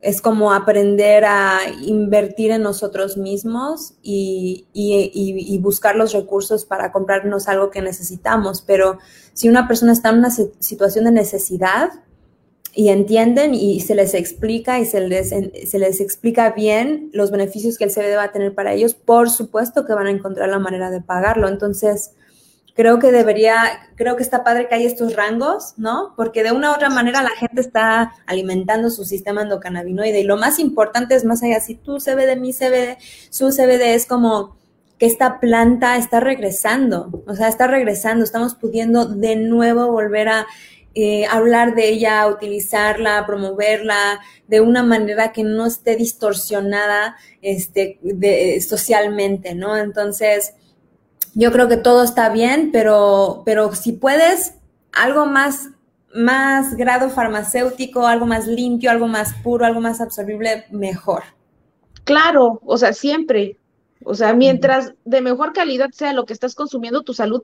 es 0.00 0.22
como 0.22 0.52
aprender 0.52 1.24
a 1.24 1.60
invertir 1.82 2.52
en 2.52 2.62
nosotros 2.62 3.16
mismos 3.16 3.94
y, 4.02 4.66
y, 4.72 5.10
y, 5.12 5.54
y, 5.54 5.58
buscar 5.58 5.96
los 5.96 6.12
recursos 6.12 6.64
para 6.64 6.90
comprarnos 6.90 7.48
algo 7.48 7.70
que 7.70 7.82
necesitamos. 7.82 8.62
Pero 8.62 8.98
si 9.32 9.48
una 9.48 9.68
persona 9.68 9.92
está 9.92 10.10
en 10.10 10.18
una 10.18 10.30
situación 10.30 11.04
de 11.04 11.12
necesidad 11.12 11.90
y 12.74 12.88
entienden 12.88 13.54
y 13.54 13.80
se 13.80 13.94
les 13.94 14.14
explica 14.14 14.78
y 14.80 14.86
se 14.86 15.00
les, 15.00 15.28
se 15.28 15.78
les 15.78 16.00
explica 16.00 16.50
bien 16.52 17.10
los 17.12 17.30
beneficios 17.30 17.76
que 17.76 17.84
el 17.84 17.90
CBD 17.90 18.16
va 18.16 18.24
a 18.24 18.32
tener 18.32 18.54
para 18.54 18.72
ellos, 18.72 18.94
por 18.94 19.28
supuesto 19.28 19.84
que 19.84 19.92
van 19.92 20.06
a 20.06 20.10
encontrar 20.10 20.48
la 20.48 20.58
manera 20.58 20.90
de 20.90 21.02
pagarlo. 21.02 21.48
Entonces, 21.48 22.12
creo 22.74 22.98
que 22.98 23.12
debería, 23.12 23.90
creo 23.96 24.16
que 24.16 24.22
está 24.22 24.44
padre 24.44 24.68
que 24.68 24.74
hay 24.74 24.86
estos 24.86 25.14
rangos, 25.14 25.74
¿no? 25.76 26.14
Porque 26.16 26.42
de 26.42 26.52
una 26.52 26.70
u 26.70 26.74
otra 26.74 26.88
manera 26.88 27.22
la 27.22 27.30
gente 27.30 27.60
está 27.60 28.12
alimentando 28.26 28.90
su 28.90 29.04
sistema 29.04 29.42
endocannabinoide 29.42 30.20
y 30.20 30.24
lo 30.24 30.36
más 30.36 30.58
importante 30.58 31.14
es 31.14 31.24
más 31.24 31.42
allá, 31.42 31.60
si 31.60 31.74
tú 31.74 31.98
CBD, 31.98 32.38
mi 32.38 32.52
CBD, 32.52 32.96
su 33.30 33.50
CBD 33.50 33.94
es 33.94 34.06
como 34.06 34.56
que 34.98 35.06
esta 35.06 35.40
planta 35.40 35.96
está 35.96 36.20
regresando, 36.20 37.24
o 37.26 37.34
sea, 37.34 37.48
está 37.48 37.66
regresando, 37.66 38.24
estamos 38.24 38.54
pudiendo 38.54 39.04
de 39.04 39.36
nuevo 39.36 39.90
volver 39.90 40.28
a 40.28 40.46
eh, 40.94 41.26
hablar 41.26 41.74
de 41.74 41.88
ella, 41.88 42.26
utilizarla, 42.26 43.24
promoverla 43.26 44.20
de 44.46 44.60
una 44.60 44.82
manera 44.82 45.32
que 45.32 45.42
no 45.42 45.66
esté 45.66 45.96
distorsionada 45.96 47.16
este, 47.40 47.98
de, 48.02 48.60
socialmente, 48.60 49.54
¿no? 49.54 49.76
Entonces, 49.76 50.54
yo 51.34 51.50
creo 51.50 51.68
que 51.68 51.78
todo 51.78 52.02
está 52.02 52.28
bien, 52.28 52.70
pero, 52.72 53.42
pero 53.46 53.74
si 53.74 53.92
puedes, 53.92 54.54
algo 54.92 55.24
más, 55.24 55.70
más 56.14 56.76
grado 56.76 57.08
farmacéutico, 57.08 58.06
algo 58.06 58.26
más 58.26 58.46
limpio, 58.46 58.90
algo 58.90 59.08
más 59.08 59.32
puro, 59.42 59.64
algo 59.64 59.80
más 59.80 60.00
absorbible, 60.00 60.66
mejor. 60.70 61.22
Claro, 62.04 62.60
o 62.64 62.76
sea, 62.76 62.92
siempre. 62.92 63.56
O 64.04 64.14
sea, 64.14 64.34
mientras 64.34 64.94
de 65.04 65.20
mejor 65.20 65.52
calidad 65.52 65.90
sea 65.92 66.12
lo 66.12 66.26
que 66.26 66.32
estás 66.32 66.54
consumiendo, 66.54 67.02
tu 67.02 67.14
salud 67.14 67.42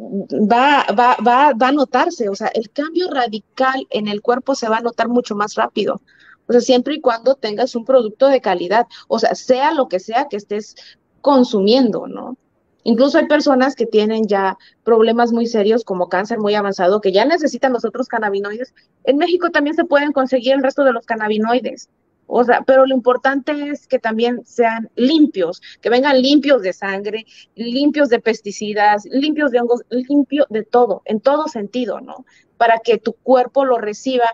va, 0.00 0.86
va, 0.98 1.16
va, 1.26 1.52
va 1.52 1.68
a 1.68 1.72
notarse. 1.72 2.28
O 2.28 2.34
sea, 2.34 2.48
el 2.48 2.70
cambio 2.70 3.10
radical 3.10 3.86
en 3.90 4.08
el 4.08 4.22
cuerpo 4.22 4.54
se 4.54 4.68
va 4.68 4.78
a 4.78 4.80
notar 4.80 5.08
mucho 5.08 5.34
más 5.34 5.54
rápido. 5.54 6.00
O 6.48 6.52
sea, 6.52 6.60
siempre 6.60 6.94
y 6.94 7.00
cuando 7.00 7.34
tengas 7.34 7.76
un 7.76 7.84
producto 7.84 8.28
de 8.28 8.40
calidad. 8.40 8.86
O 9.08 9.18
sea, 9.18 9.34
sea 9.34 9.72
lo 9.72 9.88
que 9.88 10.00
sea 10.00 10.26
que 10.28 10.36
estés 10.36 10.74
consumiendo, 11.20 12.06
¿no? 12.06 12.36
Incluso 12.82 13.18
hay 13.18 13.26
personas 13.26 13.76
que 13.76 13.86
tienen 13.86 14.26
ya 14.26 14.56
problemas 14.84 15.32
muy 15.32 15.46
serios 15.46 15.84
como 15.84 16.08
cáncer 16.08 16.38
muy 16.38 16.54
avanzado 16.54 17.00
que 17.02 17.12
ya 17.12 17.26
necesitan 17.26 17.74
los 17.74 17.84
otros 17.84 18.08
cannabinoides. 18.08 18.74
En 19.04 19.18
México 19.18 19.50
también 19.50 19.76
se 19.76 19.84
pueden 19.84 20.12
conseguir 20.12 20.54
el 20.54 20.62
resto 20.62 20.84
de 20.84 20.92
los 20.92 21.04
cannabinoides. 21.04 21.90
O 22.32 22.44
sea, 22.44 22.62
pero 22.62 22.86
lo 22.86 22.94
importante 22.94 23.70
es 23.70 23.88
que 23.88 23.98
también 23.98 24.44
sean 24.46 24.88
limpios, 24.94 25.60
que 25.80 25.90
vengan 25.90 26.22
limpios 26.22 26.62
de 26.62 26.72
sangre, 26.72 27.26
limpios 27.56 28.08
de 28.08 28.20
pesticidas, 28.20 29.04
limpios 29.06 29.50
de 29.50 29.60
hongos, 29.60 29.82
limpio 29.90 30.46
de 30.48 30.62
todo, 30.62 31.02
en 31.06 31.20
todo 31.20 31.48
sentido, 31.48 32.00
¿no? 32.00 32.24
Para 32.56 32.78
que 32.78 32.98
tu 32.98 33.14
cuerpo 33.14 33.64
lo 33.64 33.78
reciba 33.78 34.26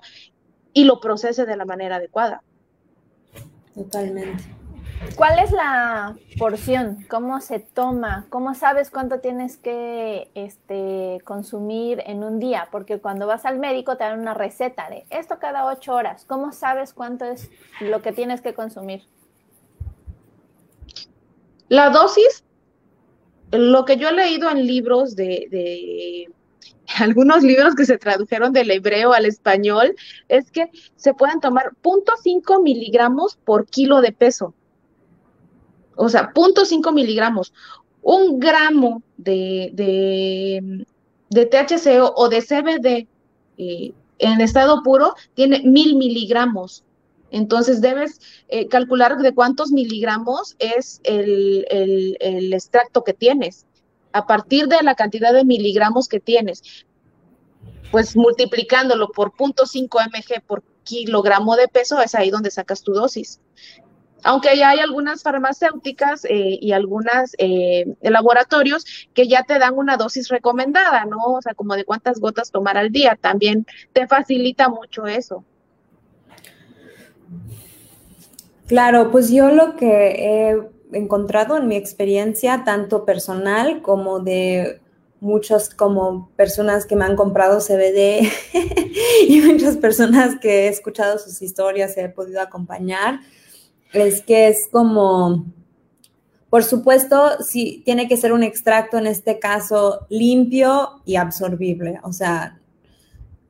y 0.75 0.85
lo 0.85 1.01
procese 1.01 1.47
de 1.47 1.57
la 1.57 1.65
manera 1.65 1.97
adecuada. 1.97 2.43
Totalmente. 3.75 4.45
¿Cuál 5.17 5.39
es 5.39 5.51
la 5.51 6.17
porción? 6.39 7.07
¿Cómo 7.09 7.41
se 7.41 7.59
toma? 7.59 8.27
¿Cómo 8.29 8.55
sabes 8.55 8.91
cuánto 8.91 9.21
tienes 9.21 9.57
que 9.57 10.31
este, 10.35 11.21
consumir 11.25 12.03
en 12.07 12.23
un 12.23 12.39
día? 12.39 12.69
Porque 12.71 12.99
cuando 12.99 13.27
vas 13.27 13.45
al 13.47 13.59
médico 13.59 13.97
te 13.97 14.05
dan 14.05 14.21
una 14.21 14.35
receta 14.35 14.89
de 14.91 15.05
esto 15.11 15.39
cada 15.39 15.67
ocho 15.67 15.95
horas. 15.95 16.25
¿Cómo 16.27 16.53
sabes 16.53 16.93
cuánto 16.93 17.25
es 17.25 17.51
lo 17.81 18.03
que 18.03 18.13
tienes 18.13 18.41
que 18.41 18.55
consumir? 18.55 19.03
La 21.69 21.91
dosis, 21.91 22.45
lo 23.51 23.85
que 23.85 23.97
yo 23.97 24.11
he 24.11 24.13
leído 24.13 24.51
en 24.51 24.67
libros 24.67 25.17
de, 25.17 26.29
algunos 26.99 27.43
libros 27.43 27.75
que 27.75 27.85
se 27.85 27.99
tradujeron 27.99 28.53
del 28.53 28.71
hebreo 28.71 29.13
al 29.13 29.27
español, 29.27 29.95
es 30.29 30.51
que 30.51 30.71
se 30.97 31.15
pueden 31.15 31.41
tomar 31.41 31.73
0.5 31.83 32.63
miligramos 32.63 33.37
por 33.45 33.67
kilo 33.67 34.01
de 34.01 34.13
peso. 34.13 34.55
O 35.97 36.09
sea, 36.09 36.33
0.5 36.33 36.93
miligramos. 36.93 37.53
Un 38.03 38.39
gramo 38.39 39.03
de, 39.17 39.71
de, 39.73 41.47
THC 41.47 42.01
o 42.15 42.29
de 42.29 42.41
CBD 42.41 43.09
eh, 43.59 43.93
en 44.19 44.41
estado 44.41 44.83
puro 44.83 45.15
tiene 45.35 45.63
mil 45.65 45.97
miligramos. 45.97 46.85
Entonces 47.31 47.81
debes 47.81 48.21
eh, 48.49 48.69
calcular 48.69 49.19
de 49.19 49.35
cuántos 49.35 49.73
miligramos 49.73 50.55
es 50.59 51.01
el, 51.03 51.67
el, 51.71 52.17
el, 52.21 52.53
extracto 52.53 53.03
que 53.03 53.13
tienes. 53.13 53.67
a 54.13 54.27
partir 54.27 54.69
de 54.69 54.83
la 54.83 54.95
cantidad 54.95 55.33
de 55.35 55.45
miligramos 55.45 56.09
que 56.09 56.21
tienes, 56.21 56.63
pues 57.91 58.17
multiplicándolo 58.17 59.09
por 59.09 59.33
0.5 59.33 60.07
mg 60.07 60.43
por 60.47 60.63
kilogramo 60.85 61.57
de 61.57 61.69
peso, 61.69 62.01
es 62.01 62.15
ahí 62.15 62.31
donde 62.31 62.51
sacas 62.51 62.83
tu 62.83 62.93
dosis. 62.93 63.41
Aunque 64.23 64.57
ya 64.57 64.71
hay 64.71 64.81
algunas 64.81 65.23
farmacéuticas 65.23 66.25
eh, 66.25 66.59
y 66.61 66.73
algunos 66.73 67.33
eh, 67.39 67.85
laboratorios 68.01 68.85
que 69.15 69.29
ya 69.29 69.45
te 69.45 69.59
dan 69.59 69.75
una 69.77 69.97
dosis 69.97 70.29
recomendada, 70.29 71.05
¿no? 71.05 71.19
O 71.19 71.43
sea, 71.43 71.55
como 71.55 71.77
de 71.77 71.85
cuántas 71.85 72.19
gotas 72.19 72.51
tomar 72.51 72.77
al 72.77 72.91
día, 72.91 73.17
también 73.21 73.67
te 73.93 74.07
facilita 74.09 74.69
mucho 74.69 75.07
eso. 75.07 75.45
Claro, 78.67 79.13
pues 79.13 79.31
yo 79.31 79.51
lo 79.51 79.77
que 79.77 79.87
he 80.09 80.59
encontrado 80.93 81.57
en 81.57 81.69
mi 81.69 81.77
experiencia, 81.77 82.63
tanto 82.65 83.05
personal 83.05 83.81
como 83.81 84.21
de 84.21 84.81
muchas 85.21 85.71
como 85.71 86.31
personas 86.37 86.85
que 86.85 86.97
me 86.97 87.05
han 87.05 87.17
comprado 87.17 87.61
CBD 87.61 88.29
y 89.29 89.41
muchas 89.41 89.77
personas 89.77 90.39
que 90.41 90.65
he 90.65 90.69
escuchado 90.69 91.19
sus 91.19 91.41
historias 91.43 91.97
he 91.97 92.09
podido 92.09 92.41
acompañar, 92.41 93.21
es 93.93 94.23
que 94.23 94.49
es 94.49 94.69
como, 94.71 95.47
por 96.51 96.65
supuesto, 96.65 97.43
sí, 97.43 97.83
tiene 97.85 98.09
que 98.09 98.17
ser 98.17 98.33
un 98.33 98.43
extracto 98.43 98.99
en 98.99 99.07
este 99.07 99.39
caso 99.39 100.07
limpio 100.09 101.01
y 101.05 101.17
absorbible, 101.17 102.01
o 102.03 102.13
sea, 102.13 102.59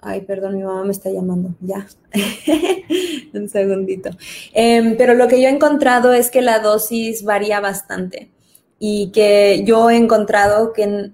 Ay, 0.09 0.21
perdón, 0.21 0.55
mi 0.55 0.63
mamá 0.63 0.85
me 0.85 0.93
está 0.93 1.11
llamando. 1.11 1.57
Ya. 1.61 1.85
Un 3.35 3.49
segundito. 3.49 4.11
Em, 4.53 4.97
pero 4.97 5.15
lo 5.15 5.27
que 5.27 5.43
yo 5.43 5.49
he 5.49 5.51
encontrado 5.51 6.13
es 6.13 6.31
que 6.31 6.43
la 6.43 6.61
dosis 6.61 7.25
varía 7.25 7.59
bastante 7.59 8.31
y 8.79 9.11
que 9.11 9.65
yo 9.65 9.91
he 9.91 9.97
encontrado 9.97 10.73
que 10.73 11.11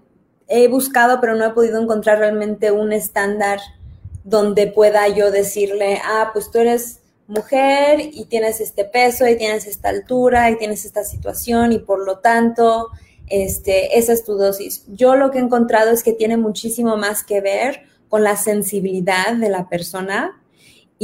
he 0.47 0.69
buscado, 0.69 1.23
pero 1.23 1.35
no 1.37 1.47
he 1.47 1.51
podido 1.51 1.81
encontrar 1.81 2.19
realmente 2.19 2.71
un 2.71 2.93
estándar 2.93 3.61
donde 4.25 4.67
pueda 4.67 5.09
yo 5.09 5.31
decirle, 5.31 5.99
ah, 6.05 6.29
pues 6.35 6.51
tú 6.51 6.59
eres 6.59 7.01
mujer 7.27 8.01
y 8.01 8.25
tienes 8.27 8.61
este 8.61 8.85
peso 8.85 9.27
y 9.27 9.37
tienes 9.37 9.67
esta 9.67 9.89
altura 9.89 10.51
y 10.51 10.59
tienes 10.59 10.85
esta 10.85 11.05
situación 11.05 11.73
y 11.73 11.79
por 11.79 12.05
lo 12.05 12.19
tanto, 12.19 12.89
este, 13.29 13.99
esa 13.99 14.13
es 14.13 14.25
tu 14.25 14.35
dosis. 14.35 14.85
Yo 14.89 15.15
lo 15.17 15.31
que 15.31 15.39
he 15.39 15.43
encontrado 15.43 15.91
es 15.91 16.03
que 16.03 16.13
tiene 16.13 16.37
muchísimo 16.37 16.97
más 16.97 17.25
que 17.25 17.41
ver 17.41 17.83
con 18.09 18.23
la 18.23 18.37
sensibilidad 18.37 19.35
de 19.35 19.49
la 19.49 19.69
persona. 19.69 20.42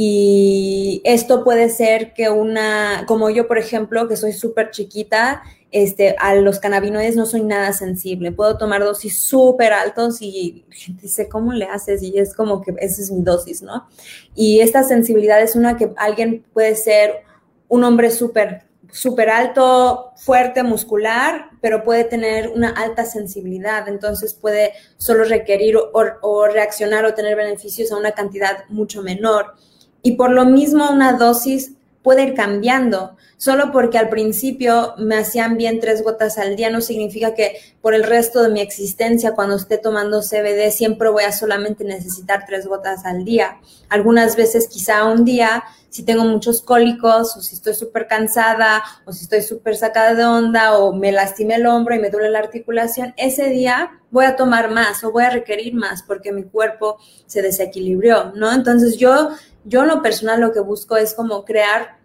Y 0.01 1.01
esto 1.03 1.43
puede 1.43 1.67
ser 1.67 2.13
que 2.13 2.29
una, 2.29 3.03
como 3.05 3.29
yo, 3.29 3.49
por 3.49 3.57
ejemplo, 3.57 4.07
que 4.07 4.15
soy 4.15 4.31
súper 4.31 4.71
chiquita, 4.71 5.43
este, 5.71 6.15
a 6.19 6.35
los 6.35 6.59
cannabinoides 6.59 7.17
no 7.17 7.25
soy 7.25 7.43
nada 7.43 7.73
sensible. 7.73 8.31
Puedo 8.31 8.57
tomar 8.57 8.81
dosis 8.81 9.21
súper 9.21 9.73
altos 9.73 10.21
y 10.21 10.63
gente 10.69 11.01
dice, 11.01 11.27
¿cómo 11.27 11.51
le 11.51 11.65
haces? 11.65 12.01
Y 12.01 12.17
es 12.17 12.33
como 12.33 12.61
que 12.61 12.75
esa 12.77 13.01
es 13.01 13.11
mi 13.11 13.23
dosis, 13.23 13.61
¿no? 13.61 13.89
Y 14.35 14.61
esta 14.61 14.83
sensibilidad 14.83 15.41
es 15.41 15.57
una 15.57 15.75
que 15.75 15.91
alguien 15.97 16.45
puede 16.53 16.77
ser 16.77 17.25
un 17.67 17.83
hombre 17.83 18.09
súper 18.09 18.69
súper 18.91 19.29
alto, 19.29 20.13
fuerte, 20.15 20.63
muscular, 20.63 21.49
pero 21.61 21.83
puede 21.83 22.05
tener 22.05 22.49
una 22.49 22.69
alta 22.69 23.05
sensibilidad, 23.05 23.87
entonces 23.87 24.33
puede 24.33 24.73
solo 24.97 25.25
requerir 25.25 25.75
o, 25.77 26.47
reaccionar 26.47 27.05
o 27.05 27.13
tener 27.13 27.35
beneficios 27.35 27.91
a 27.91 27.97
una 27.97 28.13
cantidad 28.13 28.65
mucho 28.69 29.03
menor. 29.03 29.55
Y 30.01 30.13
por 30.13 30.31
lo 30.31 30.45
mismo 30.45 30.89
una 30.89 31.13
dosis 31.13 31.73
puede 32.01 32.23
ir 32.23 32.33
cambiando. 32.33 33.15
Solo 33.37 33.71
porque 33.71 33.97
al 33.97 34.09
principio 34.09 34.95
me 34.97 35.15
hacían 35.15 35.55
bien 35.55 35.79
tres 35.79 36.03
gotas 36.03 36.37
al 36.37 36.57
día 36.57 36.69
no 36.69 36.81
significa 36.81 37.33
que 37.33 37.55
por 37.81 37.93
el 37.93 38.03
resto 38.03 38.43
de 38.43 38.49
mi 38.49 38.59
existencia, 38.59 39.31
cuando 39.31 39.55
esté 39.55 39.77
tomando 39.77 40.21
CBD, 40.21 40.71
siempre 40.71 41.09
voy 41.09 41.23
a 41.23 41.31
solamente 41.31 41.85
necesitar 41.85 42.43
tres 42.45 42.67
gotas 42.67 43.05
al 43.05 43.23
día. 43.23 43.59
Algunas 43.87 44.35
veces, 44.35 44.67
quizá 44.67 45.05
un 45.05 45.23
día, 45.23 45.63
si 45.89 46.03
tengo 46.03 46.23
muchos 46.25 46.61
cólicos 46.61 47.35
o 47.37 47.41
si 47.41 47.55
estoy 47.55 47.73
súper 47.73 48.07
cansada 48.07 48.83
o 49.05 49.13
si 49.13 49.23
estoy 49.23 49.41
súper 49.41 49.75
sacada 49.75 50.13
de 50.13 50.25
onda 50.25 50.77
o 50.77 50.93
me 50.93 51.11
lastimé 51.11 51.55
el 51.55 51.65
hombro 51.65 51.95
y 51.95 51.99
me 51.99 52.09
duele 52.09 52.29
la 52.29 52.39
articulación, 52.39 53.13
ese 53.17 53.49
día 53.49 53.91
voy 54.11 54.25
a 54.25 54.35
tomar 54.35 54.69
más 54.69 55.03
o 55.03 55.11
voy 55.11 55.23
a 55.23 55.29
requerir 55.29 55.73
más 55.73 56.03
porque 56.03 56.31
mi 56.31 56.43
cuerpo 56.43 56.97
se 57.25 57.41
desequilibrió, 57.41 58.33
¿no? 58.35 58.51
Entonces 58.51 58.97
yo, 58.97 59.29
yo 59.65 59.81
en 59.81 59.87
lo 59.87 60.01
personal 60.01 60.41
lo 60.41 60.51
que 60.51 60.59
busco 60.59 60.97
es 60.97 61.13
como 61.13 61.45
crear 61.45 61.99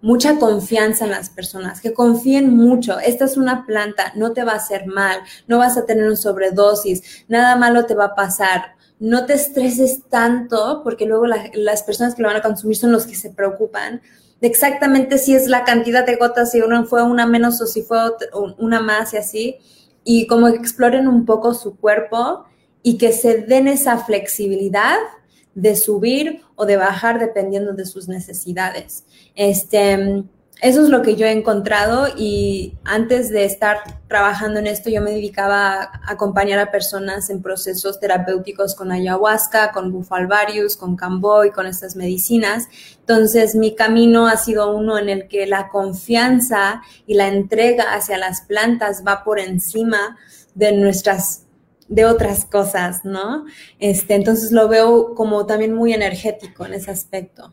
mucha 0.00 0.38
confianza 0.38 1.06
en 1.06 1.12
las 1.12 1.30
personas, 1.30 1.80
que 1.80 1.94
confíen 1.94 2.54
mucho. 2.54 2.98
Esta 2.98 3.24
es 3.24 3.36
una 3.36 3.64
planta, 3.64 4.12
no 4.16 4.32
te 4.32 4.44
va 4.44 4.52
a 4.52 4.56
hacer 4.56 4.86
mal, 4.86 5.20
no 5.46 5.58
vas 5.58 5.78
a 5.78 5.86
tener 5.86 6.06
un 6.06 6.16
sobredosis, 6.16 7.24
nada 7.26 7.56
malo 7.56 7.86
te 7.86 7.94
va 7.94 8.06
a 8.06 8.14
pasar. 8.14 8.74
No 9.00 9.26
te 9.26 9.34
estreses 9.34 10.02
tanto, 10.08 10.82
porque 10.84 11.04
luego 11.04 11.26
las 11.26 11.82
personas 11.82 12.14
que 12.14 12.22
lo 12.22 12.28
van 12.28 12.36
a 12.36 12.42
consumir 12.42 12.76
son 12.76 12.92
los 12.92 13.06
que 13.06 13.16
se 13.16 13.30
preocupan 13.30 14.00
de 14.40 14.48
exactamente 14.48 15.18
si 15.18 15.34
es 15.34 15.46
la 15.48 15.64
cantidad 15.64 16.04
de 16.04 16.16
gotas, 16.16 16.50
si 16.50 16.60
fue 16.86 17.02
una 17.02 17.26
menos 17.26 17.60
o 17.60 17.66
si 17.66 17.82
fue 17.82 17.98
una 18.58 18.80
más 18.80 19.14
y 19.14 19.16
así. 19.16 19.56
Y 20.04 20.26
como 20.26 20.50
que 20.50 20.58
exploren 20.58 21.08
un 21.08 21.24
poco 21.24 21.54
su 21.54 21.76
cuerpo 21.76 22.44
y 22.82 22.98
que 22.98 23.12
se 23.12 23.38
den 23.38 23.68
esa 23.68 23.96
flexibilidad 23.98 24.98
de 25.54 25.76
subir 25.76 26.42
o 26.56 26.66
de 26.66 26.76
bajar 26.76 27.18
dependiendo 27.18 27.72
de 27.72 27.86
sus 27.86 28.08
necesidades. 28.08 29.04
Este, 29.34 30.24
eso 30.60 30.82
es 30.82 30.88
lo 30.88 31.02
que 31.02 31.16
yo 31.16 31.26
he 31.26 31.32
encontrado 31.32 32.08
y 32.16 32.74
antes 32.84 33.28
de 33.28 33.44
estar 33.44 33.78
trabajando 34.08 34.60
en 34.60 34.66
esto 34.66 34.88
yo 34.88 35.02
me 35.02 35.10
dedicaba 35.10 35.82
a 35.82 36.00
acompañar 36.06 36.58
a 36.58 36.70
personas 36.70 37.28
en 37.28 37.42
procesos 37.42 37.98
terapéuticos 37.98 38.74
con 38.74 38.92
ayahuasca, 38.92 39.72
con 39.72 39.92
bufalvarius, 39.92 40.76
con 40.76 40.96
camboy, 40.96 41.50
con 41.50 41.66
estas 41.66 41.96
medicinas. 41.96 42.68
Entonces 43.00 43.54
mi 43.56 43.74
camino 43.74 44.26
ha 44.26 44.36
sido 44.36 44.74
uno 44.74 44.96
en 44.96 45.08
el 45.08 45.28
que 45.28 45.46
la 45.46 45.68
confianza 45.68 46.82
y 47.06 47.14
la 47.14 47.28
entrega 47.28 47.92
hacia 47.92 48.16
las 48.16 48.42
plantas 48.42 49.02
va 49.06 49.24
por 49.24 49.40
encima 49.40 50.16
de 50.54 50.72
nuestras 50.72 51.43
de 51.88 52.04
otras 52.04 52.44
cosas, 52.44 53.04
¿no? 53.04 53.44
Este, 53.78 54.14
entonces 54.14 54.52
lo 54.52 54.68
veo 54.68 55.14
como 55.14 55.46
también 55.46 55.74
muy 55.74 55.92
energético 55.92 56.64
en 56.66 56.74
ese 56.74 56.90
aspecto. 56.90 57.52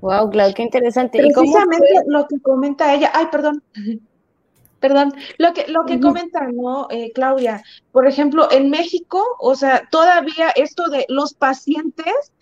Wow, 0.00 0.30
claro, 0.30 0.52
qué 0.54 0.62
interesante. 0.62 1.18
Precisamente 1.18 1.86
lo 2.06 2.26
que 2.26 2.40
comenta 2.40 2.92
ella, 2.92 3.10
ay, 3.14 3.26
perdón, 3.30 3.62
perdón, 4.80 5.14
lo 5.38 5.52
que, 5.54 5.66
lo 5.68 5.84
que 5.86 6.00
comenta, 6.00 6.48
¿no, 6.52 6.88
eh, 6.90 7.12
Claudia? 7.14 7.62
Por 7.92 8.06
ejemplo, 8.08 8.50
en 8.50 8.68
México, 8.68 9.24
o 9.38 9.54
sea, 9.54 9.88
todavía 9.90 10.50
esto 10.56 10.88
de 10.88 11.06
los 11.08 11.34
pacientes, 11.34 12.32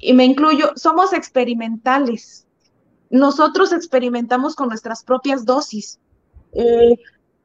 y 0.00 0.14
me 0.14 0.24
incluyo, 0.24 0.72
somos 0.76 1.12
experimentales. 1.12 2.46
Nosotros 3.10 3.72
experimentamos 3.72 4.54
con 4.54 4.68
nuestras 4.68 5.04
propias 5.04 5.44
dosis. 5.44 6.00
Eh, 6.52 6.96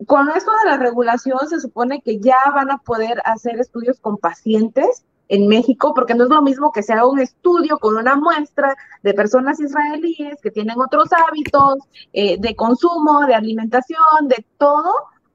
con 0.05 0.29
esto 0.29 0.51
de 0.63 0.69
la 0.69 0.77
regulación 0.77 1.47
se 1.47 1.59
supone 1.59 2.01
que 2.01 2.19
ya 2.19 2.37
van 2.53 2.71
a 2.71 2.77
poder 2.77 3.21
hacer 3.25 3.59
estudios 3.59 3.99
con 3.99 4.17
pacientes 4.17 5.03
en 5.27 5.47
México, 5.47 5.93
porque 5.93 6.13
no 6.13 6.25
es 6.25 6.29
lo 6.29 6.41
mismo 6.41 6.71
que 6.73 6.83
se 6.83 6.91
haga 6.91 7.07
un 7.07 7.19
estudio 7.19 7.77
con 7.79 7.95
una 7.95 8.15
muestra 8.15 8.75
de 9.01 9.13
personas 9.13 9.61
israelíes 9.61 10.41
que 10.41 10.51
tienen 10.51 10.77
otros 10.79 11.09
hábitos 11.13 11.79
eh, 12.11 12.37
de 12.37 12.55
consumo, 12.55 13.25
de 13.25 13.35
alimentación, 13.35 14.27
de 14.27 14.45
todo, 14.57 14.91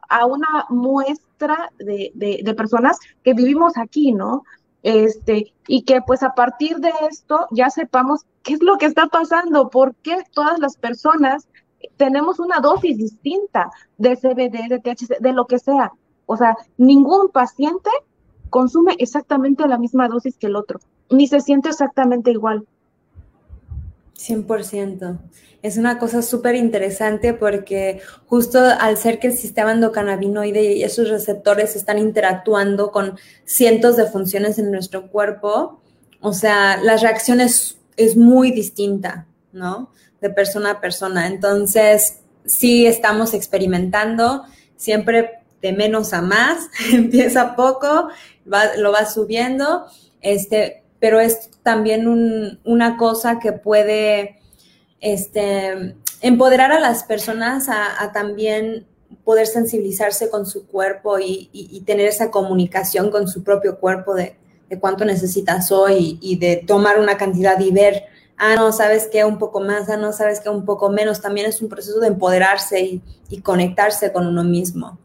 a 0.09 0.27
una 0.27 0.67
muestra 0.69 1.71
de, 1.79 2.55
personas 2.57 2.99
que 3.23 3.35
vivimos 3.35 3.77
aquí, 3.77 4.12
¿no? 4.12 4.45
Este, 4.83 5.55
y 5.67 5.83
que 5.83 6.01
pues 6.03 6.23
a 6.23 6.35
partir 6.35 6.77
de 6.77 6.93
esto 7.11 7.49
ya 7.51 7.71
sepamos 7.71 8.27
qué 8.43 8.55
es 8.55 8.62
lo 8.62 8.79
que 8.79 8.87
está 8.87 9.07
pasando, 9.07 9.71
por 9.71 9.95
qué 9.97 10.19
todas 10.33 10.59
las 10.59 10.77
personas 10.77 11.49
tenemos 11.97 12.39
una 12.39 12.61
dosis 12.61 12.99
distinta 12.99 13.70
de 13.99 14.16
CBD, 14.16 14.68
de 14.68 14.81
THC, 14.81 15.18
de 15.20 15.33
lo 15.33 15.47
que 15.47 15.59
sea. 15.59 15.93
O 16.27 16.37
sea, 16.37 16.57
ningún 16.77 17.31
paciente 17.31 17.91
consume 18.51 18.95
exactamente 18.99 19.66
la 19.68 19.79
misma 19.79 20.09
dosis 20.09 20.37
que 20.37 20.47
el 20.47 20.57
otro, 20.57 20.81
ni 21.11 21.27
se 21.27 21.41
siente 21.41 21.68
exactamente 21.68 22.31
igual. 22.31 22.66
100%. 24.18 25.18
Es 25.62 25.77
una 25.79 25.99
cosa 25.99 26.22
súper 26.22 26.55
interesante 26.55 27.35
porque 27.35 28.01
justo 28.27 28.59
al 28.59 28.97
ser 28.97 29.18
que 29.18 29.29
el 29.29 29.37
sistema 29.37 29.72
endocannabinoide 29.72 30.74
y 30.74 30.83
esos 30.83 31.09
receptores 31.09 31.77
están 31.77 31.99
interactuando 31.99 32.93
con 32.93 33.18
cientos 33.45 33.97
de 33.97 34.07
funciones 34.07 34.59
en 34.59 34.70
nuestro 34.70 35.09
cuerpo, 35.11 35.81
o 36.20 36.33
sea, 36.33 36.77
la 36.83 36.97
reacción 36.97 37.41
es, 37.41 37.79
es 37.97 38.16
muy 38.16 38.53
distinta, 38.53 39.27
¿no? 39.53 39.91
De 40.29 40.35
persona 40.35 40.72
a 40.72 40.81
persona. 40.81 41.27
Entonces, 41.27 42.20
sí 42.45 42.87
estamos 42.87 43.35
experimentando, 43.35 44.45
siempre 44.77 45.41
de 45.62 45.72
menos 45.72 46.12
a 46.12 46.22
más, 46.22 46.68
empieza 46.93 47.57
poco, 47.57 48.09
lo 48.45 48.93
va 48.93 49.07
subiendo, 49.07 49.87
este, 50.20 50.85
pero 51.01 51.20
es 51.20 51.51
también 51.62 52.61
una 52.64 52.97
cosa 52.97 53.39
que 53.39 53.53
puede 53.53 54.41
este, 55.01 55.97
empoderar 56.20 56.72
a 56.72 56.81
las 56.81 57.05
personas 57.05 57.68
a, 57.68 58.12
también 58.12 58.87
poder 59.24 59.47
sensibilizarse 59.47 60.31
con 60.31 60.47
su 60.47 60.66
cuerpo 60.66 61.18
y, 61.18 61.83
tener 61.87 62.07
esa 62.07 62.31
comunicación 62.31 63.11
con 63.11 63.29
su 63.29 63.43
propio 63.43 63.79
cuerpo 63.79 64.14
de, 64.14 64.37
cuánto 64.81 65.05
necesitas 65.05 65.70
hoy 65.70 66.18
y 66.20 66.39
de 66.39 66.64
tomar 66.66 66.99
una 66.99 67.16
cantidad 67.16 67.59
y 67.61 67.70
ver, 67.70 68.05
ah, 68.39 68.55
no, 68.57 68.72
sabes 68.72 69.09
que 69.09 69.24
un 69.24 69.39
poco 69.39 69.61
más, 69.61 69.89
ah, 69.89 69.97
no, 69.97 70.12
sabes 70.12 70.41
que 70.41 70.49
un 70.49 70.64
poco 70.64 70.91
menos. 70.91 71.20
También 71.20 71.47
es 71.47 71.61
un 71.62 71.68
proceso 71.68 72.01
de 72.01 72.09
empoderarse 72.09 73.01
y 73.28 73.41
conectarse 73.43 74.12
con 74.12 74.26
uno 74.26 74.45
mismo. 74.45 74.99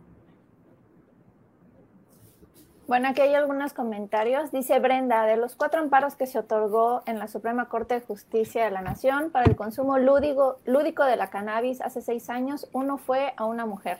Bueno, 2.91 3.07
aquí 3.07 3.21
hay 3.21 3.35
algunos 3.35 3.71
comentarios. 3.71 4.51
Dice 4.51 4.77
Brenda, 4.79 5.25
de 5.25 5.37
los 5.37 5.55
cuatro 5.55 5.79
amparos 5.79 6.15
que 6.15 6.27
se 6.27 6.37
otorgó 6.37 7.03
en 7.05 7.19
la 7.19 7.29
Suprema 7.29 7.69
Corte 7.69 7.93
de 7.93 8.01
Justicia 8.01 8.65
de 8.65 8.71
la 8.71 8.81
Nación 8.81 9.29
para 9.29 9.45
el 9.45 9.55
consumo 9.55 9.97
lúdico, 9.97 10.59
lúdico 10.65 11.05
de 11.05 11.15
la 11.15 11.29
cannabis 11.29 11.79
hace 11.79 12.01
seis 12.01 12.29
años, 12.29 12.67
uno 12.73 12.97
fue 12.97 13.33
a 13.37 13.45
una 13.45 13.65
mujer. 13.65 13.99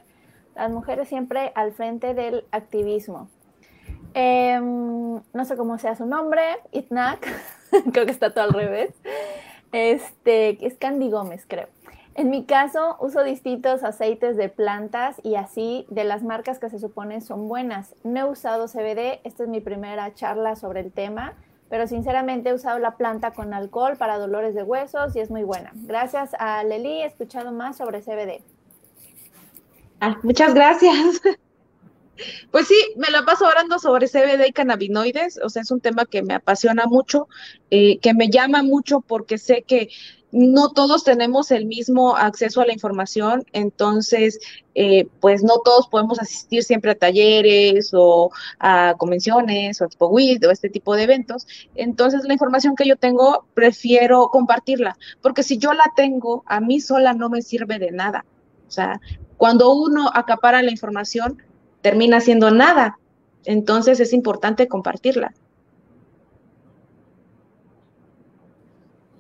Las 0.58 0.72
mujeres 0.72 1.08
siempre 1.08 1.54
al 1.56 1.72
frente 1.72 2.14
del 2.14 2.44
activismo. 2.52 3.30
Em, 4.14 5.22
no 5.32 5.46
sé 5.46 5.56
cómo 5.56 5.78
sea 5.78 5.96
su 5.96 6.06
nombre, 6.06 6.44
Itnak, 6.74 7.26
creo 7.94 8.06
que 8.06 8.12
está 8.12 8.32
todo 8.32 8.46
al 8.46 8.54
revés. 8.54 8.94
Este, 9.72 10.66
es 10.66 10.78
Candy 10.78 11.10
Gómez, 11.10 11.46
creo. 11.48 11.68
En 12.14 12.30
mi 12.30 12.44
caso, 12.46 12.98
uso 13.00 13.24
distintos 13.24 13.84
aceites 13.84 14.36
de 14.36 14.50
plantas 14.50 15.16
y 15.24 15.36
así 15.36 15.86
de 15.90 16.04
las 16.04 16.24
marcas 16.24 16.60
que 16.60 16.70
se 16.70 16.78
suponen 16.78 17.22
son 17.22 17.48
buenas. 17.48 17.96
No 18.04 18.20
he 18.20 18.24
usado 18.26 18.68
CBD, 18.68 19.22
esta 19.24 19.44
es 19.44 19.50
mi 19.50 19.62
primera 19.62 20.14
charla 20.14 20.58
sobre 20.58 20.82
el 20.82 20.92
tema, 20.92 21.36
pero 21.70 21.88
sinceramente 21.88 22.50
he 22.50 22.54
usado 22.54 22.80
la 22.80 22.98
planta 22.98 23.32
con 23.32 23.54
alcohol 23.54 23.96
para 23.96 24.18
dolores 24.18 24.54
de 24.56 24.64
huesos 24.64 25.16
y 25.16 25.22
es 25.22 25.32
muy 25.32 25.44
buena. 25.44 25.72
Gracias 25.74 26.32
a 26.38 26.62
Leli 26.66 27.02
he 27.02 27.06
escuchado 27.06 27.54
más 27.54 27.78
sobre 27.78 28.02
CBD. 28.02 28.44
Ah, 30.02 30.18
muchas 30.22 30.54
gracias. 30.54 31.22
Pues 32.52 32.68
sí, 32.68 32.76
me 32.98 33.10
la 33.10 33.24
paso 33.24 33.46
hablando 33.46 33.80
sobre 33.80 34.08
CBD 34.08 34.48
y 34.48 34.54
cannabinoides, 34.54 35.40
o 35.44 35.50
sea, 35.50 35.62
es 35.62 35.72
un 35.72 35.82
tema 35.82 36.06
que 36.06 36.24
me 36.24 36.34
apasiona 36.34 36.86
mucho, 36.86 37.28
eh, 37.70 38.00
que 38.00 38.14
me 38.14 38.30
llama 38.30 38.64
mucho 38.64 39.02
porque 39.02 39.38
sé 39.38 39.64
que 39.64 39.90
no 40.32 40.70
todos 40.70 41.04
tenemos 41.04 41.52
el 41.52 41.66
mismo 41.66 42.16
acceso 42.16 42.62
a 42.62 42.66
la 42.66 42.74
información, 42.74 43.44
entonces, 43.52 44.40
eh, 44.76 45.08
pues 45.20 45.44
no 45.44 45.60
todos 45.60 45.88
podemos 45.88 46.20
asistir 46.20 46.64
siempre 46.64 46.92
a 46.92 46.96
talleres 46.96 47.92
o 47.94 48.32
a 48.60 48.96
convenciones 48.98 49.82
o 49.82 49.86
Expo 49.86 50.08
o 50.08 50.20
este 50.20 50.70
tipo 50.70 50.96
de 50.96 51.04
eventos. 51.04 51.46
Entonces, 51.76 52.24
la 52.24 52.34
información 52.34 52.76
que 52.76 52.88
yo 52.88 52.96
tengo, 52.96 53.46
prefiero 53.54 54.30
compartirla, 54.30 54.98
porque 55.22 55.44
si 55.44 55.58
yo 55.58 55.74
la 55.74 55.92
tengo, 55.96 56.44
a 56.48 56.62
mí 56.62 56.80
sola 56.80 57.14
no 57.14 57.30
me 57.30 57.42
sirve 57.42 57.78
de 57.80 57.92
nada. 57.92 58.26
O 58.68 58.72
sea, 58.72 59.02
cuando 59.36 59.74
uno 59.74 60.10
acapara 60.14 60.62
la 60.62 60.72
información, 60.72 61.42
termina 61.82 62.22
siendo 62.22 62.52
nada. 62.52 62.98
Entonces, 63.46 64.00
es 64.00 64.14
importante 64.14 64.68
compartirla. 64.68 65.34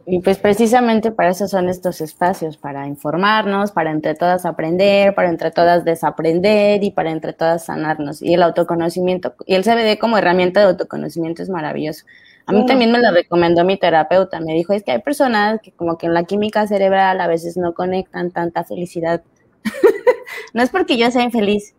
Y 0.06 0.20
pues 0.20 0.40
precisamente 0.40 1.12
para 1.12 1.30
eso 1.30 1.48
son 1.48 1.70
estos 1.70 2.02
espacios, 2.02 2.58
para 2.58 2.88
informarnos, 2.88 3.72
para 3.72 3.92
entre 3.92 4.16
todas 4.16 4.46
aprender, 4.46 5.14
para 5.14 5.30
entre 5.30 5.52
todas 5.52 5.86
desaprender 5.86 6.84
y 6.84 6.92
para 6.92 7.12
entre 7.12 7.34
todas 7.34 7.66
sanarnos. 7.66 8.22
Y 8.22 8.34
el 8.34 8.44
autoconocimiento, 8.44 9.36
y 9.46 9.56
el 9.56 9.64
CBD 9.64 10.00
como 10.00 10.18
herramienta 10.18 10.60
de 10.60 10.66
autoconocimiento 10.68 11.44
es 11.44 11.50
maravilloso. 11.50 12.06
A 12.48 12.54
mí 12.54 12.66
también 12.66 12.92
me 12.92 13.00
lo 13.00 13.12
recomendó 13.12 13.64
mi 13.64 13.78
terapeuta, 13.78 14.42
me 14.42 14.54
dijo, 14.54 14.74
es 14.74 14.84
que 14.84 14.92
hay 14.92 15.02
personas 15.02 15.62
que 15.62 15.72
como 15.72 15.98
que 15.98 16.08
en 16.08 16.14
la 16.14 16.24
química 16.24 16.68
cerebral 16.68 17.22
a 17.22 17.28
veces 17.28 17.56
no 17.56 17.74
conectan 17.74 18.32
tanta 18.32 18.64
felicidad. 18.64 19.22
no 20.54 20.64
es 20.64 20.70
porque 20.72 20.98
yo 20.98 21.10
sea 21.12 21.24
infeliz, 21.24 21.76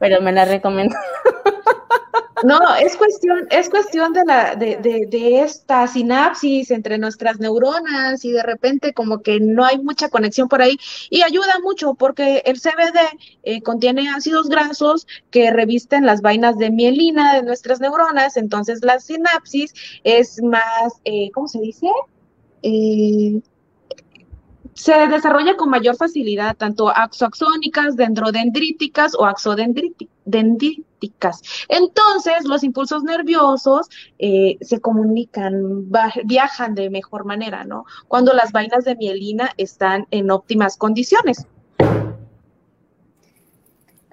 pero 0.00 0.20
me 0.20 0.32
la 0.32 0.44
recomiendo. 0.44 0.96
No, 2.42 2.58
es 2.76 2.96
cuestión, 2.96 3.46
es 3.50 3.68
cuestión 3.68 4.14
de 4.14 4.24
la, 4.24 4.54
de, 4.54 4.76
de, 4.78 5.42
esta 5.42 5.86
sinapsis 5.86 6.70
entre 6.70 6.96
nuestras 6.96 7.38
neuronas 7.38 8.24
y 8.24 8.32
de 8.32 8.42
repente 8.42 8.94
como 8.94 9.20
que 9.20 9.40
no 9.40 9.62
hay 9.62 9.78
mucha 9.78 10.08
conexión 10.08 10.48
por 10.48 10.62
ahí 10.62 10.78
y 11.10 11.22
ayuda 11.22 11.58
mucho 11.62 11.92
porque 11.92 12.42
el 12.46 12.58
CBD 12.58 12.98
eh, 13.42 13.60
contiene 13.60 14.08
ácidos 14.08 14.48
grasos 14.48 15.06
que 15.30 15.50
revisten 15.50 16.06
las 16.06 16.22
vainas 16.22 16.56
de 16.56 16.70
mielina 16.70 17.34
de 17.34 17.42
nuestras 17.42 17.78
neuronas, 17.78 18.38
entonces 18.38 18.82
la 18.82 19.00
sinapsis 19.00 19.74
es 20.04 20.42
más, 20.42 20.94
eh, 21.04 21.30
¿cómo 21.34 21.46
se 21.46 21.60
dice? 21.60 21.88
Eh, 22.62 23.40
se 24.80 24.94
desarrolla 25.08 25.56
con 25.56 25.68
mayor 25.68 25.96
facilidad 25.96 26.56
tanto 26.56 26.88
axoaxónicas, 26.88 27.96
dendrodendríticas 27.96 29.14
o 29.14 29.26
axodendríticas. 29.26 31.42
Entonces, 31.68 32.46
los 32.46 32.64
impulsos 32.64 33.02
nerviosos 33.02 33.90
eh, 34.18 34.56
se 34.62 34.80
comunican, 34.80 35.90
viajan 36.24 36.74
de 36.74 36.88
mejor 36.88 37.26
manera, 37.26 37.64
¿no? 37.64 37.84
Cuando 38.08 38.32
las 38.32 38.52
vainas 38.52 38.86
de 38.86 38.96
mielina 38.96 39.50
están 39.58 40.06
en 40.10 40.30
óptimas 40.30 40.78
condiciones. 40.78 41.46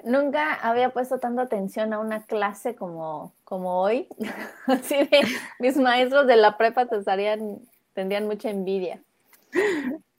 Nunca 0.03 0.53
había 0.55 0.89
puesto 0.89 1.19
tanta 1.19 1.43
atención 1.43 1.93
a 1.93 1.99
una 1.99 2.23
clase 2.23 2.75
como, 2.75 3.33
como 3.45 3.81
hoy. 3.81 4.07
Así 4.67 4.95
de, 4.95 5.21
mis 5.59 5.77
maestros 5.77 6.27
de 6.27 6.35
la 6.35 6.57
prepa 6.57 6.87
te 6.87 7.01
tendrían 7.93 8.27
mucha 8.27 8.49
envidia 8.49 9.01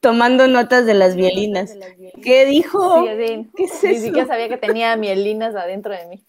tomando 0.01 0.47
notas 0.47 0.87
de 0.87 0.95
las 0.95 1.17
violinas. 1.17 1.75
¿Qué 2.23 2.45
dijo? 2.47 3.03
Sí, 3.03 3.51
¿Qué 3.57 3.65
es 3.65 3.83
Ni 3.83 3.97
siquiera 3.97 4.27
sabía 4.27 4.49
que 4.49 4.57
tenía 4.57 4.97
mielinas 4.97 5.55
adentro 5.55 5.93
de 5.93 6.07
mí. 6.07 6.25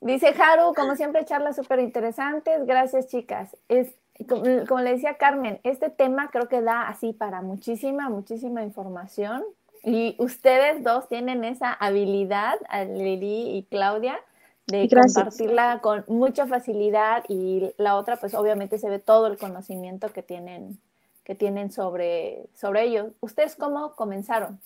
Dice 0.00 0.28
Haru, 0.28 0.72
como 0.74 0.94
siempre, 0.94 1.24
charlas 1.24 1.56
súper 1.56 1.80
interesantes. 1.80 2.64
Gracias, 2.64 3.08
chicas. 3.08 3.56
Es, 3.68 3.92
como, 4.28 4.80
le 4.80 4.92
decía 4.92 5.14
Carmen, 5.14 5.60
este 5.64 5.90
tema 5.90 6.30
creo 6.30 6.48
que 6.48 6.62
da 6.62 6.88
así 6.88 7.12
para 7.12 7.42
muchísima, 7.42 8.08
muchísima 8.08 8.62
información. 8.62 9.42
Y 9.82 10.16
ustedes 10.18 10.82
dos 10.82 11.08
tienen 11.08 11.44
esa 11.44 11.72
habilidad, 11.72 12.54
Lili 12.88 13.56
y 13.56 13.64
Claudia, 13.64 14.18
de 14.66 14.88
compartirla 14.88 15.80
con 15.80 16.04
mucha 16.08 16.46
facilidad. 16.46 17.24
Y 17.28 17.72
la 17.76 17.96
otra, 17.96 18.16
pues 18.16 18.34
obviamente 18.34 18.78
se 18.78 18.88
ve 18.88 18.98
todo 18.98 19.26
el 19.26 19.38
conocimiento 19.38 20.12
que 20.12 20.22
tienen 20.22 20.80
que 21.26 21.34
tienen 21.34 21.72
sobre, 21.72 22.44
sobre 22.54 22.84
ellos. 22.84 23.08
¿Ustedes 23.18 23.56
cómo 23.56 23.96
comenzaron? 23.96 24.60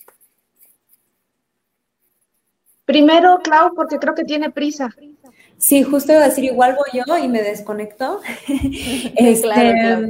Primero, 2.85 3.41
Clau, 3.43 3.75
porque 3.75 3.97
creo 3.97 4.15
que 4.15 4.25
tiene 4.25 4.51
prisa. 4.51 4.91
Sí, 5.57 5.83
justo 5.85 6.13
iba 6.13 6.21
a 6.21 6.29
decir, 6.29 6.45
igual 6.45 6.77
voy 6.77 7.03
yo 7.07 7.17
y 7.17 7.29
me 7.29 7.43
desconecto. 7.43 8.21
este, 9.17 9.41
claro, 9.41 10.07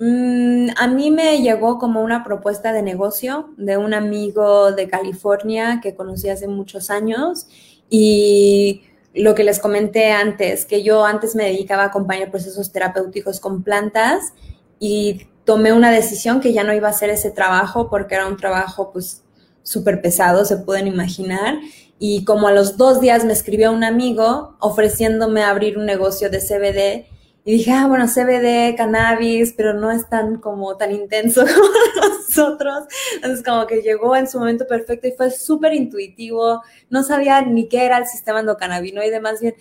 mm, 0.00 0.70
a 0.76 0.88
mí 0.88 1.12
me 1.12 1.40
llegó 1.40 1.78
como 1.78 2.02
una 2.02 2.24
propuesta 2.24 2.72
de 2.72 2.82
negocio 2.82 3.50
de 3.56 3.76
un 3.76 3.94
amigo 3.94 4.72
de 4.72 4.88
California 4.88 5.78
que 5.80 5.94
conocí 5.94 6.28
hace 6.28 6.48
muchos 6.48 6.90
años 6.90 7.46
y 7.88 8.82
lo 9.14 9.36
que 9.36 9.44
les 9.44 9.60
comenté 9.60 10.10
antes, 10.10 10.66
que 10.66 10.82
yo 10.82 11.04
antes 11.04 11.36
me 11.36 11.44
dedicaba 11.44 11.84
a 11.84 11.86
acompañar 11.86 12.32
procesos 12.32 12.72
terapéuticos 12.72 13.38
con 13.38 13.62
plantas 13.62 14.32
y 14.80 15.28
tomé 15.50 15.72
una 15.72 15.90
decisión 15.90 16.40
que 16.40 16.52
ya 16.52 16.62
no 16.62 16.72
iba 16.72 16.86
a 16.86 16.92
hacer 16.92 17.10
ese 17.10 17.32
trabajo 17.32 17.90
porque 17.90 18.14
era 18.14 18.28
un 18.28 18.36
trabajo 18.36 18.92
pues 18.92 19.24
súper 19.64 20.00
pesado, 20.00 20.44
se 20.44 20.58
pueden 20.58 20.86
imaginar. 20.86 21.58
Y 21.98 22.24
como 22.24 22.46
a 22.46 22.52
los 22.52 22.76
dos 22.76 23.00
días 23.00 23.24
me 23.24 23.32
escribió 23.32 23.72
un 23.72 23.82
amigo 23.82 24.54
ofreciéndome 24.60 25.42
abrir 25.42 25.76
un 25.76 25.86
negocio 25.86 26.30
de 26.30 26.38
CBD 26.38 27.09
y 27.42 27.52
dije, 27.52 27.72
ah, 27.72 27.86
bueno, 27.86 28.06
CBD, 28.06 28.76
cannabis, 28.76 29.54
pero 29.56 29.72
no 29.72 29.90
es 29.90 30.08
tan 30.08 30.38
como 30.38 30.76
tan 30.76 30.92
intenso 30.92 31.42
como 31.46 31.70
nosotros. 32.06 32.84
Entonces 33.14 33.42
como 33.42 33.66
que 33.66 33.80
llegó 33.80 34.14
en 34.14 34.28
su 34.28 34.38
momento 34.38 34.66
perfecto 34.66 35.08
y 35.08 35.12
fue 35.12 35.30
súper 35.30 35.72
intuitivo. 35.72 36.62
No 36.90 37.02
sabía 37.02 37.40
ni 37.40 37.66
qué 37.68 37.86
era 37.86 37.96
el 37.96 38.06
sistema 38.06 38.40
endocannabinoide, 38.40 39.20
más 39.20 39.40
bien 39.40 39.54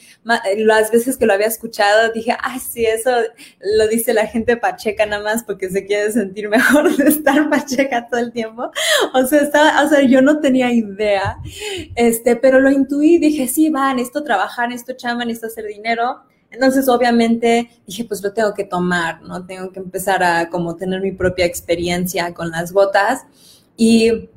las 0.58 0.92
veces 0.92 1.18
que 1.18 1.26
lo 1.26 1.34
había 1.34 1.48
escuchado 1.48 2.12
dije, 2.12 2.36
ay, 2.42 2.60
sí, 2.60 2.86
eso 2.86 3.12
lo 3.78 3.88
dice 3.88 4.14
la 4.14 4.28
gente 4.28 4.58
pacheca 4.58 5.06
nada 5.06 5.24
más 5.24 5.44
porque 5.44 5.70
se 5.70 5.86
quiere 5.86 6.12
sentir 6.12 6.50
mejor 6.50 6.96
de 6.98 7.08
estar 7.08 7.50
pacheca 7.50 8.08
todo 8.10 8.20
el 8.20 8.34
tiempo. 8.34 8.72
O 9.14 9.26
sea, 9.26 9.42
estaba, 9.42 9.84
o 9.84 9.88
sea, 9.88 10.02
yo 10.02 10.22
no 10.22 10.40
tenía 10.42 10.72
idea, 10.72 11.38
este, 11.96 12.36
pero 12.36 12.60
lo 12.60 12.72
intuí, 12.72 13.20
dije, 13.20 13.48
sí, 13.48 13.70
va, 13.70 13.94
necesito 13.94 14.24
trabajar, 14.24 14.68
necesito 14.68 14.94
chamba, 14.98 15.24
necesito 15.24 15.48
hacer 15.48 15.66
dinero 15.66 16.20
entonces, 16.52 16.90
obviamente, 16.90 17.70
dije, 17.86 18.06
pues 18.06 18.24
lo 18.24 18.34
tengo 18.34 18.54
que 18.54 18.64
tomar, 18.64 19.22
¿no? 19.22 19.46
Tengo 19.46 19.72
que 19.72 19.80
empezar 19.80 20.24
a 20.24 20.50
como 20.50 20.76
tener 20.76 21.02
mi 21.02 21.12
propia 21.12 21.46
experiencia 21.46 22.34
con 22.34 22.50
las 22.50 22.72
gotas. 22.72 23.26
Y 23.78 24.30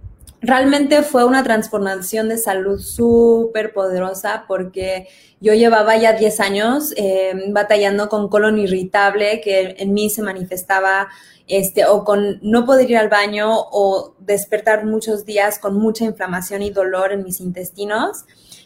realmente 0.43 1.03
fue 1.03 1.25
una 1.25 1.43
transformación 1.43 2.29
de 2.29 2.37
salud 2.37 2.81
súper 2.81 3.73
poderosa 3.73 4.45
porque 4.47 5.09
yo 5.41 5.55
llevaba 5.55 5.97
ya 5.97 6.13
10 6.13 6.41
años 6.41 6.93
eh, 6.97 7.33
batallando 7.51 8.09
con 8.09 8.29
colon 8.29 8.59
irritable 8.59 9.41
que 9.41 9.77
en 9.79 9.95
mí 9.95 10.11
se 10.11 10.23
manifestaba 10.23 11.09
este, 11.49 11.87
o 11.87 12.05
con 12.05 12.39
no 12.43 12.65
poder 12.67 12.91
ir 12.91 12.99
al 12.99 13.09
baño 13.09 13.51
o 13.53 14.15
despertar 14.19 14.85
muchos 14.85 15.25
días 15.25 15.59
con 15.59 15.77
mucha 15.79 16.05
inflamación 16.05 16.63
y 16.63 16.71
dolor 16.71 17.13
en 17.13 17.25
mis 17.25 17.41
intestinos. 17.41 18.25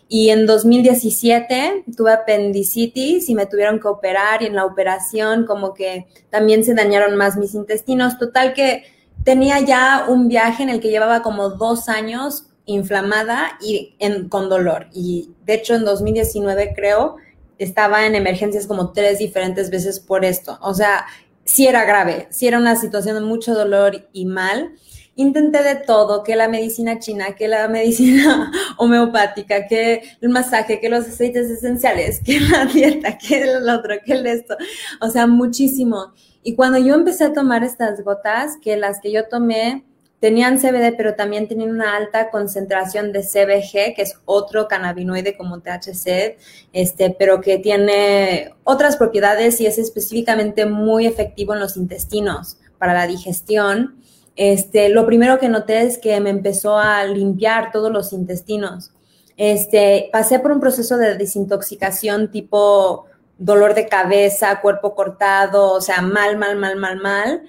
Y 0.09 0.31
en 0.31 0.47
2017 0.47 1.85
tuve 1.97 2.13
apendicitis 2.13 3.29
y 3.29 3.35
me 3.35 3.47
tuvieron 3.47 3.81
que 3.81 3.89
operar 3.89 4.43
y 4.43 4.47
en 4.47 4.55
la 4.55 4.65
operación 4.65 5.47
como 5.47 5.75
que 5.75 6.07
también 6.31 6.65
se 6.65 6.75
dañaron 6.75 7.17
más 7.17 7.37
mis 7.37 7.55
intestinos. 7.55 8.19
Total 8.19 8.55
que 8.55 8.85
tenía 9.25 9.61
ya 9.61 10.07
un 10.09 10.29
viaje 10.29 10.63
en 10.63 10.71
el 10.71 10.81
que 10.81 10.91
llevaba 10.91 11.23
como 11.23 11.51
dos 11.51 11.89
años 11.89 12.47
inflamada 12.67 13.59
y 13.61 13.97
con 14.29 14.49
dolor. 14.49 14.89
Y 14.93 15.33
de 15.45 15.55
hecho 15.55 15.75
en 15.75 15.85
2019 15.85 16.73
creo 16.75 17.17
estaba 17.59 18.07
en 18.07 18.15
emergencias 18.15 18.67
como 18.67 18.93
tres 18.93 19.19
diferentes 19.19 19.71
veces 19.71 19.99
por 19.99 20.25
esto. 20.25 20.59
O 20.61 20.75
sea, 20.75 21.07
sí 21.45 21.67
era 21.67 21.85
grave, 21.85 22.27
sí 22.31 22.47
era 22.47 22.59
una 22.59 22.77
situación 22.77 23.15
de 23.15 23.23
mucho 23.23 23.55
dolor 23.55 24.09
y 24.13 24.27
mal. 24.27 24.73
Intenté 25.17 25.63
de 25.63 25.77
todo, 25.77 26.23
que 26.23 26.37
la 26.37 26.47
medicina 26.47 26.99
china, 26.99 27.35
que 27.35 27.49
la 27.49 27.67
medicina 27.69 28.53
homeopática, 28.77 29.67
que 29.67 30.03
el 30.21 30.29
masaje, 30.29 30.79
que 30.79 30.89
los 30.89 31.07
aceites 31.07 31.51
esenciales, 31.51 32.21
que 32.23 32.39
la 32.53 32.67
dieta, 32.67 33.19
que 33.19 33.43
el 33.43 33.69
otro, 33.69 33.95
que 34.05 34.13
el 34.13 34.27
esto. 34.27 34.57
O 35.01 35.09
sea, 35.09 35.27
muchísimo. 35.27 36.13
Y 36.43 36.55
cuando 36.55 36.79
yo 36.79 36.95
empecé 36.95 37.25
a 37.25 37.33
tomar 37.33 37.65
estas 37.65 38.05
gotas, 38.05 38.57
que 38.63 38.77
las 38.77 39.01
que 39.01 39.11
yo 39.11 39.27
tomé 39.27 39.85
tenían 40.21 40.59
CBD, 40.59 40.97
pero 40.97 41.15
también 41.15 41.49
tenían 41.49 41.71
una 41.71 41.97
alta 41.97 42.31
concentración 42.31 43.13
de 43.13 43.21
CBG, 43.21 43.95
que 43.95 44.03
es 44.03 44.19
otro 44.25 44.69
cannabinoide 44.69 45.37
como 45.37 45.61
THC, 45.61 46.37
este, 46.73 47.11
pero 47.19 47.41
que 47.41 47.59
tiene 47.59 48.55
otras 48.65 48.97
propiedades 48.97 49.61
y 49.61 49.67
es 49.67 49.79
específicamente 49.79 50.67
muy 50.67 51.07
efectivo 51.07 51.55
en 51.55 51.61
los 51.61 51.77
intestinos 51.77 52.59
para 52.79 52.95
la 52.95 53.07
digestión. 53.07 54.03
Este, 54.37 54.91
lo 54.91 55.07
primero 55.07 55.39
que 55.39 55.49
noté 55.49 55.83
es 55.83 55.99
que 55.99 56.21
me 56.21 56.31
empezó 56.31 56.79
a 56.79 57.05
limpiar 57.05 57.73
todos 57.73 57.91
los 57.91 58.13
intestinos. 58.13 58.93
Este, 59.37 60.09
pasé 60.13 60.39
por 60.39 60.53
un 60.53 60.61
proceso 60.61 60.97
de 60.99 61.17
desintoxicación 61.17 62.31
tipo 62.31 63.07
dolor 63.39 63.75
de 63.75 63.89
cabeza, 63.89 64.61
cuerpo 64.61 64.95
cortado, 64.95 65.73
o 65.73 65.81
sea, 65.81 66.01
mal, 66.01 66.37
mal, 66.37 66.57
mal, 66.57 66.77
mal, 66.77 66.97
mal. 66.99 67.43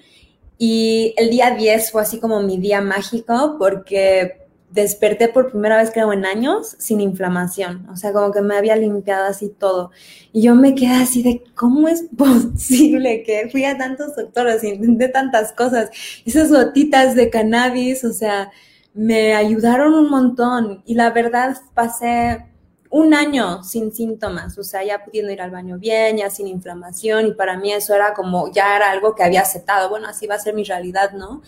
Y 0.58 1.14
el 1.16 1.30
día 1.30 1.52
10 1.52 1.92
fue 1.92 2.02
así 2.02 2.18
como 2.18 2.40
mi 2.40 2.58
día 2.58 2.80
mágico 2.80 3.56
porque 3.58 4.47
desperté 4.70 5.28
por 5.28 5.50
primera 5.50 5.76
vez, 5.78 5.90
creo, 5.90 6.12
en 6.12 6.26
años 6.26 6.76
sin 6.78 7.00
inflamación. 7.00 7.88
O 7.90 7.96
sea, 7.96 8.12
como 8.12 8.32
que 8.32 8.42
me 8.42 8.56
había 8.56 8.76
limpiado 8.76 9.26
así 9.26 9.48
todo. 9.48 9.90
Y 10.32 10.42
yo 10.42 10.54
me 10.54 10.74
quedé 10.74 10.94
así 10.94 11.22
de, 11.22 11.44
¿cómo 11.54 11.88
es 11.88 12.04
posible 12.16 13.22
que 13.22 13.48
fui 13.50 13.64
a 13.64 13.78
tantos 13.78 14.16
doctores 14.16 14.62
y 14.64 14.68
intenté 14.68 15.08
tantas 15.08 15.52
cosas? 15.52 15.90
Esas 16.24 16.50
gotitas 16.50 17.14
de 17.14 17.30
cannabis, 17.30 18.04
o 18.04 18.12
sea, 18.12 18.50
me 18.94 19.34
ayudaron 19.34 19.94
un 19.94 20.10
montón. 20.10 20.82
Y 20.86 20.94
la 20.94 21.10
verdad 21.10 21.56
pasé 21.74 22.47
un 22.90 23.12
año 23.12 23.62
sin 23.62 23.92
síntomas, 23.92 24.56
o 24.58 24.62
sea, 24.62 24.82
ya 24.82 25.04
pudiendo 25.04 25.32
ir 25.32 25.42
al 25.42 25.50
baño 25.50 25.78
bien, 25.78 26.16
ya 26.16 26.30
sin 26.30 26.48
inflamación, 26.48 27.26
y 27.26 27.32
para 27.32 27.58
mí 27.58 27.72
eso 27.72 27.94
era 27.94 28.14
como, 28.14 28.50
ya 28.50 28.76
era 28.76 28.90
algo 28.90 29.14
que 29.14 29.22
había 29.22 29.42
aceptado, 29.42 29.90
bueno, 29.90 30.08
así 30.08 30.26
va 30.26 30.36
a 30.36 30.38
ser 30.38 30.54
mi 30.54 30.64
realidad, 30.64 31.12
¿no? 31.12 31.42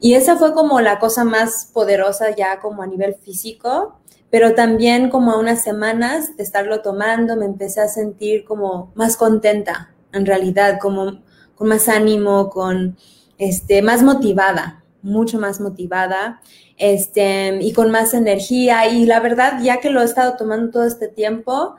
Y 0.00 0.14
esa 0.14 0.36
fue 0.36 0.52
como 0.52 0.80
la 0.80 0.98
cosa 0.98 1.24
más 1.24 1.70
poderosa 1.72 2.34
ya 2.34 2.60
como 2.60 2.82
a 2.82 2.86
nivel 2.86 3.14
físico, 3.14 3.98
pero 4.30 4.54
también 4.54 5.10
como 5.10 5.32
a 5.32 5.38
unas 5.38 5.62
semanas 5.62 6.36
de 6.36 6.42
estarlo 6.42 6.80
tomando 6.82 7.36
me 7.36 7.44
empecé 7.44 7.80
a 7.80 7.88
sentir 7.88 8.44
como 8.44 8.92
más 8.94 9.16
contenta, 9.16 9.94
en 10.12 10.26
realidad, 10.26 10.78
como 10.80 11.22
con 11.54 11.68
más 11.68 11.88
ánimo, 11.88 12.50
con, 12.50 12.96
este, 13.38 13.82
más 13.82 14.02
motivada, 14.02 14.81
mucho 15.02 15.38
más 15.38 15.60
motivada 15.60 16.40
este, 16.78 17.58
y 17.60 17.72
con 17.72 17.90
más 17.90 18.14
energía. 18.14 18.88
Y 18.88 19.06
la 19.06 19.20
verdad, 19.20 19.60
ya 19.62 19.80
que 19.80 19.90
lo 19.90 20.00
he 20.00 20.04
estado 20.04 20.36
tomando 20.36 20.70
todo 20.70 20.84
este 20.84 21.08
tiempo, 21.08 21.76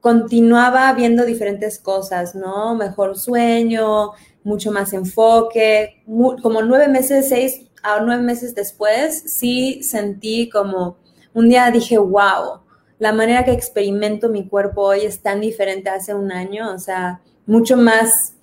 continuaba 0.00 0.92
viendo 0.92 1.24
diferentes 1.24 1.78
cosas, 1.78 2.34
¿no? 2.34 2.74
Mejor 2.74 3.16
sueño, 3.16 4.12
mucho 4.44 4.70
más 4.70 4.92
enfoque. 4.92 6.02
como 6.06 6.62
nueve 6.62 6.88
meses, 6.88 7.28
seis 7.28 7.62
a 7.82 8.00
nueve 8.00 8.22
meses 8.22 8.54
después, 8.54 9.22
sí 9.26 9.82
sentí 9.82 10.48
como 10.48 10.96
un 11.34 11.48
día 11.48 11.70
dije, 11.70 11.98
wow, 11.98 12.60
la 12.98 13.12
manera 13.12 13.44
que 13.44 13.52
experimento 13.52 14.28
mi 14.28 14.48
cuerpo 14.48 14.82
hoy 14.82 15.00
es 15.00 15.20
tan 15.20 15.40
diferente 15.40 15.90
hace 15.90 16.14
un 16.14 16.32
año, 16.32 16.72
o 16.72 16.78
sea, 16.78 17.20
mucho 17.46 17.76
más 17.76 18.35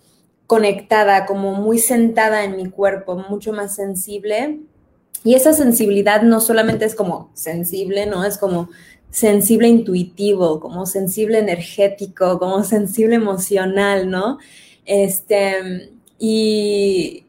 conectada, 0.47 1.25
como 1.25 1.53
muy 1.53 1.79
sentada 1.79 2.43
en 2.43 2.57
mi 2.57 2.69
cuerpo, 2.69 3.15
mucho 3.15 3.53
más 3.53 3.75
sensible 3.75 4.59
y 5.23 5.35
esa 5.35 5.53
sensibilidad 5.53 6.21
no 6.21 6.41
solamente 6.41 6.85
es 6.85 6.95
como 6.95 7.29
sensible, 7.33 8.05
¿no? 8.05 8.25
Es 8.25 8.37
como 8.37 8.69
sensible 9.09 9.69
intuitivo, 9.69 10.59
como 10.59 10.85
sensible 10.85 11.39
energético, 11.39 12.39
como 12.39 12.63
sensible 12.63 13.15
emocional, 13.15 14.09
¿no? 14.09 14.39
Este, 14.85 15.91
y, 16.19 17.25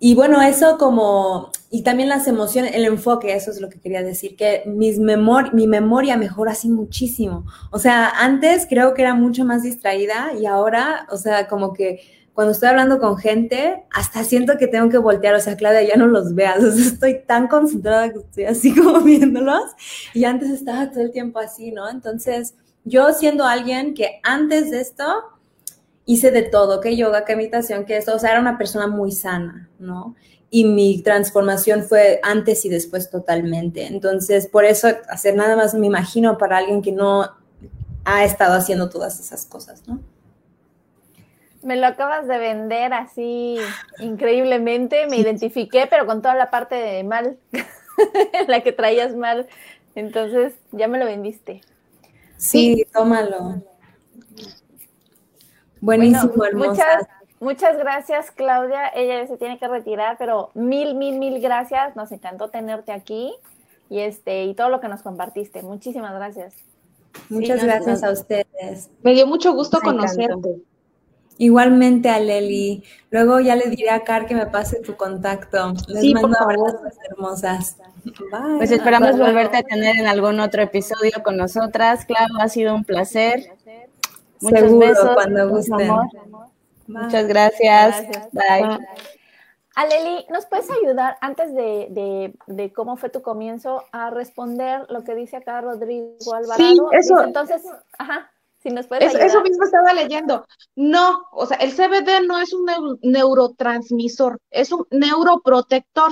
y 0.00 0.14
bueno, 0.14 0.40
eso 0.40 0.78
como, 0.78 1.50
y 1.74 1.82
también 1.82 2.08
las 2.08 2.28
emociones, 2.28 2.76
el 2.76 2.84
enfoque, 2.84 3.34
eso 3.34 3.50
es 3.50 3.60
lo 3.60 3.68
que 3.68 3.80
quería 3.80 4.04
decir, 4.04 4.36
que 4.36 4.62
mis 4.64 5.00
memor 5.00 5.52
mi 5.54 5.66
memoria 5.66 6.16
mejora 6.16 6.52
así 6.52 6.68
muchísimo. 6.68 7.46
O 7.72 7.80
sea, 7.80 8.10
antes 8.10 8.68
creo 8.70 8.94
que 8.94 9.02
era 9.02 9.14
mucho 9.14 9.44
más 9.44 9.64
distraída 9.64 10.34
y 10.38 10.46
ahora, 10.46 11.08
o 11.10 11.16
sea, 11.16 11.48
como 11.48 11.72
que 11.72 12.00
cuando 12.32 12.52
estoy 12.52 12.68
hablando 12.68 13.00
con 13.00 13.16
gente, 13.16 13.82
hasta 13.90 14.22
siento 14.22 14.56
que 14.56 14.68
tengo 14.68 14.88
que 14.88 14.98
voltear, 14.98 15.34
o 15.34 15.40
sea, 15.40 15.56
Claudia, 15.56 15.82
ya 15.82 15.96
no 15.96 16.06
los 16.06 16.36
veas, 16.36 16.58
o 16.62 16.70
sea, 16.70 16.84
estoy 16.84 17.22
tan 17.26 17.48
concentrada 17.48 18.12
que 18.12 18.20
estoy 18.20 18.44
así 18.44 18.72
como 18.80 19.00
viéndolos 19.00 19.72
y 20.12 20.22
antes 20.26 20.50
estaba 20.50 20.92
todo 20.92 21.00
el 21.00 21.10
tiempo 21.10 21.40
así, 21.40 21.72
¿no? 21.72 21.90
Entonces, 21.90 22.54
yo 22.84 23.12
siendo 23.14 23.46
alguien 23.46 23.94
que 23.94 24.20
antes 24.22 24.70
de 24.70 24.80
esto 24.80 25.04
hice 26.06 26.30
de 26.30 26.42
todo, 26.42 26.80
que 26.80 26.96
yoga, 26.96 27.24
que 27.24 27.34
meditación, 27.34 27.84
que 27.84 27.96
esto, 27.96 28.14
o 28.14 28.18
sea, 28.20 28.30
era 28.30 28.40
una 28.40 28.58
persona 28.58 28.86
muy 28.86 29.10
sana, 29.10 29.68
¿no? 29.80 30.14
Y 30.54 30.64
mi 30.66 31.02
transformación 31.02 31.82
fue 31.82 32.20
antes 32.22 32.64
y 32.64 32.68
después 32.68 33.10
totalmente. 33.10 33.86
Entonces, 33.86 34.46
por 34.46 34.64
eso 34.64 34.86
hacer 35.08 35.34
nada 35.34 35.56
más 35.56 35.74
me 35.74 35.88
imagino 35.88 36.38
para 36.38 36.58
alguien 36.58 36.80
que 36.80 36.92
no 36.92 37.28
ha 38.04 38.24
estado 38.24 38.54
haciendo 38.54 38.88
todas 38.88 39.18
esas 39.18 39.46
cosas, 39.46 39.82
¿no? 39.88 39.98
Me 41.64 41.74
lo 41.74 41.88
acabas 41.88 42.28
de 42.28 42.38
vender 42.38 42.92
así 42.92 43.56
increíblemente, 43.98 45.08
me 45.08 45.16
identifiqué, 45.16 45.88
pero 45.90 46.06
con 46.06 46.22
toda 46.22 46.36
la 46.36 46.50
parte 46.50 46.76
de 46.76 47.02
mal, 47.02 47.36
la 48.46 48.62
que 48.62 48.70
traías 48.70 49.16
mal, 49.16 49.48
entonces 49.96 50.52
ya 50.70 50.86
me 50.86 51.00
lo 51.00 51.06
vendiste. 51.06 51.62
Sí, 52.36 52.86
tómalo. 52.92 53.60
Buenísimo, 55.80 56.44
hermosa. 56.44 56.70
Muchas, 56.70 57.08
muchas 57.40 57.76
gracias, 57.76 58.30
Claudia. 58.30 58.88
Ella 58.88 59.26
se 59.26 59.36
tiene 59.36 59.58
que 59.58 59.68
retirar, 59.68 60.16
pero 60.18 60.50
mil, 60.54 60.94
mil, 60.94 61.18
mil 61.18 61.40
gracias. 61.40 61.96
Nos 61.96 62.12
encantó 62.12 62.48
tenerte 62.48 62.92
aquí 62.92 63.34
y 63.90 64.00
este 64.00 64.44
y 64.44 64.54
todo 64.54 64.68
lo 64.68 64.80
que 64.80 64.88
nos 64.88 65.02
compartiste. 65.02 65.62
Muchísimas 65.62 66.14
gracias. 66.14 66.54
Muchas 67.28 67.62
gracias 67.62 68.02
a 68.02 68.10
ustedes. 68.10 68.90
Me 69.02 69.14
dio 69.14 69.26
mucho 69.26 69.52
gusto 69.52 69.80
conocerte. 69.80 70.62
Igualmente 71.38 72.08
a 72.10 72.20
Leli. 72.20 72.84
Luego 73.10 73.40
ya 73.40 73.56
le 73.56 73.68
diré 73.68 73.90
a 73.90 74.04
Car 74.04 74.26
que 74.26 74.34
me 74.34 74.46
pase 74.46 74.80
tu 74.80 74.96
contacto. 74.96 75.74
Les 75.88 76.12
mando 76.12 76.36
abrazos 76.38 76.80
hermosas. 77.10 77.76
Bye. 78.04 78.58
Pues 78.58 78.70
esperamos 78.70 79.18
volverte 79.18 79.56
a 79.56 79.62
tener 79.62 79.96
en 79.96 80.06
algún 80.06 80.38
otro 80.38 80.62
episodio 80.62 81.22
con 81.24 81.36
nosotras. 81.36 82.04
Claro, 82.04 82.34
ha 82.38 82.48
sido 82.48 82.74
un 82.74 82.84
placer. 82.84 83.50
Muchos 84.40 84.60
Seguro, 84.60 84.86
besos. 84.86 85.10
cuando 85.14 85.48
gusten. 85.48 85.90
Muchas 86.86 87.26
gracias. 87.26 88.06
Bye. 88.32 88.78
A 89.76 89.86
Leli, 89.86 90.24
¿nos 90.30 90.46
puedes 90.46 90.70
ayudar 90.70 91.16
antes 91.20 91.52
de, 91.52 91.88
de, 91.90 92.34
de, 92.46 92.72
cómo 92.72 92.96
fue 92.96 93.08
tu 93.08 93.22
comienzo 93.22 93.84
a 93.90 94.10
responder 94.10 94.86
lo 94.88 95.02
que 95.02 95.16
dice 95.16 95.36
acá 95.36 95.60
Rodrigo 95.60 96.16
Alvarado? 96.32 96.56
Sí, 96.56 96.80
eso. 96.92 97.24
entonces, 97.24 97.62
ajá. 97.98 98.30
Eso 98.64 99.42
mismo 99.42 99.64
estaba 99.64 99.92
leyendo. 99.92 100.46
No, 100.74 101.24
o 101.32 101.44
sea, 101.44 101.58
el 101.58 101.72
CBD 101.72 102.26
no 102.26 102.38
es 102.38 102.52
un 102.54 102.98
neurotransmisor, 103.02 104.38
es 104.50 104.72
un 104.72 104.86
neuroprotector. 104.90 106.10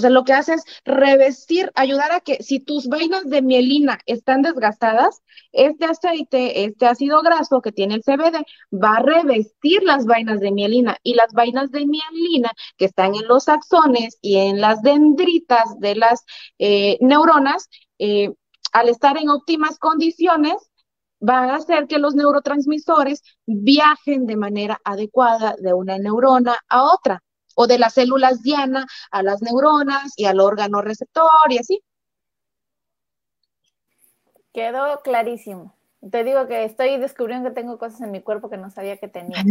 O 0.00 0.02
sea, 0.02 0.08
lo 0.08 0.24
que 0.24 0.32
hace 0.32 0.54
es 0.54 0.64
revestir, 0.86 1.70
ayudar 1.74 2.10
a 2.10 2.20
que 2.20 2.42
si 2.42 2.58
tus 2.58 2.88
vainas 2.88 3.28
de 3.28 3.42
mielina 3.42 3.98
están 4.06 4.40
desgastadas, 4.40 5.20
este 5.52 5.84
aceite, 5.84 6.64
este 6.64 6.86
ácido 6.86 7.20
graso 7.20 7.60
que 7.60 7.70
tiene 7.70 7.96
el 7.96 8.02
CBD, 8.02 8.42
va 8.72 8.96
a 8.96 9.02
revestir 9.02 9.82
las 9.82 10.06
vainas 10.06 10.40
de 10.40 10.52
mielina. 10.52 10.96
Y 11.02 11.12
las 11.16 11.34
vainas 11.34 11.70
de 11.70 11.84
mielina 11.84 12.50
que 12.78 12.86
están 12.86 13.14
en 13.14 13.28
los 13.28 13.50
axones 13.50 14.16
y 14.22 14.36
en 14.36 14.62
las 14.62 14.80
dendritas 14.80 15.78
de 15.78 15.96
las 15.96 16.24
eh, 16.58 16.96
neuronas, 17.02 17.68
eh, 17.98 18.32
al 18.72 18.88
estar 18.88 19.18
en 19.18 19.28
óptimas 19.28 19.78
condiciones, 19.78 20.70
van 21.20 21.50
a 21.50 21.56
hacer 21.56 21.88
que 21.88 21.98
los 21.98 22.14
neurotransmisores 22.14 23.22
viajen 23.44 24.24
de 24.24 24.36
manera 24.36 24.80
adecuada 24.82 25.56
de 25.58 25.74
una 25.74 25.98
neurona 25.98 26.56
a 26.70 26.84
otra, 26.84 27.22
o 27.60 27.66
de 27.66 27.78
las 27.78 27.94
células 27.94 28.42
diana 28.42 28.86
a 29.10 29.22
las 29.22 29.42
neuronas 29.42 30.14
y 30.16 30.24
al 30.24 30.40
órgano 30.40 30.80
receptor 30.80 31.50
y 31.50 31.58
así. 31.58 31.82
Quedó 34.54 35.02
clarísimo. 35.02 35.76
Te 36.10 36.24
digo 36.24 36.46
que 36.46 36.64
estoy 36.64 36.96
descubriendo 36.96 37.50
que 37.50 37.54
tengo 37.54 37.76
cosas 37.76 38.00
en 38.00 38.12
mi 38.12 38.22
cuerpo 38.22 38.48
que 38.48 38.56
no 38.56 38.70
sabía 38.70 38.96
que 38.96 39.08
tenía. 39.08 39.44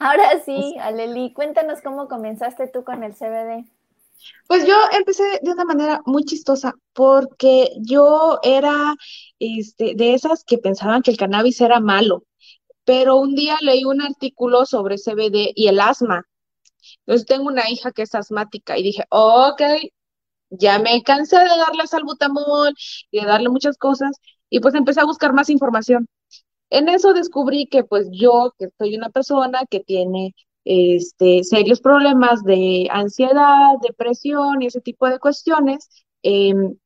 Ahora 0.00 0.40
sí, 0.44 0.76
Aleli, 0.80 1.32
cuéntanos 1.32 1.80
cómo 1.80 2.08
comenzaste 2.08 2.66
tú 2.66 2.82
con 2.82 3.04
el 3.04 3.14
CBD. 3.14 3.64
Pues 4.48 4.66
yo 4.66 4.74
empecé 4.92 5.22
de 5.42 5.52
una 5.52 5.64
manera 5.64 6.00
muy 6.06 6.24
chistosa 6.24 6.74
porque 6.92 7.68
yo 7.78 8.40
era 8.42 8.94
este, 9.38 9.94
de 9.94 10.14
esas 10.14 10.42
que 10.42 10.58
pensaban 10.58 11.02
que 11.02 11.12
el 11.12 11.16
cannabis 11.16 11.60
era 11.60 11.78
malo, 11.78 12.24
pero 12.84 13.16
un 13.16 13.36
día 13.36 13.56
leí 13.60 13.84
un 13.84 14.02
artículo 14.02 14.66
sobre 14.66 14.96
CBD 14.96 15.52
y 15.54 15.68
el 15.68 15.78
asma. 15.78 16.26
Entonces 17.06 17.26
tengo 17.26 17.46
una 17.48 17.68
hija 17.70 17.92
que 17.92 18.02
es 18.02 18.14
asmática 18.14 18.78
y 18.78 18.82
dije, 18.82 19.04
ok, 19.10 19.62
ya 20.50 20.78
me 20.78 21.02
cansé 21.02 21.36
de 21.38 21.44
darle 21.48 21.86
salbutamol 21.86 22.74
y 23.10 23.20
de 23.20 23.26
darle 23.26 23.48
muchas 23.48 23.76
cosas 23.78 24.12
y 24.50 24.60
pues 24.60 24.74
empecé 24.74 25.00
a 25.00 25.04
buscar 25.06 25.32
más 25.32 25.50
información. 25.50 26.06
En 26.70 26.88
eso 26.88 27.12
descubrí 27.14 27.66
que 27.66 27.84
pues 27.84 28.08
yo, 28.12 28.52
que 28.58 28.68
soy 28.78 28.96
una 28.96 29.10
persona 29.10 29.62
que 29.70 29.80
tiene 29.80 30.34
este, 30.64 31.44
serios 31.44 31.80
problemas 31.80 32.42
de 32.44 32.88
ansiedad, 32.90 33.74
depresión 33.82 34.62
y 34.62 34.66
ese 34.66 34.80
tipo 34.80 35.08
de 35.08 35.18
cuestiones, 35.18 35.88
em, 36.22 36.76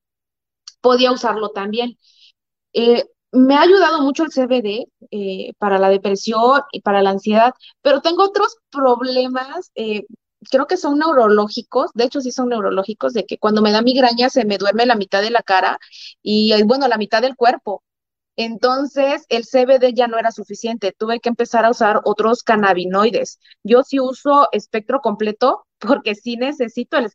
podía 0.80 1.12
usarlo 1.12 1.50
también. 1.50 1.96
Eh, 2.74 3.04
me 3.32 3.54
ha 3.54 3.62
ayudado 3.62 4.00
mucho 4.02 4.24
el 4.24 4.30
CBD 4.32 4.86
eh, 5.10 5.52
para 5.58 5.78
la 5.78 5.88
depresión 5.90 6.62
y 6.72 6.80
para 6.80 7.02
la 7.02 7.10
ansiedad, 7.10 7.52
pero 7.82 8.00
tengo 8.00 8.24
otros 8.24 8.56
problemas, 8.70 9.70
eh, 9.74 10.04
creo 10.50 10.66
que 10.66 10.76
son 10.76 10.98
neurológicos, 10.98 11.90
de 11.94 12.04
hecho 12.04 12.20
sí 12.20 12.32
son 12.32 12.48
neurológicos, 12.50 13.12
de 13.12 13.24
que 13.26 13.38
cuando 13.38 13.62
me 13.62 13.72
da 13.72 13.82
migraña 13.82 14.30
se 14.30 14.44
me 14.44 14.58
duerme 14.58 14.86
la 14.86 14.96
mitad 14.96 15.22
de 15.22 15.30
la 15.30 15.42
cara 15.42 15.78
y, 16.22 16.52
bueno, 16.64 16.88
la 16.88 16.98
mitad 16.98 17.22
del 17.22 17.36
cuerpo. 17.36 17.82
Entonces, 18.38 19.26
el 19.30 19.44
CBD 19.44 19.92
ya 19.94 20.06
no 20.06 20.16
era 20.16 20.30
suficiente, 20.30 20.94
tuve 20.96 21.18
que 21.18 21.28
empezar 21.28 21.64
a 21.64 21.70
usar 21.70 22.00
otros 22.04 22.44
cannabinoides. 22.44 23.40
Yo 23.64 23.82
sí 23.82 23.98
uso 23.98 24.46
espectro 24.52 25.00
completo 25.00 25.66
porque 25.80 26.14
sí 26.14 26.36
necesito 26.36 26.98
el 26.98 27.06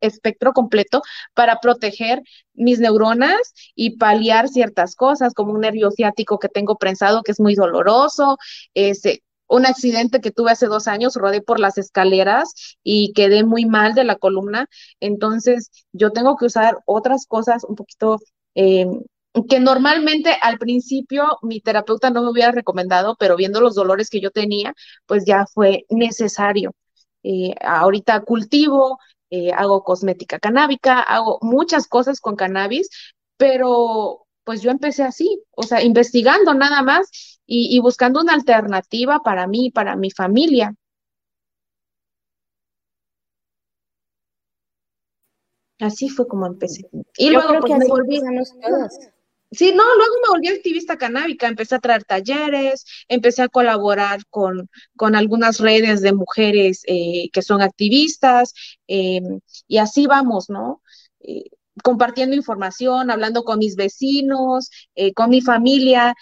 espectro, 0.00 0.52
completo 0.52 1.00
para 1.32 1.60
proteger 1.60 2.22
mis 2.52 2.78
neuronas 2.78 3.54
y 3.74 3.96
paliar 3.96 4.48
ciertas 4.48 4.96
cosas, 4.96 5.32
como 5.32 5.54
un 5.54 5.60
nervio 5.62 5.90
ciático 5.92 6.38
que 6.38 6.48
tengo 6.48 6.76
prensado 6.76 7.22
que 7.22 7.32
es 7.32 7.40
muy 7.40 7.54
doloroso, 7.54 8.36
un 9.48 9.66
accidente 9.66 10.20
que 10.20 10.30
tuve 10.30 10.52
hace 10.52 10.66
dos 10.66 10.86
años, 10.88 11.16
rodé 11.16 11.40
por 11.40 11.58
las 11.58 11.78
escaleras 11.78 12.76
y 12.82 13.12
quedé 13.14 13.44
muy 13.44 13.64
mal 13.64 13.94
de 13.94 14.04
la 14.04 14.16
columna, 14.16 14.66
entonces 15.00 15.70
yo 15.92 16.12
tengo 16.12 16.36
que 16.36 16.46
usar 16.46 16.76
otras 16.84 17.26
cosas 17.26 17.64
un 17.64 17.76
poquito 17.76 18.18
eh, 18.54 18.86
que 19.48 19.60
normalmente 19.60 20.36
al 20.42 20.58
principio 20.58 21.38
mi 21.42 21.60
terapeuta 21.60 22.10
no 22.10 22.22
me 22.22 22.30
hubiera 22.30 22.52
recomendado, 22.52 23.16
pero 23.18 23.36
viendo 23.36 23.60
los 23.60 23.74
dolores 23.74 24.10
que 24.10 24.20
yo 24.20 24.30
tenía, 24.30 24.74
pues 25.06 25.24
ya 25.24 25.46
fue 25.52 25.84
necesario. 25.88 26.72
Eh, 27.22 27.54
ahorita 27.60 28.20
cultivo, 28.22 28.98
eh, 29.30 29.52
hago 29.52 29.84
cosmética 29.84 30.38
canábica, 30.38 31.00
hago 31.00 31.38
muchas 31.42 31.86
cosas 31.86 32.20
con 32.20 32.34
cannabis, 32.36 32.88
pero 33.36 34.26
pues 34.44 34.62
yo 34.62 34.70
empecé 34.70 35.04
así, 35.04 35.42
o 35.52 35.62
sea, 35.62 35.82
investigando 35.82 36.54
nada 36.54 36.82
más 36.82 37.40
y, 37.46 37.76
y 37.76 37.80
buscando 37.80 38.20
una 38.20 38.34
alternativa 38.34 39.20
para 39.20 39.46
mí, 39.46 39.70
para 39.70 39.96
mi 39.96 40.10
familia. 40.10 40.74
Así 45.80 46.08
fue 46.10 46.26
como 46.26 46.46
empecé. 46.46 46.82
Y 47.16 47.30
luego 47.30 47.60
pues 47.60 47.78
me 47.78 47.86
volví. 47.86 48.20
Sí, 49.52 49.72
no, 49.74 49.82
luego 49.96 50.14
me 50.22 50.28
volví 50.30 50.48
activista 50.48 50.96
canábica, 50.96 51.48
empecé 51.48 51.74
a 51.74 51.80
traer 51.80 52.04
talleres, 52.04 52.84
empecé 53.08 53.42
a 53.42 53.48
colaborar 53.48 54.20
con, 54.30 54.68
con 54.96 55.16
algunas 55.16 55.58
redes 55.58 56.02
de 56.02 56.12
mujeres 56.12 56.82
eh, 56.86 57.30
que 57.32 57.42
son 57.42 57.60
activistas, 57.60 58.54
em, 58.86 59.40
y 59.66 59.78
así 59.78 60.06
vamos, 60.06 60.50
¿no? 60.50 60.82
Eh, 61.20 61.50
compartiendo 61.82 62.36
información, 62.36 63.10
hablando 63.10 63.42
con 63.42 63.58
mis 63.58 63.74
vecinos, 63.74 64.70
eh, 64.94 65.12
con 65.14 65.30
mi 65.30 65.40
familia, 65.40 66.14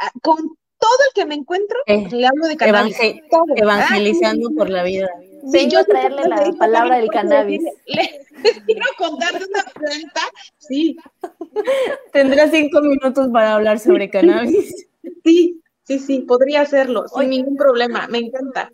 ah, 0.00 0.10
con 0.22 0.36
todo 0.78 0.98
el 1.08 1.14
que 1.14 1.24
me 1.24 1.34
encuentro, 1.36 1.78
le 1.86 2.26
hablo 2.26 2.46
de 2.46 2.56
cannabis. 2.56 2.98
evangelizando 3.56 4.50
por 4.50 4.68
la 4.68 4.82
vida. 4.82 5.08
Sí, 5.50 5.68
yo 5.70 5.84
traerle 5.84 6.22
la 6.28 6.52
palabra 6.58 6.96
del 6.96 7.08
cannabis. 7.08 7.62
Le, 7.86 8.26
quiero 8.66 8.86
contar 8.96 9.38
de 9.38 9.44
una 9.46 9.64
planta, 9.74 10.20
sí. 10.58 10.96
Tendrá 12.12 12.48
cinco 12.50 12.80
minutos 12.80 13.28
para 13.32 13.54
hablar 13.54 13.78
sobre 13.78 14.10
cannabis. 14.10 14.86
Sí, 15.22 15.60
sí, 15.82 15.98
sí, 15.98 16.20
podría 16.20 16.62
hacerlo, 16.62 17.06
sin 17.08 17.30
ningún 17.30 17.56
problema, 17.56 18.06
me 18.08 18.18
encanta. 18.18 18.70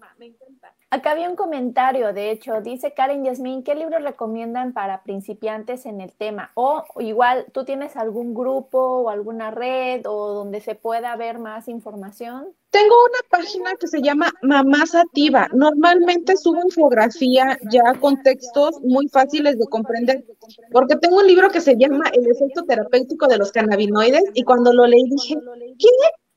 Acá 0.93 1.12
había 1.12 1.30
un 1.30 1.36
comentario, 1.36 2.12
de 2.12 2.32
hecho, 2.32 2.61
dice 2.62 2.93
Karen 2.93 3.24
Yasmin, 3.24 3.62
¿qué 3.62 3.76
libros 3.76 4.03
recomiendan 4.03 4.72
para 4.72 5.05
principiantes 5.05 5.86
en 5.86 6.01
el 6.01 6.12
tema? 6.12 6.51
O 6.55 6.82
igual, 6.99 7.47
¿tú 7.53 7.64
tienes 7.64 7.95
algún 7.95 8.34
grupo 8.34 8.78
o 8.78 9.09
alguna 9.09 9.53
red 9.53 10.05
o 10.07 10.34
donde 10.34 10.61
se 10.61 10.74
pueda 10.74 11.14
ver 11.14 11.38
más 11.38 11.68
información? 11.68 12.49
Tengo 12.70 12.95
una 13.05 13.20
página 13.30 13.74
que 13.78 13.86
se 13.86 14.03
llama 14.03 14.32
Mamá 14.43 14.84
Sativa. 14.84 15.49
Normalmente 15.53 16.36
subo 16.36 16.61
infografía 16.64 17.57
ya 17.70 17.95
con 18.01 18.20
textos 18.24 18.80
muy 18.82 19.07
fáciles 19.07 19.61
de 19.61 19.66
comprender, 19.66 20.24
porque 20.72 20.97
tengo 20.97 21.18
un 21.18 21.26
libro 21.28 21.51
que 21.51 21.61
se 21.61 21.76
llama 21.76 22.11
El 22.12 22.28
efecto 22.28 22.64
terapéutico 22.64 23.28
de 23.28 23.38
los 23.38 23.53
cannabinoides 23.53 24.24
y 24.34 24.43
cuando 24.43 24.72
lo 24.72 24.88
leí 24.88 25.05
dije, 25.05 25.36
¿qué? 25.78 25.86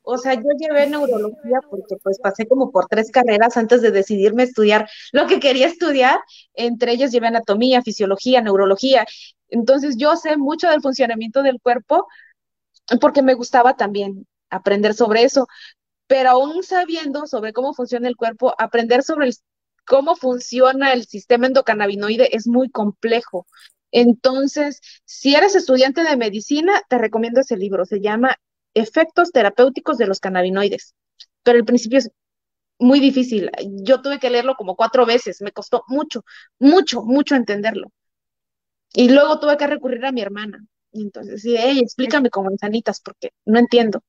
O 0.04 0.18
sea, 0.18 0.34
yo 0.36 0.50
llevé 0.58 0.88
neurología 0.90 1.60
porque 1.70 1.96
pues 2.04 2.20
pasé 2.20 2.46
como 2.46 2.72
por 2.72 2.88
tres 2.88 3.10
carreras 3.10 3.56
antes 3.58 3.82
de 3.82 3.92
decidirme 3.92 4.44
estudiar 4.44 4.90
lo 5.14 5.28
que 5.28 5.40
quería 5.40 5.68
estudiar. 5.68 6.20
Entre 6.54 6.92
ellas 6.92 7.12
llevé 7.12 7.28
anatomía, 7.28 7.82
fisiología, 7.82 8.42
neurología. 8.42 9.06
Entonces 9.48 9.96
yo 9.98 10.16
sé 10.18 10.38
mucho 10.38 10.70
del 10.70 10.82
funcionamiento 10.82 11.42
del 11.42 11.60
cuerpo 11.62 12.08
porque 13.00 13.22
me 13.22 13.34
gustaba 13.34 13.76
también 13.78 14.28
aprender 14.50 14.94
sobre 14.94 15.24
eso. 15.24 15.48
Pero 16.08 16.32
aún 16.32 16.64
sabiendo 16.64 17.26
sobre 17.26 17.54
cómo 17.54 17.74
funciona 17.74 18.08
el 18.10 18.18
cuerpo, 18.18 18.54
aprender 18.58 19.04
sobre 19.04 19.32
cómo 19.86 20.16
funciona 20.16 20.94
el 20.94 21.06
sistema 21.06 21.48
endocannabinoide 21.48 22.36
es 22.36 22.48
muy 22.48 22.70
complejo. 22.70 23.48
Entonces, 23.92 24.82
si 25.06 25.36
eres 25.36 25.56
estudiante 25.56 26.04
de 26.04 26.18
medicina, 26.18 26.82
te 26.90 26.98
recomiendo 26.98 27.42
ese 27.42 27.58
libro. 27.58 27.86
Se 27.86 28.02
llama 28.02 28.36
efectos 28.74 29.32
terapéuticos 29.32 29.98
de 29.98 30.08
los 30.08 30.20
cannabinoides. 30.20 30.96
Pero 31.44 31.60
el 31.60 31.66
principio 31.66 32.00
es 32.00 32.12
muy 32.80 33.00
difícil. 33.00 33.50
Yo 33.84 34.02
tuve 34.02 34.20
que 34.20 34.30
leerlo 34.30 34.56
como 34.56 34.76
cuatro 34.76 35.06
veces, 35.06 35.42
me 35.42 35.52
costó 35.52 35.84
mucho, 35.88 36.24
mucho, 36.60 37.04
mucho 37.04 37.36
entenderlo. 37.36 37.92
Y 38.94 39.10
luego 39.10 39.40
tuve 39.40 39.58
que 39.58 39.68
recurrir 39.68 40.06
a 40.06 40.12
mi 40.12 40.22
hermana. 40.22 40.66
Entonces, 40.92 41.42
sí, 41.42 41.56
hey, 41.58 41.80
explícame 41.80 42.30
como 42.30 42.50
manzanitas, 42.50 43.02
porque 43.02 43.32
no 43.46 43.60
entiendo. 43.60 44.02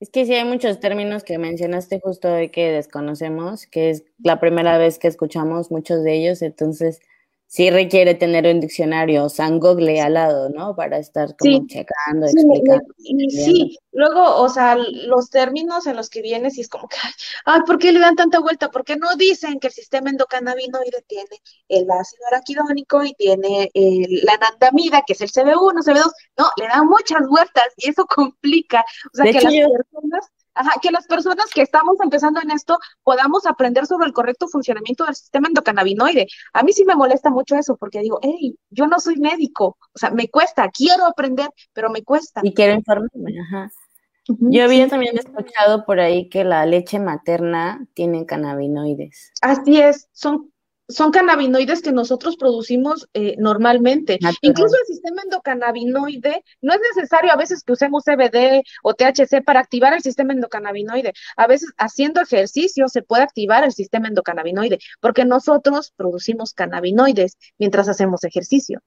Es 0.00 0.10
que 0.10 0.26
sí 0.26 0.34
hay 0.34 0.44
muchos 0.44 0.80
términos 0.80 1.22
que 1.22 1.38
mencionaste 1.38 2.00
justo 2.00 2.34
hoy 2.34 2.50
que 2.50 2.72
desconocemos, 2.72 3.66
que 3.66 3.90
es 3.90 4.04
la 4.18 4.40
primera 4.40 4.76
vez 4.76 4.98
que 4.98 5.06
escuchamos 5.06 5.70
muchos 5.70 6.02
de 6.02 6.16
ellos, 6.16 6.42
entonces 6.42 7.00
sí 7.46 7.70
requiere 7.70 8.14
tener 8.14 8.46
un 8.46 8.60
diccionario, 8.60 9.26
un 9.38 9.60
Google 9.60 10.00
al 10.00 10.14
lado, 10.14 10.48
¿no? 10.48 10.74
Para 10.74 10.98
estar 10.98 11.36
como 11.36 11.66
checando, 11.66 12.26
explicando. 12.26 12.84
Sí, 13.28 13.78
luego, 13.92 14.42
o 14.42 14.48
sea, 14.48 14.76
los 14.76 15.30
términos 15.30 15.86
en 15.86 15.96
los 15.96 16.10
que 16.10 16.22
vienes 16.22 16.58
y 16.58 16.62
es 16.62 16.68
como 16.68 16.88
que, 16.88 16.96
ay, 17.44 17.60
¿por 17.66 17.78
qué 17.78 17.92
le 17.92 18.00
dan 18.00 18.16
tanta 18.16 18.40
vuelta? 18.40 18.70
Porque 18.70 18.96
no 18.96 19.14
dicen 19.16 19.60
que 19.60 19.68
el 19.68 19.72
sistema 19.72 20.10
endocannabinoide 20.10 21.04
tiene 21.06 21.40
el 21.68 21.90
ácido 21.90 22.26
araquidónico 22.28 23.04
y 23.04 23.14
tiene 23.14 23.70
la 23.74 24.34
anandamida, 24.34 25.02
que 25.06 25.12
es 25.12 25.20
el 25.20 25.30
CB1, 25.30 25.82
CB2, 25.82 26.12
no, 26.38 26.50
le 26.56 26.66
dan 26.66 26.86
muchas 26.86 27.26
vueltas 27.28 27.68
y 27.76 27.90
eso 27.90 28.04
complica, 28.06 28.84
o 29.12 29.16
sea, 29.16 29.24
que 29.26 29.40
las 29.40 29.52
personas 29.52 30.30
Ajá, 30.54 30.72
que 30.80 30.90
las 30.90 31.06
personas 31.06 31.46
que 31.52 31.62
estamos 31.62 31.96
empezando 32.02 32.40
en 32.40 32.50
esto 32.50 32.78
podamos 33.02 33.46
aprender 33.46 33.86
sobre 33.86 34.06
el 34.06 34.12
correcto 34.12 34.46
funcionamiento 34.48 35.04
del 35.04 35.14
sistema 35.14 35.48
endocannabinoide. 35.48 36.26
A 36.52 36.62
mí 36.62 36.72
sí 36.72 36.84
me 36.84 36.94
molesta 36.94 37.30
mucho 37.30 37.56
eso 37.56 37.76
porque 37.76 38.00
digo, 38.00 38.20
hey, 38.22 38.56
yo 38.70 38.86
no 38.86 39.00
soy 39.00 39.16
médico, 39.16 39.76
o 39.94 39.98
sea, 39.98 40.10
me 40.10 40.28
cuesta, 40.28 40.70
quiero 40.70 41.06
aprender, 41.06 41.48
pero 41.72 41.90
me 41.90 42.02
cuesta. 42.02 42.40
Y 42.44 42.54
quiero 42.54 42.74
informarme, 42.74 43.40
ajá. 43.40 43.70
Yo 44.26 44.64
había 44.64 44.88
también 44.88 45.18
escuchado 45.18 45.84
por 45.84 46.00
ahí 46.00 46.30
que 46.30 46.44
la 46.44 46.64
leche 46.64 46.98
materna 46.98 47.86
tiene 47.92 48.24
cannabinoides. 48.24 49.32
Así 49.42 49.78
es, 49.78 50.08
son 50.12 50.50
son 50.88 51.10
cannabinoides 51.10 51.82
que 51.82 51.92
nosotros 51.92 52.36
producimos 52.36 53.08
eh, 53.14 53.36
normalmente. 53.38 54.18
Incluso 54.42 54.76
el 54.76 54.86
sistema 54.86 55.22
endocannabinoide, 55.22 56.44
no 56.60 56.74
es 56.74 56.80
necesario 56.94 57.32
a 57.32 57.36
veces 57.36 57.62
que 57.62 57.72
usemos 57.72 58.04
CBD 58.04 58.62
o 58.82 58.94
THC 58.94 59.42
para 59.44 59.60
activar 59.60 59.94
el 59.94 60.02
sistema 60.02 60.32
endocannabinoide. 60.32 61.12
A 61.36 61.46
veces 61.46 61.72
haciendo 61.78 62.20
ejercicio 62.20 62.88
se 62.88 63.02
puede 63.02 63.22
activar 63.22 63.64
el 63.64 63.72
sistema 63.72 64.08
endocannabinoide, 64.08 64.78
porque 65.00 65.24
nosotros 65.24 65.92
producimos 65.96 66.52
cannabinoides 66.52 67.38
mientras 67.58 67.88
hacemos 67.88 68.24
ejercicio. 68.24 68.80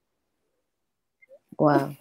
Wow. 1.57 1.95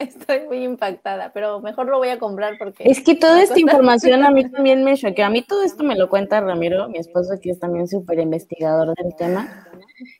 Estoy 0.00 0.46
muy 0.46 0.64
impactada, 0.64 1.30
pero 1.34 1.60
mejor 1.60 1.86
lo 1.86 1.98
voy 1.98 2.08
a 2.08 2.18
comprar 2.18 2.54
porque... 2.58 2.84
Es 2.86 3.02
que 3.02 3.14
toda 3.14 3.42
esta 3.42 3.60
información 3.60 4.22
a 4.22 4.30
mí 4.30 4.42
también 4.50 4.82
me 4.82 4.96
choquea. 4.96 5.26
A 5.26 5.30
mí 5.30 5.42
todo 5.42 5.62
esto 5.62 5.84
me 5.84 5.94
lo 5.94 6.08
cuenta 6.08 6.40
Ramiro, 6.40 6.88
mi 6.88 6.96
esposo, 6.96 7.34
que 7.40 7.50
es 7.50 7.60
también 7.60 7.86
súper 7.86 8.18
investigador 8.18 8.94
del 8.94 9.14
tema. 9.14 9.68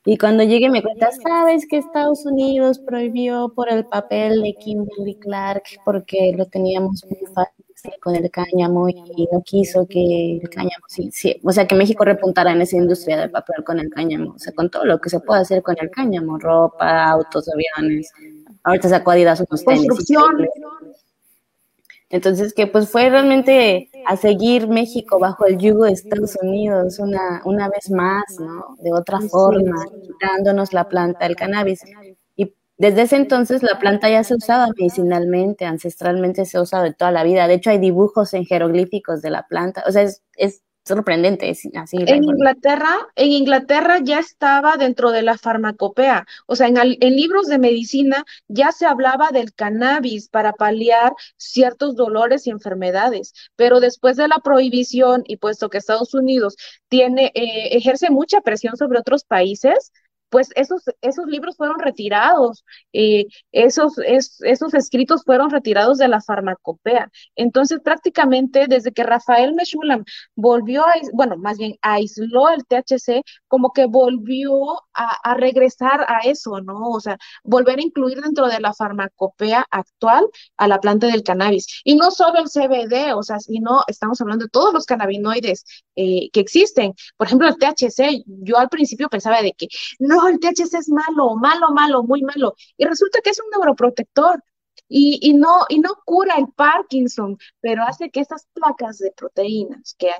Y 0.05 0.18
cuando 0.18 0.45
llegue 0.45 0.68
me 0.68 0.83
cuenta, 0.83 1.11
¿sabes 1.12 1.66
que 1.66 1.78
Estados 1.78 2.26
Unidos 2.26 2.78
prohibió 2.78 3.55
por 3.55 3.72
el 3.72 3.87
papel 3.87 4.43
de 4.43 4.55
Kimberly 4.55 5.14
Clark 5.14 5.62
porque 5.87 6.35
lo 6.37 6.45
teníamos 6.45 7.03
muy 7.07 7.26
fácil 7.35 7.64
con 8.03 8.14
el 8.14 8.31
cáñamo 8.31 8.91
y 8.91 9.26
no 9.33 9.43
quiso 9.43 9.87
que 9.87 10.39
el 10.43 10.51
cáñamo, 10.51 10.85
sí, 10.87 11.09
sí, 11.11 11.41
o 11.43 11.51
sea, 11.51 11.66
que 11.66 11.74
México 11.74 12.05
repuntara 12.05 12.53
en 12.53 12.61
esa 12.61 12.76
industria 12.76 13.16
del 13.16 13.31
papel 13.31 13.64
con 13.64 13.78
el 13.78 13.89
cáñamo, 13.89 14.33
o 14.35 14.39
sea, 14.39 14.53
con 14.53 14.70
todo 14.70 14.85
lo 14.85 15.01
que 15.01 15.09
se 15.09 15.20
puede 15.20 15.41
hacer 15.41 15.62
con 15.62 15.76
el 15.81 15.91
cáñamo, 15.91 16.39
ropa, 16.39 17.09
autos, 17.11 17.49
aviones, 17.49 18.12
Ahorita 18.64 18.88
sacó 18.88 19.12
Adidas 19.12 19.40
unos 19.40 19.64
tenis. 19.64 19.86
Construcción. 19.86 20.46
Entonces, 22.11 22.52
que 22.52 22.66
pues 22.66 22.88
fue 22.90 23.08
realmente 23.08 23.88
a 24.06 24.16
seguir 24.16 24.66
México 24.66 25.20
bajo 25.20 25.46
el 25.46 25.58
yugo 25.58 25.84
de 25.84 25.92
Estados 25.92 26.36
Unidos 26.42 26.98
una, 26.98 27.40
una 27.44 27.68
vez 27.68 27.88
más, 27.90 28.24
¿no? 28.40 28.76
De 28.80 28.92
otra 28.92 29.20
forma, 29.20 29.84
dándonos 30.20 30.72
la 30.72 30.88
planta 30.88 31.26
del 31.26 31.36
cannabis. 31.36 31.82
Y 32.34 32.52
desde 32.78 33.02
ese 33.02 33.16
entonces 33.16 33.62
la 33.62 33.78
planta 33.78 34.11
ya 34.11 34.24
se 34.24 34.34
usaba 34.34 34.66
medicinalmente, 34.76 35.66
ancestralmente 35.66 36.44
se 36.46 36.58
ha 36.58 36.62
usado 36.62 36.82
de 36.82 36.94
toda 36.94 37.12
la 37.12 37.22
vida. 37.22 37.46
De 37.46 37.54
hecho, 37.54 37.70
hay 37.70 37.78
dibujos 37.78 38.34
en 38.34 38.44
jeroglíficos 38.44 39.22
de 39.22 39.30
la 39.30 39.46
planta. 39.46 39.84
O 39.86 39.92
sea, 39.92 40.02
es, 40.02 40.22
es 40.34 40.62
sorprendente, 40.91 41.51
así. 41.51 41.99
En 42.07 42.24
Inglaterra, 42.24 42.95
en 43.16 43.32
Inglaterra 43.32 43.99
ya 44.03 44.18
estaba 44.18 44.76
dentro 44.76 45.11
de 45.11 45.22
la 45.22 45.38
farmacopea, 45.38 46.26
o 46.47 46.57
sea, 46.57 46.68
en, 46.68 46.76
en, 46.78 47.16
libros 47.16 47.47
de 47.47 47.59
medicina 47.59 48.24
ya 48.49 48.72
se 48.72 48.86
hablaba 48.86 49.30
del 49.30 49.55
cannabis 49.55 50.28
para 50.28 50.53
paliar 50.53 51.14
ciertos 51.36 51.97
dolores 51.97 52.47
y 52.47 52.51
enfermedades, 52.51 53.32
pero 53.57 53.80
después 53.80 54.16
de 54.16 54.28
la 54.28 54.38
prohibición 54.38 55.22
y 55.26 55.36
puesto 55.36 55.70
que 55.70 55.78
Estados 55.78 56.12
Unidos 56.14 56.57
tiene, 56.88 57.32
eh, 57.34 57.76
ejerce 57.76 58.11
mucha 58.11 58.41
presión 58.41 58.76
sobre 58.76 58.99
otros 58.99 59.24
países, 59.24 59.93
pues 60.31 60.51
esos, 60.55 60.85
esos 61.01 61.26
libros 61.26 61.57
fueron 61.57 61.78
retirados, 61.78 62.64
eh, 62.93 63.26
esos, 63.53 63.99
esos 63.99 64.74
escritos 64.74 65.22
fueron 65.24 65.51
retirados 65.51 65.99
de 65.99 66.09
la 66.09 66.20
farmacopea. 66.20 67.11
Entonces, 67.37 67.81
prácticamente 67.83 68.66
desde 68.68 68.93
que 68.93 69.03
Rafael 69.03 69.55
Meshulam 69.55 70.05
volvió 70.35 70.85
a, 70.85 70.95
bueno, 71.12 71.37
más 71.37 71.59
bien 71.59 71.76
aisló 71.83 72.49
el 72.49 72.64
THC, 72.66 73.22
como 73.49 73.72
que 73.72 73.87
volvió 73.87 74.74
a, 74.95 75.16
a, 75.22 75.35
regresar 75.35 76.07
a 76.09 76.20
eso, 76.24 76.61
¿no? 76.61 76.91
O 76.91 77.01
sea, 77.01 77.18
volver 77.45 77.78
a 77.78 77.83
incluir 77.83 78.20
dentro 78.20 78.49
de 78.49 78.61
la 78.61 78.72
farmacopea 78.72 79.66
actual 79.70 80.26
a 80.57 80.68
la 80.68 80.81
planta 80.81 81.07
del 81.09 81.22
cannabis. 81.22 81.83
Y 81.85 81.97
no 81.97 82.11
solo 82.11 82.39
el 82.41 82.49
CBD, 82.49 83.14
o 83.14 83.22
sea, 83.22 83.41
sino 83.41 83.83
estamos 83.89 84.20
hablando 84.20 84.45
de 84.45 84.51
todos 84.51 84.72
los 84.72 84.87
cannabinoides 84.87 85.64
eh, 85.97 86.31
que 86.33 86.41
existen. 86.41 86.95
Por 87.16 87.26
ejemplo, 87.26 87.49
el 87.49 87.57
THC, 87.59 88.24
yo 88.26 88.59
al 88.59 88.68
principio 88.68 89.09
pensaba 89.09 89.43
de 89.43 89.53
que 89.53 89.66
no, 89.99 90.20
el 90.29 90.39
THC 90.41 90.75
es 90.75 90.89
malo, 90.89 91.35
malo, 91.37 91.71
malo, 91.73 92.03
muy 92.03 92.23
malo. 92.23 92.55
Y 92.77 92.85
resulta 92.85 93.21
que 93.23 93.31
es 93.31 93.41
un 93.41 93.51
neuroprotector. 93.51 94.43
Y, 94.89 95.35
no, 95.35 95.66
no 95.83 95.91
cura 96.05 96.35
el 96.37 96.49
Parkinson, 96.57 97.39
pero 97.61 97.85
hace 97.85 98.11
que 98.11 98.21
estas 98.21 98.47
placas 98.53 98.99
de 98.99 99.12
proteínas 99.12 99.95
que 99.97 100.11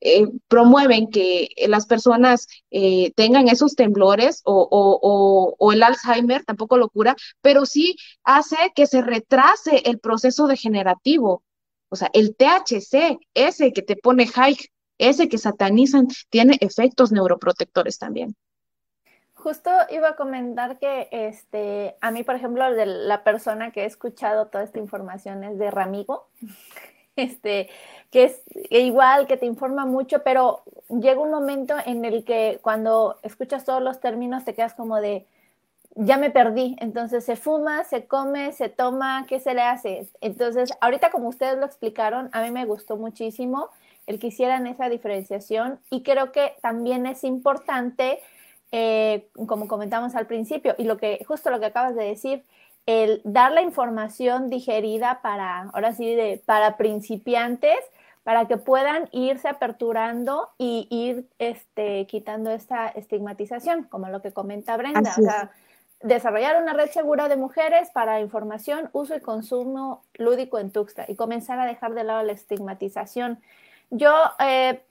eh, 0.00 0.26
promueven 0.48 1.10
que 1.10 1.48
las 1.68 1.86
personas 1.86 2.48
eh, 2.70 3.12
tengan 3.14 3.48
esos 3.48 3.76
temblores 3.76 4.42
o, 4.44 5.56
o, 5.58 5.72
el 5.72 5.82
Alzheimer, 5.82 6.44
tampoco 6.44 6.76
lo 6.76 6.88
cura, 6.88 7.16
pero 7.40 7.66
sí 7.66 7.96
hace 8.24 8.56
que 8.74 8.86
se 8.86 9.00
retrase 9.02 9.82
el 9.86 10.00
proceso 10.00 10.46
degenerativo. 10.48 11.44
O 11.88 11.96
sea, 11.96 12.10
el 12.12 12.36
THC, 12.36 13.18
ese 13.34 13.72
que 13.72 13.82
te 13.82 13.96
pone 13.96 14.26
high, 14.26 14.56
ese 14.98 15.28
que 15.28 15.38
satanizan, 15.38 16.08
tiene 16.30 16.58
efectos 16.60 17.12
neuroprotectores 17.12 17.98
también 17.98 18.34
justo 19.46 19.70
iba 19.90 20.08
a 20.08 20.16
comentar 20.16 20.76
que 20.80 21.06
este, 21.12 21.94
a 22.00 22.10
mí, 22.10 22.24
por 22.24 22.34
ejemplo, 22.34 22.68
de 22.74 22.84
la 22.84 23.22
persona 23.22 23.70
que 23.70 23.82
he 23.82 23.84
escuchado 23.84 24.48
toda 24.48 24.64
esta 24.64 24.80
información 24.80 25.44
es 25.44 25.56
de 25.56 25.70
Ramigo, 25.70 26.26
este, 27.14 27.68
que 28.10 28.24
es 28.24 28.42
igual, 28.70 29.28
que 29.28 29.36
te 29.36 29.46
informa 29.46 29.86
mucho, 29.86 30.24
pero 30.24 30.64
llega 30.88 31.20
un 31.20 31.30
momento 31.30 31.76
en 31.86 32.04
el 32.04 32.24
que 32.24 32.58
cuando 32.60 33.20
escuchas 33.22 33.64
todos 33.64 33.80
los 33.80 34.00
términos 34.00 34.44
te 34.44 34.52
quedas 34.52 34.74
como 34.74 35.00
de, 35.00 35.26
ya 35.94 36.18
me 36.18 36.30
perdí. 36.30 36.74
Entonces 36.80 37.24
se 37.24 37.36
fuma, 37.36 37.84
se 37.84 38.06
come, 38.06 38.50
se 38.50 38.68
toma, 38.68 39.26
¿qué 39.28 39.38
se 39.38 39.54
le 39.54 39.62
hace? 39.62 40.08
Entonces, 40.20 40.72
ahorita 40.80 41.12
como 41.12 41.28
ustedes 41.28 41.56
lo 41.56 41.66
explicaron, 41.66 42.30
a 42.32 42.42
mí 42.42 42.50
me 42.50 42.64
gustó 42.64 42.96
muchísimo 42.96 43.68
el 44.08 44.18
que 44.18 44.26
hicieran 44.26 44.66
esa 44.66 44.88
diferenciación 44.88 45.78
y 45.88 46.02
creo 46.02 46.32
que 46.32 46.54
también 46.62 47.06
es 47.06 47.22
importante 47.22 48.18
eh, 48.72 49.28
como 49.46 49.68
comentamos 49.68 50.14
al 50.14 50.26
principio, 50.26 50.74
y 50.78 50.84
lo 50.84 50.96
que, 50.96 51.24
justo 51.26 51.50
lo 51.50 51.60
que 51.60 51.66
acabas 51.66 51.94
de 51.94 52.04
decir, 52.04 52.44
el 52.86 53.20
dar 53.24 53.52
la 53.52 53.62
información 53.62 54.48
digerida 54.48 55.20
para, 55.22 55.70
ahora 55.72 55.92
sí, 55.92 56.14
de, 56.14 56.42
para 56.44 56.76
principiantes, 56.76 57.78
para 58.22 58.46
que 58.46 58.56
puedan 58.56 59.08
irse 59.12 59.48
aperturando 59.48 60.50
y 60.58 60.88
ir 60.90 61.28
este, 61.38 62.06
quitando 62.06 62.50
esta 62.50 62.88
estigmatización, 62.88 63.84
como 63.84 64.08
lo 64.08 64.20
que 64.20 64.32
comenta 64.32 64.76
Brenda. 64.76 65.14
O 65.16 65.22
sea, 65.22 65.50
desarrollar 66.02 66.60
una 66.60 66.72
red 66.72 66.90
segura 66.90 67.28
de 67.28 67.36
mujeres 67.36 67.90
para 67.90 68.20
información, 68.20 68.90
uso 68.92 69.14
y 69.14 69.20
consumo 69.20 70.02
lúdico 70.14 70.58
en 70.58 70.70
Tuxtla 70.70 71.06
y 71.08 71.14
comenzar 71.14 71.58
a 71.58 71.66
dejar 71.66 71.94
de 71.94 72.04
lado 72.04 72.22
la 72.22 72.32
estigmatización. 72.32 73.40
Yo 73.90 74.12
eh, 74.40 74.82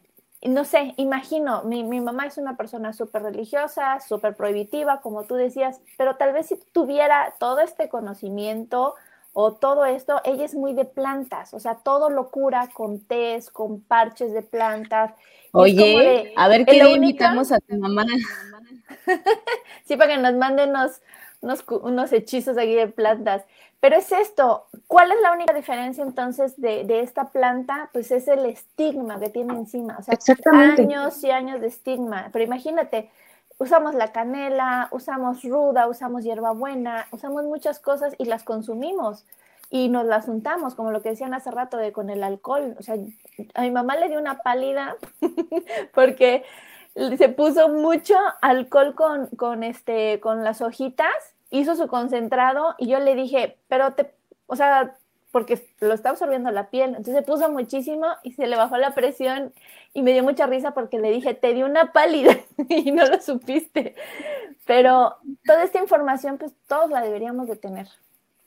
no 0.47 0.65
sé, 0.65 0.93
imagino, 0.97 1.63
mi, 1.63 1.83
mi 1.83 1.99
mamá 1.99 2.27
es 2.27 2.37
una 2.37 2.55
persona 2.55 2.93
súper 2.93 3.23
religiosa, 3.23 3.99
súper 3.99 4.35
prohibitiva, 4.35 5.01
como 5.01 5.23
tú 5.23 5.35
decías, 5.35 5.81
pero 5.97 6.17
tal 6.17 6.33
vez 6.33 6.47
si 6.47 6.59
tuviera 6.71 7.33
todo 7.39 7.59
este 7.59 7.89
conocimiento 7.89 8.95
o 9.33 9.53
todo 9.53 9.83
esto, 9.85 10.21
ella 10.23 10.45
es 10.45 10.55
muy 10.55 10.73
de 10.73 10.85
plantas, 10.85 11.53
o 11.53 11.59
sea, 11.59 11.75
todo 11.75 12.09
lo 12.09 12.29
cura 12.29 12.69
con 12.73 13.01
tés, 13.01 13.49
con 13.49 13.81
parches 13.81 14.31
de 14.31 14.41
plantas. 14.41 15.13
Oye, 15.51 16.33
a 16.37 16.47
ver 16.47 16.65
qué 16.65 16.81
le 16.81 16.91
invitamos 16.91 17.51
a 17.51 17.59
tu 17.59 17.75
mamá. 17.75 18.05
sí, 19.85 19.97
para 19.97 20.15
que 20.15 20.21
nos 20.21 20.35
manden 20.35 20.69
unos, 20.69 21.01
unos, 21.41 21.65
unos 21.81 22.13
hechizos 22.13 22.57
aquí 22.57 22.75
de 22.75 22.87
plantas. 22.87 23.43
Pero 23.85 23.97
es 23.97 24.11
esto, 24.11 24.65
¿cuál 24.87 25.11
es 25.11 25.21
la 25.21 25.31
única 25.31 25.53
diferencia 25.53 26.03
entonces 26.03 26.59
de, 26.59 27.01
esta 27.01 27.25
planta? 27.25 27.91
Pues 27.93 28.09
es 28.09 28.27
el 28.27 28.47
estigma 28.47 29.19
que 29.19 29.29
tiene 29.29 29.53
encima, 29.53 29.97
o 29.99 30.01
sea, 30.01 30.17
años 30.53 31.23
y 31.23 31.29
años 31.29 31.61
de 31.61 31.67
estigma. 31.67 32.29
Pero 32.33 32.43
imagínate, 32.43 33.11
usamos 33.59 33.93
la 33.93 34.11
canela, 34.11 34.87
usamos 34.89 35.43
ruda, 35.43 35.87
usamos 35.87 36.23
hierbabuena, 36.23 37.05
usamos 37.11 37.43
muchas 37.43 37.77
cosas 37.77 38.15
y 38.17 38.25
las 38.25 38.43
consumimos 38.43 39.23
y 39.69 39.89
nos 39.89 40.07
las 40.07 40.27
untamos, 40.27 40.73
como 40.73 40.89
lo 40.89 41.03
que 41.03 41.09
decían 41.09 41.35
hace 41.35 41.51
rato 41.51 41.77
de 41.77 41.91
con 41.91 42.09
el 42.09 42.23
alcohol. 42.23 42.75
O 42.79 42.81
sea, 42.81 42.95
a 43.53 43.61
mi 43.61 43.69
mamá 43.69 43.97
le 43.97 44.09
dio 44.09 44.17
una 44.17 44.39
pálida 44.39 44.95
porque 45.93 46.43
se 46.95 47.29
puso 47.29 47.69
mucho 47.69 48.15
alcohol 48.41 48.95
con, 48.95 49.27
con, 49.27 49.63
este, 49.63 50.19
con 50.21 50.43
las 50.43 50.63
hojitas 50.63 51.34
hizo 51.59 51.75
su 51.75 51.87
concentrado 51.87 52.75
y 52.77 52.87
yo 52.87 52.99
le 52.99 53.15
dije, 53.15 53.57
pero 53.67 53.93
te, 53.93 54.13
o 54.47 54.55
sea, 54.55 54.95
porque 55.31 55.67
lo 55.81 55.93
está 55.93 56.11
absorbiendo 56.11 56.49
la 56.51 56.69
piel, 56.69 56.91
entonces 56.91 57.15
se 57.15 57.21
puso 57.21 57.49
muchísimo 57.49 58.07
y 58.23 58.31
se 58.33 58.47
le 58.47 58.55
bajó 58.55 58.77
la 58.77 58.95
presión 58.95 59.53
y 59.93 60.01
me 60.01 60.13
dio 60.13 60.23
mucha 60.23 60.47
risa 60.47 60.71
porque 60.71 60.97
le 60.97 61.11
dije, 61.11 61.33
te 61.33 61.53
di 61.53 61.63
una 61.63 61.91
pálida 61.91 62.37
y 62.69 62.91
no 62.91 63.05
lo 63.05 63.19
supiste. 63.21 63.95
Pero 64.65 65.17
toda 65.45 65.63
esta 65.63 65.79
información, 65.79 66.37
pues 66.37 66.53
todos 66.67 66.89
la 66.89 67.01
deberíamos 67.01 67.47
de 67.47 67.57
tener. 67.57 67.87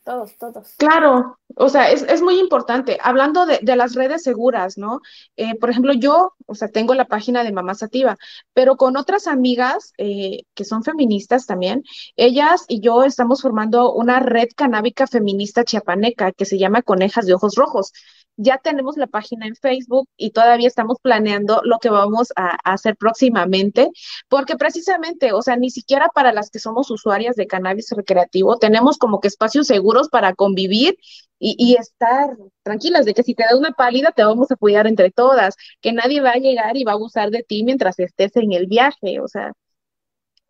Todos, 0.08 0.38
todos. 0.38 0.74
Claro, 0.78 1.38
O 1.56 1.68
sea, 1.68 1.90
es, 1.90 2.00
es 2.02 2.22
muy 2.22 2.40
importante. 2.40 2.96
Hablando 3.02 3.44
de, 3.44 3.58
de 3.60 3.76
las 3.76 3.94
redes 3.94 4.22
seguras, 4.22 4.78
¿no? 4.78 5.00
Eh, 5.36 5.54
por 5.56 5.68
ejemplo, 5.68 5.92
yo, 5.92 6.32
o 6.46 6.54
sea, 6.54 6.68
tengo 6.68 6.94
la 6.94 7.04
página 7.08 7.44
de 7.44 7.52
Mamá 7.52 7.74
Sativa, 7.74 8.16
pero 8.54 8.76
con 8.76 8.96
otras 8.96 9.26
amigas 9.26 9.92
eh, 9.98 10.44
que 10.54 10.64
son 10.64 10.82
feministas 10.82 11.44
también, 11.44 11.82
ellas 12.16 12.64
y 12.68 12.80
yo 12.80 13.04
estamos 13.04 13.42
formando 13.42 13.92
una 13.92 14.18
red 14.20 14.48
canábica 14.56 15.06
feminista 15.06 15.62
chiapaneca 15.62 16.32
que 16.32 16.46
se 16.46 16.56
llama 16.56 16.80
Conejas 16.80 17.26
de 17.26 17.34
Ojos 17.34 17.54
Rojos. 17.56 17.92
Ya 18.38 18.58
tenemos 18.58 18.96
la 18.96 19.06
página 19.06 19.46
en 19.46 19.54
Facebook 19.54 20.08
y 20.16 20.30
todavía 20.30 20.66
estamos 20.66 20.96
planeando 21.02 21.60
lo 21.64 21.78
que 21.78 21.90
vamos 21.90 22.32
a, 22.36 22.56
a 22.64 22.72
hacer 22.72 22.96
próximamente, 22.96 23.90
porque 24.28 24.56
precisamente, 24.56 25.32
o 25.32 25.42
sea, 25.42 25.56
ni 25.56 25.70
siquiera 25.70 26.08
para 26.14 26.32
las 26.32 26.48
que 26.50 26.58
somos 26.58 26.90
usuarias 26.90 27.36
de 27.36 27.46
cannabis 27.46 27.90
recreativo 27.90 28.56
tenemos 28.58 28.98
como 28.98 29.20
que 29.20 29.28
espacios 29.28 29.66
seguros 29.66 30.08
para 30.08 30.34
convivir 30.34 30.96
y, 31.38 31.54
y, 31.58 31.76
estar 31.76 32.36
tranquilas 32.62 33.04
de 33.04 33.14
que 33.14 33.22
si 33.22 33.34
te 33.34 33.44
da 33.44 33.56
una 33.56 33.70
pálida 33.72 34.10
te 34.10 34.24
vamos 34.24 34.50
a 34.50 34.56
cuidar 34.56 34.86
entre 34.86 35.10
todas, 35.10 35.56
que 35.80 35.92
nadie 35.92 36.20
va 36.20 36.30
a 36.30 36.38
llegar 36.38 36.76
y 36.76 36.84
va 36.84 36.92
a 36.92 36.94
abusar 36.94 37.30
de 37.30 37.44
ti 37.44 37.62
mientras 37.62 37.98
estés 37.98 38.34
en 38.36 38.52
el 38.52 38.66
viaje, 38.66 39.20
o 39.20 39.28
sea, 39.28 39.52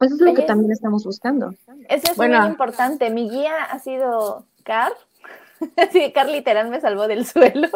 eso 0.00 0.14
es 0.14 0.20
lo 0.20 0.32
que 0.32 0.42
también 0.42 0.70
estamos 0.70 1.04
buscando. 1.04 1.50
Eso 1.88 2.12
es 2.12 2.16
bueno. 2.16 2.40
muy 2.40 2.48
importante. 2.48 3.10
Mi 3.10 3.28
guía 3.28 3.64
ha 3.64 3.78
sido 3.80 4.46
Car. 4.62 4.92
sí, 5.92 6.12
Car 6.12 6.28
literal 6.28 6.68
me 6.68 6.80
salvó 6.80 7.08
del 7.08 7.26
suelo. 7.26 7.68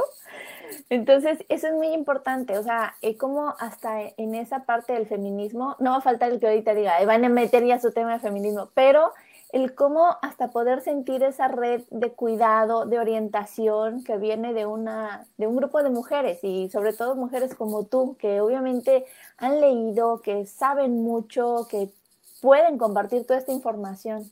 Entonces, 0.88 1.44
eso 1.48 1.68
es 1.68 1.74
muy 1.74 1.88
importante, 1.88 2.58
o 2.58 2.62
sea, 2.62 2.96
eh, 3.02 3.16
como 3.16 3.54
hasta 3.58 4.00
en 4.16 4.34
esa 4.34 4.64
parte 4.64 4.92
del 4.92 5.06
feminismo, 5.06 5.76
no 5.78 5.92
va 5.92 5.96
a 5.98 6.02
faltar 6.02 6.30
el 6.30 6.40
que 6.40 6.48
ahorita 6.48 6.74
diga, 6.74 7.02
van 7.04 7.24
a 7.24 7.28
meter 7.28 7.64
ya 7.64 7.80
su 7.80 7.92
tema 7.92 8.12
de 8.12 8.20
feminismo, 8.20 8.70
pero 8.74 9.12
el 9.52 9.74
cómo 9.74 10.16
hasta 10.22 10.50
poder 10.50 10.80
sentir 10.80 11.22
esa 11.22 11.46
red 11.48 11.82
de 11.90 12.12
cuidado, 12.12 12.86
de 12.86 12.98
orientación 12.98 14.02
que 14.02 14.16
viene 14.16 14.54
de, 14.54 14.64
una, 14.64 15.26
de 15.36 15.46
un 15.46 15.56
grupo 15.56 15.82
de 15.82 15.90
mujeres 15.90 16.38
y 16.42 16.70
sobre 16.70 16.94
todo 16.94 17.14
mujeres 17.16 17.54
como 17.54 17.84
tú, 17.84 18.16
que 18.18 18.40
obviamente 18.40 19.04
han 19.36 19.60
leído, 19.60 20.22
que 20.22 20.46
saben 20.46 21.02
mucho, 21.02 21.66
que 21.70 21.90
pueden 22.40 22.78
compartir 22.78 23.26
toda 23.26 23.38
esta 23.38 23.52
información. 23.52 24.30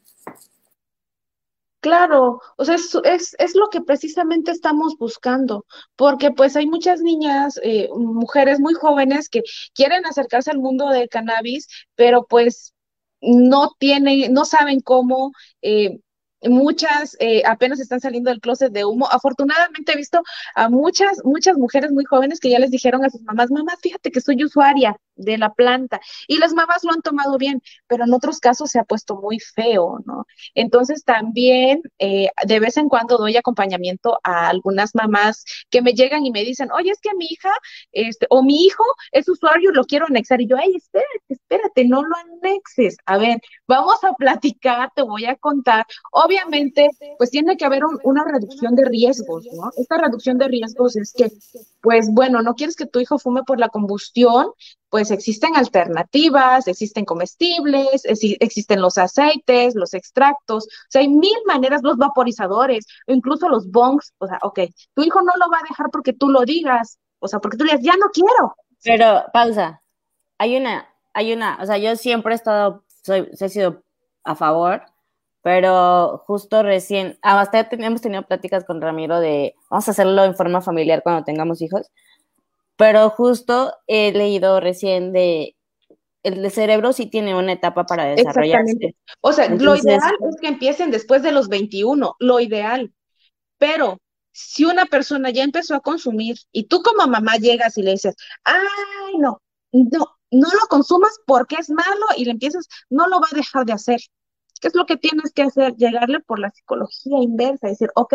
Claro, 1.80 2.40
o 2.58 2.64
sea, 2.66 2.74
es, 2.74 2.94
es, 3.04 3.34
es, 3.38 3.54
lo 3.54 3.68
que 3.70 3.80
precisamente 3.80 4.50
estamos 4.50 4.96
buscando, 4.98 5.64
porque 5.96 6.30
pues 6.30 6.54
hay 6.56 6.66
muchas 6.66 7.00
niñas, 7.00 7.58
eh, 7.62 7.88
mujeres 7.96 8.60
muy 8.60 8.74
jóvenes 8.74 9.30
que 9.30 9.40
quieren 9.74 10.04
acercarse 10.04 10.50
al 10.50 10.58
mundo 10.58 10.88
del 10.90 11.08
cannabis, 11.08 11.68
pero 11.94 12.26
pues 12.28 12.74
no 13.22 13.70
tienen, 13.78 14.32
no 14.34 14.44
saben 14.44 14.80
cómo, 14.80 15.32
eh, 15.62 16.00
muchas 16.42 17.16
eh, 17.20 17.42
apenas 17.46 17.80
están 17.80 18.00
saliendo 18.00 18.30
del 18.30 18.40
closet 18.40 18.72
de 18.72 18.84
humo. 18.84 19.08
Afortunadamente 19.10 19.92
he 19.92 19.96
visto 19.96 20.22
a 20.54 20.68
muchas, 20.68 21.22
muchas 21.24 21.56
mujeres 21.56 21.92
muy 21.92 22.04
jóvenes 22.04 22.40
que 22.40 22.50
ya 22.50 22.58
les 22.58 22.70
dijeron 22.70 23.04
a 23.04 23.10
sus 23.10 23.22
mamás, 23.22 23.50
mamá, 23.50 23.72
fíjate 23.82 24.10
que 24.10 24.20
soy 24.20 24.42
usuaria 24.44 24.96
de 25.16 25.38
la 25.38 25.52
planta. 25.52 26.00
Y 26.28 26.38
las 26.38 26.52
mamás 26.54 26.82
lo 26.84 26.92
han 26.92 27.02
tomado 27.02 27.36
bien, 27.38 27.62
pero 27.86 28.04
en 28.04 28.12
otros 28.14 28.38
casos 28.40 28.70
se 28.70 28.78
ha 28.78 28.84
puesto 28.84 29.16
muy 29.16 29.38
feo, 29.38 29.98
¿no? 30.06 30.26
Entonces 30.54 31.04
también 31.04 31.82
eh, 31.98 32.28
de 32.46 32.60
vez 32.60 32.76
en 32.76 32.88
cuando 32.88 33.18
doy 33.18 33.36
acompañamiento 33.36 34.18
a 34.22 34.48
algunas 34.48 34.94
mamás 34.94 35.44
que 35.70 35.82
me 35.82 35.92
llegan 35.92 36.24
y 36.24 36.30
me 36.30 36.44
dicen, 36.44 36.70
oye, 36.72 36.90
es 36.90 37.00
que 37.00 37.14
mi 37.16 37.26
hija 37.26 37.50
este, 37.92 38.26
o 38.30 38.42
mi 38.42 38.64
hijo 38.64 38.84
es 39.12 39.28
usuario 39.28 39.72
lo 39.72 39.84
quiero 39.84 40.06
anexar. 40.06 40.40
Y 40.40 40.48
yo, 40.48 40.56
ay, 40.56 40.74
espérate, 40.76 41.08
espérate, 41.28 41.84
no 41.84 42.02
lo 42.02 42.14
anexes. 42.16 42.96
A 43.06 43.18
ver, 43.18 43.40
vamos 43.66 44.02
a 44.04 44.12
platicar, 44.14 44.90
te 44.94 45.02
voy 45.02 45.26
a 45.26 45.36
contar. 45.36 45.86
Obviamente, 46.30 46.90
pues 47.18 47.30
tiene 47.30 47.56
que 47.56 47.64
haber 47.64 47.84
un, 47.84 47.98
una 48.04 48.22
reducción 48.22 48.76
de 48.76 48.84
riesgos, 48.84 49.46
¿no? 49.52 49.72
Esta 49.76 49.98
reducción 49.98 50.38
de 50.38 50.46
riesgos 50.46 50.94
es 50.94 51.12
que, 51.12 51.28
pues 51.80 52.08
bueno, 52.12 52.40
no 52.40 52.54
quieres 52.54 52.76
que 52.76 52.86
tu 52.86 53.00
hijo 53.00 53.18
fume 53.18 53.42
por 53.42 53.58
la 53.58 53.68
combustión, 53.68 54.52
pues 54.90 55.10
existen 55.10 55.56
alternativas, 55.56 56.68
existen 56.68 57.04
comestibles, 57.04 58.02
existen 58.04 58.80
los 58.80 58.96
aceites, 58.96 59.74
los 59.74 59.92
extractos, 59.92 60.66
o 60.66 60.86
sea, 60.88 61.00
hay 61.00 61.08
mil 61.08 61.36
maneras, 61.46 61.82
los 61.82 61.96
vaporizadores, 61.96 62.86
o 63.08 63.12
incluso 63.12 63.48
los 63.48 63.68
bongs, 63.68 64.12
o 64.18 64.28
sea, 64.28 64.38
ok, 64.42 64.60
tu 64.94 65.02
hijo 65.02 65.22
no 65.22 65.32
lo 65.36 65.50
va 65.50 65.58
a 65.58 65.68
dejar 65.68 65.90
porque 65.90 66.12
tú 66.12 66.28
lo 66.28 66.42
digas, 66.42 67.00
o 67.18 67.26
sea, 67.26 67.40
porque 67.40 67.56
tú 67.56 67.64
le 67.64 67.72
digas, 67.72 67.84
ya 67.84 67.96
no 67.98 68.10
quiero. 68.12 68.54
Pero, 68.84 69.24
pausa, 69.32 69.82
hay 70.38 70.56
una, 70.56 70.88
hay 71.12 71.32
una, 71.32 71.58
o 71.60 71.66
sea, 71.66 71.78
yo 71.78 71.96
siempre 71.96 72.34
he 72.34 72.36
estado, 72.36 72.84
soy, 73.02 73.28
he 73.32 73.48
sido 73.48 73.82
a 74.22 74.36
favor, 74.36 74.84
pero 75.42 76.22
justo 76.26 76.62
recién, 76.62 77.18
hasta 77.22 77.68
hemos 77.70 78.00
tenido 78.00 78.22
pláticas 78.22 78.64
con 78.64 78.80
Ramiro 78.80 79.20
de, 79.20 79.54
vamos 79.70 79.88
a 79.88 79.90
hacerlo 79.92 80.24
en 80.24 80.36
forma 80.36 80.60
familiar 80.60 81.02
cuando 81.02 81.24
tengamos 81.24 81.62
hijos, 81.62 81.90
pero 82.76 83.10
justo 83.10 83.74
he 83.86 84.12
leído 84.12 84.60
recién 84.60 85.12
de 85.12 85.56
el 86.22 86.50
cerebro 86.50 86.92
sí 86.92 87.06
tiene 87.06 87.34
una 87.34 87.52
etapa 87.52 87.84
para 87.86 88.04
desarrollarse. 88.04 88.72
Exactamente. 88.72 88.96
O 89.20 89.32
sea, 89.32 89.46
Entonces, 89.46 89.66
lo 89.66 89.76
ideal 89.76 90.14
es 90.28 90.40
que 90.40 90.48
empiecen 90.48 90.90
después 90.90 91.22
de 91.22 91.32
los 91.32 91.48
21, 91.48 92.16
lo 92.18 92.40
ideal. 92.40 92.92
Pero 93.58 93.98
si 94.32 94.64
una 94.64 94.86
persona 94.86 95.30
ya 95.30 95.44
empezó 95.44 95.74
a 95.74 95.80
consumir 95.80 96.36
y 96.52 96.64
tú 96.64 96.82
como 96.82 97.06
mamá 97.06 97.36
llegas 97.36 97.76
y 97.78 97.82
le 97.82 97.92
dices, 97.92 98.14
ay, 98.44 99.18
no, 99.18 99.40
no, 99.72 100.18
no 100.30 100.48
lo 100.48 100.66
consumas 100.68 101.18
porque 101.26 101.56
es 101.56 101.70
malo 101.70 102.06
y 102.16 102.24
le 102.24 102.32
empiezas, 102.32 102.66
no 102.88 103.08
lo 103.08 103.20
va 103.20 103.28
a 103.30 103.36
dejar 103.36 103.64
de 103.64 103.72
hacer. 103.72 104.00
¿Qué 104.60 104.68
es 104.68 104.74
lo 104.74 104.86
que 104.86 104.96
tienes 104.96 105.32
que 105.32 105.42
hacer? 105.42 105.74
Llegarle 105.76 106.20
por 106.20 106.38
la 106.38 106.50
psicología 106.50 107.18
inversa, 107.22 107.68
decir, 107.68 107.90
ok, 107.94 108.14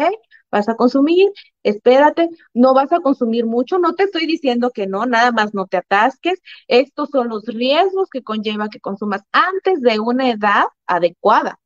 vas 0.52 0.70
a 0.70 0.76
consumir, 0.76 1.32
espérate, 1.64 2.30
no 2.54 2.74
vas 2.74 2.92
a 2.94 3.00
consumir 3.00 3.46
mucho, 3.46 3.80
no 3.80 3.94
te 3.96 4.04
estoy 4.04 4.26
diciendo 4.28 4.72
que 4.72 4.88
no, 4.88 5.06
nada 5.06 5.32
más 5.32 5.54
no 5.54 5.66
te 5.68 5.78
atasques, 5.78 6.40
estos 6.68 7.10
son 7.10 7.30
los 7.30 7.46
riesgos 7.46 8.10
que 8.10 8.24
conlleva 8.24 8.70
que 8.70 8.80
consumas 8.80 9.24
antes 9.32 9.82
de 9.82 10.00
una 10.00 10.30
edad 10.30 10.66
adecuada. 10.88 11.60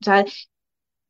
O 0.00 0.04
sea, 0.04 0.24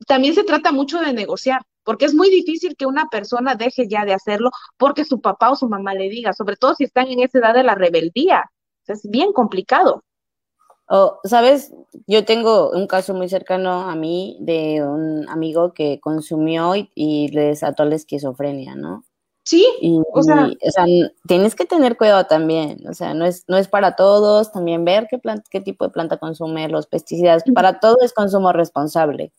también 0.07 0.35
se 0.35 0.45
trata 0.45 0.73
mucho 0.73 1.01
de 1.01 1.13
negociar, 1.13 1.63
porque 1.85 2.05
es 2.07 2.15
muy 2.15 2.31
difícil 2.31 2.77
que 2.77 2.87
una 2.87 3.07
persona 3.09 3.55
deje 3.55 3.89
ya 3.89 4.05
de 4.05 4.15
hacerlo 4.15 4.51
porque 4.77 5.05
su 5.05 5.21
papá 5.21 5.51
o 5.51 5.57
su 5.57 5.69
mamá 5.69 5.95
le 5.95 6.09
diga, 6.09 6.33
sobre 6.33 6.57
todo 6.57 6.75
si 6.75 6.85
están 6.85 7.09
en 7.09 7.21
esa 7.21 7.39
edad 7.39 7.55
de 7.55 7.65
la 7.65 7.75
rebeldía. 7.75 8.51
Es 8.87 9.09
bien 9.09 9.33
complicado. 9.33 10.03
Oh, 10.95 11.21
Sabes, 11.25 11.73
yo 12.07 12.27
tengo 12.27 12.69
un 12.69 12.87
caso 12.87 13.15
muy 13.15 13.27
cercano 13.27 13.89
a 13.89 13.97
mí 13.97 14.37
de 14.41 14.83
un 14.87 15.27
amigo 15.31 15.73
que 15.73 15.99
consumió 16.01 16.77
y, 16.77 16.91
y 16.95 17.29
le 17.29 17.45
desató 17.45 17.87
la 17.87 17.95
esquizofrenia, 17.95 18.75
¿no? 18.75 19.03
Sí, 19.43 19.67
y, 19.81 19.99
o, 20.13 20.23
sea, 20.23 20.49
y, 20.49 20.69
o, 20.69 20.71
sea, 20.71 20.85
tienes 21.27 21.55
que 21.55 21.65
tener 21.65 21.97
cuidado 21.97 22.27
también, 22.27 22.87
o 22.87 22.93
sea, 22.93 23.15
no 23.15 23.25
es, 23.25 23.45
no 23.49 23.57
es 23.57 23.69
para 23.69 23.97
todos, 23.97 24.53
también 24.53 24.85
ver 24.85 25.07
qué, 25.09 25.17
planta, 25.17 25.45
qué 25.51 25.63
tipo 25.63 25.87
de 25.87 25.93
planta 25.93 26.19
consume, 26.19 26.69
los 26.69 26.87
pesticidas, 26.87 27.43
para 27.55 27.81
todo 27.81 27.97
es 28.03 28.13
consumo 28.13 28.53
responsable. 28.53 29.33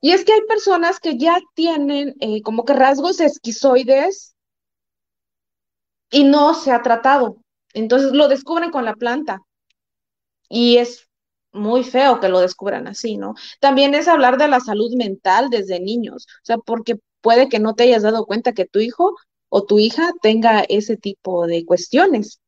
Y 0.00 0.12
es 0.12 0.24
que 0.24 0.32
hay 0.32 0.42
personas 0.42 1.00
que 1.00 1.18
ya 1.18 1.40
tienen 1.54 2.14
eh, 2.20 2.40
como 2.42 2.64
que 2.64 2.74
rasgos 2.74 3.18
esquizoides 3.18 4.36
y 6.12 6.22
no 6.22 6.54
se 6.54 6.70
ha 6.70 6.82
tratado, 6.82 7.38
entonces 7.74 8.12
lo 8.12 8.28
descubren 8.28 8.70
con 8.70 8.84
la 8.84 8.94
planta 8.94 9.42
y 10.48 10.78
es 10.78 11.08
muy 11.52 11.84
feo 11.84 12.20
que 12.20 12.28
lo 12.28 12.40
descubran 12.40 12.86
así, 12.88 13.16
¿no? 13.16 13.34
También 13.60 13.94
es 13.94 14.08
hablar 14.08 14.38
de 14.38 14.48
la 14.48 14.60
salud 14.60 14.94
mental 14.96 15.50
desde 15.50 15.80
niños, 15.80 16.26
o 16.42 16.44
sea, 16.44 16.58
porque 16.58 16.96
puede 17.20 17.48
que 17.48 17.58
no 17.58 17.74
te 17.74 17.84
hayas 17.84 18.02
dado 18.02 18.26
cuenta 18.26 18.52
que 18.52 18.66
tu 18.66 18.78
hijo 18.80 19.14
o 19.48 19.64
tu 19.64 19.78
hija 19.78 20.12
tenga 20.22 20.60
ese 20.68 20.96
tipo 20.96 21.46
de 21.46 21.64
cuestiones. 21.64 22.40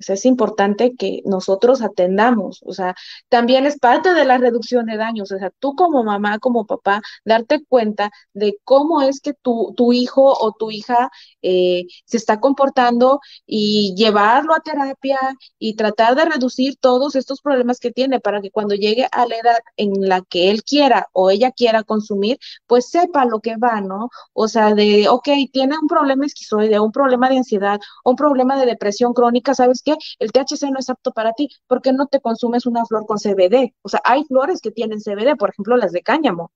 Sea, 0.00 0.14
es 0.14 0.24
importante 0.24 0.94
que 0.96 1.22
nosotros 1.24 1.82
atendamos, 1.82 2.60
o 2.64 2.72
sea, 2.72 2.94
también 3.28 3.66
es 3.66 3.78
parte 3.78 4.14
de 4.14 4.24
la 4.24 4.38
reducción 4.38 4.86
de 4.86 4.96
daños, 4.96 5.32
o 5.32 5.38
sea, 5.38 5.50
tú 5.58 5.74
como 5.74 6.04
mamá, 6.04 6.38
como 6.38 6.66
papá, 6.66 7.00
darte 7.24 7.64
cuenta 7.64 8.10
de 8.32 8.58
cómo 8.64 9.02
es 9.02 9.20
que 9.20 9.34
tu, 9.34 9.74
tu 9.76 9.92
hijo 9.92 10.32
o 10.40 10.52
tu 10.52 10.70
hija 10.70 11.10
eh, 11.42 11.84
se 12.04 12.16
está 12.16 12.40
comportando 12.40 13.20
y 13.46 13.94
llevarlo 13.96 14.54
a 14.54 14.60
terapia 14.60 15.18
y 15.58 15.74
tratar 15.76 16.14
de 16.14 16.24
reducir 16.26 16.76
todos 16.80 17.16
estos 17.16 17.40
problemas 17.40 17.80
que 17.80 17.90
tiene 17.90 18.20
para 18.20 18.40
que 18.40 18.50
cuando 18.50 18.74
llegue 18.74 19.08
a 19.10 19.26
la 19.26 19.36
edad 19.36 19.58
en 19.76 20.08
la 20.08 20.22
que 20.22 20.50
él 20.50 20.62
quiera 20.62 21.08
o 21.12 21.30
ella 21.30 21.50
quiera 21.52 21.82
consumir, 21.82 22.38
pues 22.66 22.88
sepa 22.90 23.24
lo 23.24 23.40
que 23.40 23.56
va, 23.56 23.80
¿no? 23.80 24.10
O 24.32 24.48
sea, 24.48 24.74
de, 24.74 25.08
ok, 25.08 25.28
tiene 25.52 25.76
un 25.80 25.88
problema 25.88 26.26
esquizoide, 26.26 26.80
un 26.80 26.92
problema 26.92 27.28
de 27.28 27.38
ansiedad, 27.38 27.80
un 28.04 28.16
problema 28.16 28.58
de 28.58 28.66
depresión 28.66 29.12
crónica, 29.12 29.54
¿sabes 29.54 29.82
qué? 29.92 29.96
El 30.18 30.32
THC 30.32 30.70
no 30.70 30.78
es 30.78 30.88
apto 30.90 31.12
para 31.12 31.32
ti, 31.32 31.48
porque 31.66 31.92
no 31.92 32.06
te 32.06 32.20
consumes 32.20 32.66
una 32.66 32.84
flor 32.86 33.06
con 33.06 33.18
CBD? 33.18 33.74
O 33.82 33.88
sea, 33.88 34.00
hay 34.04 34.24
flores 34.24 34.60
que 34.60 34.70
tienen 34.70 35.00
CBD, 35.00 35.36
por 35.36 35.50
ejemplo, 35.50 35.76
las 35.76 35.92
de 35.92 36.02
cáñamo. 36.02 36.52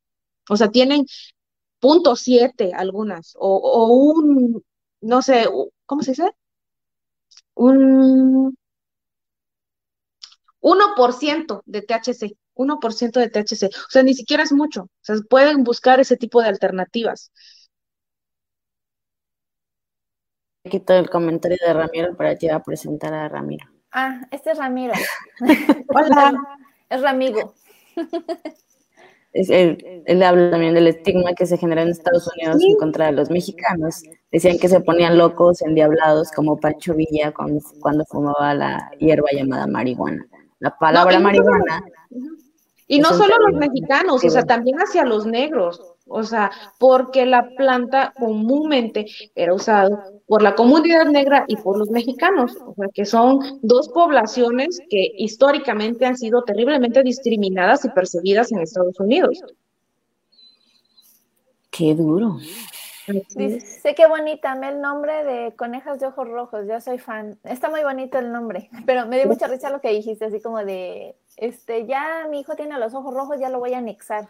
O 0.51 0.57
sea, 0.57 0.71
tienen 0.71 1.07
punto 1.81 2.17
siete 2.17 2.73
algunas, 2.75 3.35
o, 3.39 3.57
o 3.59 3.87
un, 3.95 4.63
no 5.03 5.23
sé, 5.23 5.47
¿cómo 5.87 6.03
se 6.03 6.13
dice? 6.13 6.31
Un 7.57 8.55
1% 10.61 11.63
de 11.67 11.83
THC, 11.83 12.37
1% 12.55 13.21
de 13.21 13.29
THC. 13.31 13.67
O 13.67 13.91
sea, 13.91 14.03
ni 14.03 14.15
siquiera 14.15 14.43
es 14.43 14.53
mucho. 14.53 14.83
O 14.83 14.89
sea, 15.01 15.17
pueden 15.29 15.65
buscar 15.65 16.01
ese 16.01 16.17
tipo 16.17 16.41
de 16.41 16.49
alternativas. 16.49 17.33
Quito 20.71 20.95
el 20.95 21.11
comentario 21.11 21.59
de 21.67 21.73
Ramiro 21.73 22.17
para 22.17 22.37
que 22.37 22.51
a 22.51 22.61
presentar 22.61 23.13
a 23.13 23.29
Ramiro. 23.29 23.67
Ah, 23.91 24.21
este 24.31 24.53
es 24.53 24.59
Ramiro. 24.59 24.93
Hola. 25.89 26.35
es 26.89 27.03
Ramigo. 27.03 27.55
Es- 29.33 29.51
él, 29.51 30.03
él 30.07 30.23
habla 30.23 30.51
también 30.53 30.75
del 30.75 30.87
estigma 30.87 31.33
que 31.35 31.47
se 31.47 31.57
genera 31.59 31.83
en 31.83 31.89
Estados 31.89 32.29
Unidos 32.37 32.63
en 32.63 32.77
contra 32.77 33.07
de 33.07 33.13
los 33.13 33.29
mexicanos. 33.29 34.03
Decían 34.31 34.59
que 34.59 34.69
se 34.69 34.81
ponían 34.81 35.19
locos, 35.19 35.63
endiablados, 35.63 36.31
como 36.31 36.61
Pancho 36.61 36.95
Villa 36.95 37.33
cuando, 37.33 37.61
cuando 37.81 38.05
fumaba 38.05 38.55
la 38.55 38.91
hierba 39.01 39.29
llamada 39.33 39.67
marihuana. 39.67 40.27
La 40.61 40.79
palabra 40.79 41.15
No, 41.15 41.19
no 41.19 41.25
marihuana 41.25 41.83
Y 42.87 43.01
no 43.01 43.09
solo 43.09 43.35
los 43.49 43.59
mexicanos, 43.59 44.25
o 44.25 44.31
sea, 44.31 44.45
también 44.45 44.79
hacia 44.79 45.05
los 45.05 45.27
negros. 45.27 45.92
O 46.13 46.25
sea, 46.25 46.51
porque 46.79 47.25
la 47.25 47.49
planta 47.57 48.13
comúnmente 48.19 49.07
era 49.35 49.55
usada 49.55 50.05
por 50.27 50.43
la 50.43 50.55
comunidad 50.55 51.07
negra 51.07 51.45
y 51.49 51.57
por 51.57 51.79
los 51.79 51.91
mexicanos, 51.91 52.57
o 52.67 52.75
sea, 52.75 52.89
que 52.93 53.07
son 53.07 53.61
dos 53.63 53.89
poblaciones 53.89 54.79
que 54.91 55.13
históricamente 55.17 56.05
han 56.05 56.17
sido 56.17 56.43
terriblemente 56.45 57.03
discriminadas 57.03 57.85
y 57.85 57.91
perseguidas 57.91 58.53
en 58.53 58.61
Estados 58.61 59.01
Unidos. 59.01 59.43
Qué 61.71 61.95
duro. 61.95 62.37
Dice, 63.35 63.95
qué 63.95 64.07
bonita, 64.07 64.55
me 64.55 64.69
el 64.69 64.81
nombre 64.81 65.25
de 65.25 65.55
Conejas 65.57 65.99
de 65.99 66.07
Ojos 66.07 66.29
Rojos, 66.29 66.67
yo 66.69 66.81
soy 66.81 66.99
fan. 66.99 67.39
Está 67.43 67.69
muy 67.69 67.83
bonito 67.83 68.19
el 68.19 68.31
nombre, 68.31 68.69
pero 68.87 69.07
me 69.07 69.17
dio 69.17 69.27
mucha 69.27 69.49
risa 69.49 69.71
lo 69.71 69.81
que 69.81 69.91
dijiste, 69.91 70.27
así 70.27 70.41
como 70.41 70.65
de, 70.65 71.17
este, 71.37 71.87
ya 71.87 72.27
mi 72.31 72.41
hijo 72.41 72.55
tiene 72.55 72.79
los 72.79 72.95
ojos 72.95 73.13
rojos, 73.15 73.41
ya 73.41 73.49
lo 73.49 73.59
voy 73.59 73.75
a 73.75 73.79
anexar. 73.79 74.29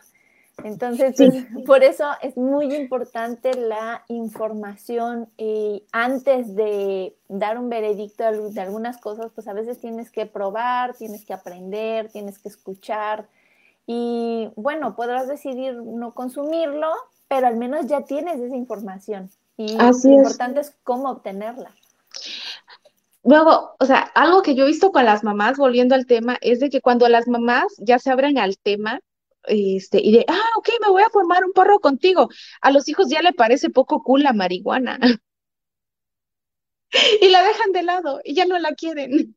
Entonces, 0.65 1.15
pues, 1.17 1.33
por 1.67 1.83
eso 1.83 2.05
es 2.21 2.37
muy 2.37 2.75
importante 2.75 3.55
la 3.55 4.05
información 4.09 5.29
y 5.37 5.85
antes 5.93 6.55
de 6.55 7.17
dar 7.29 7.59
un 7.59 7.69
veredicto 7.69 8.25
de 8.25 8.61
algunas 8.61 8.99
cosas, 8.99 9.33
pues 9.35 9.49
a 9.49 9.53
veces 9.53 9.81
tienes 9.81 10.11
que 10.11 10.27
probar, 10.27 10.95
tienes 10.95 11.25
que 11.25 11.33
aprender, 11.33 12.11
tienes 12.11 12.39
que 12.39 12.49
escuchar 12.49 13.29
y 13.87 14.51
bueno, 14.57 14.95
podrás 14.95 15.27
decidir 15.27 15.75
no 15.75 16.15
consumirlo, 16.15 16.93
pero 17.29 17.47
al 17.47 17.57
menos 17.57 17.87
ya 17.87 18.03
tienes 18.03 18.39
esa 18.39 18.57
información 18.57 19.31
y 19.57 19.77
Así 19.79 20.09
lo 20.09 20.15
es. 20.15 20.19
importante 20.19 20.61
es 20.61 20.77
cómo 20.85 21.11
obtenerla. 21.11 21.75
Luego, 23.25 23.77
o 23.79 23.87
sea, 23.87 24.01
algo 24.15 24.43
que 24.43 24.55
yo 24.55 24.65
he 24.65 24.69
visto 24.69 24.91
con 24.91 25.05
las 25.05 25.23
mamás, 25.23 25.57
volviendo 25.57 25.95
al 25.95 26.07
tema, 26.07 26.37
es 26.41 26.59
de 26.59 26.71
que 26.71 26.81
cuando 26.81 27.09
las 27.09 27.29
mamás 27.29 27.73
ya 27.79 27.99
se 27.99 28.11
abren 28.11 28.37
al 28.39 28.59
tema, 28.59 29.01
este, 29.45 30.01
y 30.01 30.13
de, 30.13 30.25
ah, 30.29 30.51
ok, 30.57 30.69
me 30.81 30.91
voy 30.91 31.03
a 31.03 31.11
formar 31.11 31.45
un 31.45 31.53
porro 31.53 31.81
contigo, 31.81 32.29
a 32.61 32.71
los 32.71 32.89
hijos 32.89 33.09
ya 33.09 33.23
le 33.23 33.33
parece 33.33 33.71
poco 33.71 34.03
cool 34.03 34.23
la 34.23 34.33
marihuana. 34.33 34.99
Y 37.23 37.31
la 37.31 37.43
dejan 37.43 37.73
de 37.73 37.85
lado 37.85 38.21
y 38.23 38.35
ya 38.35 38.45
no 38.45 38.59
la 38.59 38.75
quieren. 38.75 39.35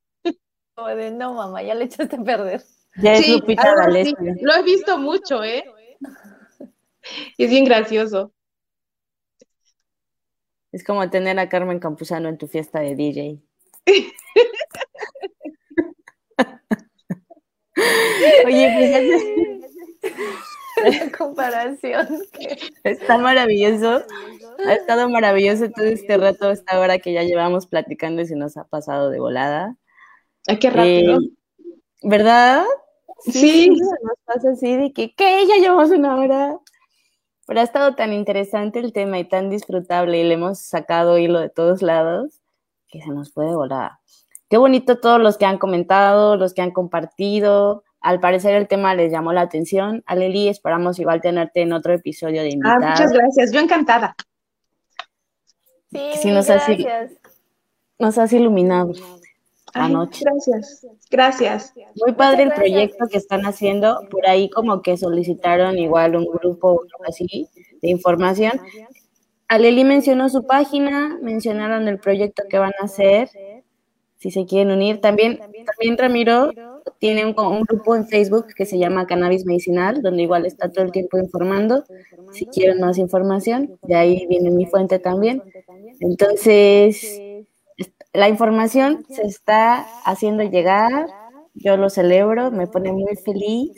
Como 0.73 0.89
de, 0.89 1.11
no, 1.11 1.35
mamá, 1.35 1.63
ya 1.63 1.73
le 1.73 1.85
echaste 1.85 2.17
a 2.17 2.21
perder. 2.21 2.61
Ya 2.97 3.13
es 3.13 3.25
Sí, 3.25 3.31
Lupita 3.31 3.61
así. 3.61 3.75
D'Alessio. 3.77 4.17
Lo 4.41 4.55
he 4.55 4.63
visto 4.63 4.97
mucho, 4.97 5.41
¿eh? 5.41 5.63
Y 7.37 7.43
es 7.45 7.49
bien 7.49 7.63
gracioso. 7.63 8.33
Es 10.73 10.83
como 10.83 11.09
tener 11.09 11.39
a 11.39 11.47
Carmen 11.47 11.79
Campuzano 11.79 12.27
en 12.27 12.37
tu 12.37 12.47
fiesta 12.47 12.81
de 12.81 12.95
DJ. 12.95 13.39
Oye, 18.45 18.75
fíjate, 18.77 19.64
La 20.83 21.11
comparación. 21.17 22.07
está 22.83 23.17
maravilloso. 23.17 24.03
Ha 24.65 24.73
estado 24.73 25.09
maravilloso 25.09 25.69
todo 25.71 25.85
este 25.85 26.17
rato, 26.17 26.51
esta 26.51 26.79
hora 26.79 26.99
que 26.99 27.13
ya 27.13 27.23
llevamos 27.23 27.67
platicando 27.67 28.21
y 28.21 28.27
se 28.27 28.35
nos 28.35 28.57
ha 28.57 28.65
pasado 28.65 29.09
de 29.09 29.19
volada. 29.19 29.75
Ay, 30.47 30.59
qué 30.59 30.69
rápido. 30.69 31.19
Eh, 31.19 31.31
¿Verdad? 32.03 32.65
Sí, 33.19 33.69
nos 33.69 34.17
pasa 34.25 34.51
así 34.51 34.75
de 34.75 34.93
que, 34.93 35.15
¿qué? 35.15 35.45
Ya 35.47 35.55
llevamos 35.57 35.89
una 35.91 36.15
hora. 36.17 36.59
Pero 37.47 37.59
ha 37.59 37.63
estado 37.63 37.95
tan 37.95 38.11
interesante 38.11 38.79
el 38.79 38.91
tema 38.91 39.19
y 39.19 39.25
tan 39.25 39.49
disfrutable 39.49 40.19
y 40.19 40.23
le 40.23 40.33
hemos 40.33 40.59
sacado 40.59 41.17
hilo 41.17 41.39
de 41.39 41.49
todos 41.49 41.81
lados 41.81 42.41
que 42.87 43.01
se 43.01 43.09
nos 43.09 43.31
puede 43.31 43.55
volar. 43.55 43.93
Qué 44.49 44.57
bonito 44.57 44.99
todos 44.99 45.19
los 45.19 45.37
que 45.37 45.45
han 45.45 45.57
comentado, 45.57 46.37
los 46.37 46.53
que 46.53 46.61
han 46.61 46.71
compartido. 46.71 47.83
Al 48.05 48.19
parecer 48.19 48.53
el 48.53 48.67
tema 48.67 48.93
les 48.93 49.11
llamó 49.11 49.33
la 49.33 49.41
atención. 49.41 50.03
Aleli, 50.05 50.47
esperamos 50.47 50.99
igual 50.99 51.21
tenerte 51.21 51.63
en 51.63 51.73
otro 51.73 51.91
episodio 51.91 52.43
de 52.43 52.49
ah, 52.49 52.51
invitada. 52.51 52.91
muchas 52.91 53.11
gracias. 53.11 53.51
Yo 53.51 53.59
encantada. 53.59 54.15
Sí, 55.91 56.29
nos 56.29 56.45
gracias. 56.45 57.13
Nos 57.97 58.15
has 58.19 58.31
iluminado 58.31 58.91
Ay, 59.73 59.85
anoche. 59.91 60.23
gracias. 60.23 60.85
Gracias. 61.09 61.73
Muy 61.95 62.13
padre 62.13 62.43
el 62.43 62.51
proyecto 62.53 63.07
que 63.07 63.17
están 63.17 63.43
haciendo. 63.47 63.99
Por 64.11 64.27
ahí 64.27 64.51
como 64.51 64.83
que 64.83 64.97
solicitaron 64.97 65.79
igual 65.79 66.15
un 66.15 66.25
grupo 66.25 66.73
o 66.73 66.81
algo 66.81 67.05
así 67.07 67.49
de 67.81 67.89
información. 67.89 68.61
Aleli 69.47 69.83
mencionó 69.83 70.29
su 70.29 70.45
página, 70.45 71.17
mencionaron 71.23 71.87
el 71.87 71.97
proyecto 71.97 72.43
que 72.47 72.59
van 72.59 72.73
a 72.79 72.85
hacer, 72.85 73.29
si 74.17 74.31
se 74.31 74.45
quieren 74.45 74.71
unir. 74.71 75.01
También, 75.01 75.39
también 75.65 75.97
Ramiro 75.97 76.51
tiene 76.99 77.25
un, 77.25 77.37
un 77.39 77.61
grupo 77.63 77.95
en 77.95 78.07
Facebook 78.07 78.47
que 78.55 78.65
se 78.65 78.77
llama 78.77 79.07
Cannabis 79.07 79.45
Medicinal, 79.45 80.01
donde 80.01 80.23
igual 80.23 80.45
está 80.45 80.71
todo 80.71 80.85
el 80.85 80.91
tiempo 80.91 81.17
informando. 81.17 81.83
Si 82.31 82.45
quieren 82.47 82.79
más 82.79 82.97
información, 82.97 83.77
de 83.83 83.95
ahí 83.95 84.25
viene 84.27 84.51
mi 84.51 84.65
fuente 84.65 84.99
también. 84.99 85.43
Entonces, 85.99 87.21
la 88.13 88.29
información 88.29 89.05
se 89.09 89.23
está 89.23 89.81
haciendo 90.05 90.43
llegar, 90.43 91.07
yo 91.53 91.77
lo 91.77 91.89
celebro, 91.89 92.51
me 92.51 92.67
pone 92.67 92.91
muy 92.91 93.15
feliz 93.17 93.71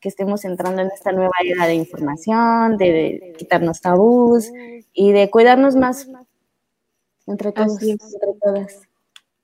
que 0.00 0.08
estemos 0.08 0.44
entrando 0.44 0.82
en 0.82 0.88
esta 0.88 1.12
nueva 1.12 1.32
era 1.44 1.66
de 1.66 1.74
información, 1.74 2.76
de, 2.76 2.92
de 2.92 3.34
quitarnos 3.38 3.80
tabús 3.80 4.50
y 4.92 5.12
de 5.12 5.30
cuidarnos 5.30 5.76
más 5.76 6.08
entre 7.26 7.52
todos, 7.52 7.82
entre 7.82 8.34
todas. 8.40 8.88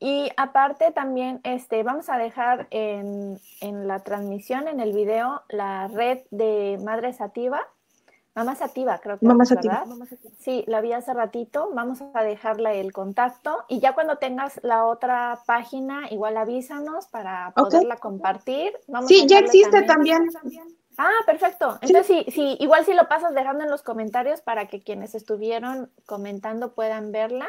Y 0.00 0.30
aparte 0.36 0.92
también 0.92 1.40
este, 1.42 1.82
vamos 1.82 2.08
a 2.08 2.18
dejar 2.18 2.68
en, 2.70 3.40
en 3.60 3.88
la 3.88 3.98
transmisión, 4.00 4.68
en 4.68 4.80
el 4.80 4.92
video, 4.92 5.42
la 5.48 5.88
red 5.88 6.20
de 6.30 6.78
Madre 6.84 7.12
Sativa. 7.12 7.60
Mamá 8.34 8.54
Sativa, 8.54 8.98
creo 8.98 9.18
que 9.18 9.26
Mamá 9.26 9.42
es, 9.42 9.48
Sativa. 9.48 9.84
¿verdad? 9.84 10.06
Sí, 10.38 10.62
la 10.68 10.80
vi 10.80 10.92
hace 10.92 11.12
ratito. 11.12 11.70
Vamos 11.74 11.98
a 12.14 12.22
dejarle 12.22 12.80
el 12.80 12.92
contacto 12.92 13.64
y 13.66 13.80
ya 13.80 13.94
cuando 13.94 14.18
tengas 14.18 14.60
la 14.62 14.86
otra 14.86 15.40
página, 15.44 16.06
igual 16.10 16.36
avísanos 16.36 17.08
para 17.08 17.52
poderla 17.56 17.96
compartir. 17.96 18.72
Vamos 18.86 19.08
Sí, 19.08 19.22
a 19.24 19.26
ya 19.26 19.38
existe 19.40 19.82
también. 19.82 20.28
Ah, 20.96 21.10
perfecto. 21.26 21.78
Entonces, 21.80 22.06
sí, 22.06 22.26
sí, 22.30 22.56
igual 22.60 22.84
si 22.84 22.94
lo 22.94 23.08
pasas 23.08 23.34
dejando 23.34 23.64
en 23.64 23.70
los 23.70 23.82
comentarios 23.82 24.40
para 24.40 24.66
que 24.68 24.80
quienes 24.82 25.16
estuvieron 25.16 25.90
comentando 26.06 26.74
puedan 26.74 27.10
verla. 27.10 27.48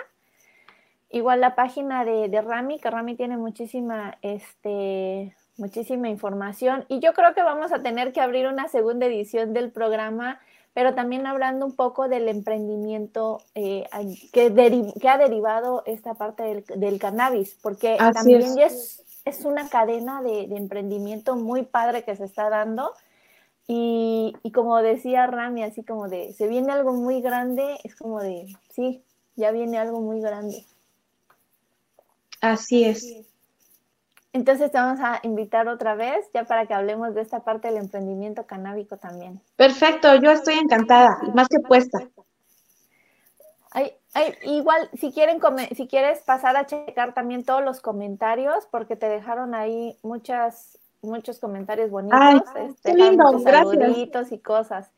Igual 1.09 1.41
la 1.41 1.55
página 1.55 2.05
de, 2.05 2.29
de 2.29 2.41
Rami, 2.41 2.79
que 2.79 2.89
Rami 2.91 3.15
tiene 3.15 3.35
muchísima, 3.37 4.17
este, 4.21 5.35
muchísima 5.57 6.07
información. 6.09 6.85
Y 6.87 6.99
yo 6.99 7.13
creo 7.13 7.33
que 7.33 7.41
vamos 7.41 7.71
a 7.71 7.81
tener 7.81 8.13
que 8.13 8.21
abrir 8.21 8.47
una 8.47 8.67
segunda 8.67 9.07
edición 9.07 9.53
del 9.53 9.71
programa, 9.71 10.39
pero 10.73 10.93
también 10.93 11.25
hablando 11.25 11.65
un 11.65 11.75
poco 11.75 12.07
del 12.07 12.27
emprendimiento 12.27 13.41
eh, 13.55 13.85
que, 14.31 14.53
deri- 14.53 14.93
que 15.01 15.09
ha 15.09 15.17
derivado 15.17 15.81
esta 15.87 16.13
parte 16.13 16.43
del, 16.43 16.63
del 16.79 16.99
cannabis, 16.99 17.57
porque 17.61 17.97
Así 17.99 18.13
también 18.13 18.59
es, 18.59 19.03
es 19.25 19.45
una 19.45 19.67
cadena 19.67 20.21
de, 20.21 20.47
de 20.47 20.57
emprendimiento 20.57 21.35
muy 21.35 21.63
padre 21.63 22.03
que 22.03 22.15
se 22.15 22.25
está 22.25 22.49
dando. 22.49 22.93
Y, 23.67 24.35
y 24.43 24.51
como 24.51 24.77
decía 24.77 25.27
Rami, 25.27 25.63
así 25.63 25.83
como 25.83 26.07
de, 26.07 26.33
se 26.33 26.47
viene 26.47 26.71
algo 26.71 26.93
muy 26.93 27.21
grande, 27.21 27.77
es 27.83 27.95
como 27.95 28.19
de, 28.19 28.47
sí, 28.69 29.03
ya 29.35 29.51
viene 29.51 29.77
algo 29.79 30.01
muy 30.01 30.21
grande. 30.21 30.65
Así 32.41 32.85
es. 32.85 33.29
Entonces 34.31 34.71
te 34.71 34.77
vamos 34.77 34.99
a 35.01 35.19
invitar 35.23 35.67
otra 35.67 35.95
vez, 35.95 36.29
ya 36.33 36.43
para 36.43 36.67
que 36.67 36.73
hablemos 36.73 37.15
de 37.15 37.21
esta 37.21 37.43
parte 37.43 37.67
del 37.67 37.77
emprendimiento 37.77 38.45
canábico 38.45 38.97
también. 38.97 39.41
Perfecto, 39.55 40.15
yo 40.15 40.31
estoy 40.31 40.55
encantada, 40.55 41.17
más 41.33 41.47
que 41.47 41.59
puesta. 41.59 41.99
Ay, 43.71 43.93
ay, 44.13 44.35
igual, 44.43 44.89
si 44.99 45.11
quieren 45.11 45.39
si 45.75 45.87
quieres 45.87 46.19
pasar 46.21 46.57
a 46.57 46.65
checar 46.67 47.13
también 47.13 47.43
todos 47.43 47.63
los 47.63 47.81
comentarios, 47.81 48.67
porque 48.69 48.95
te 48.95 49.09
dejaron 49.09 49.55
ahí 49.55 49.97
muchas, 50.03 50.77
muchos 51.01 51.39
comentarios 51.39 51.89
bonitos, 51.89 52.19
Ay, 52.21 52.39
este, 52.69 52.91
qué 52.91 52.97
lindo, 52.97 53.31
gracias. 53.39 54.31
y 54.31 54.39
cosas. 54.39 54.91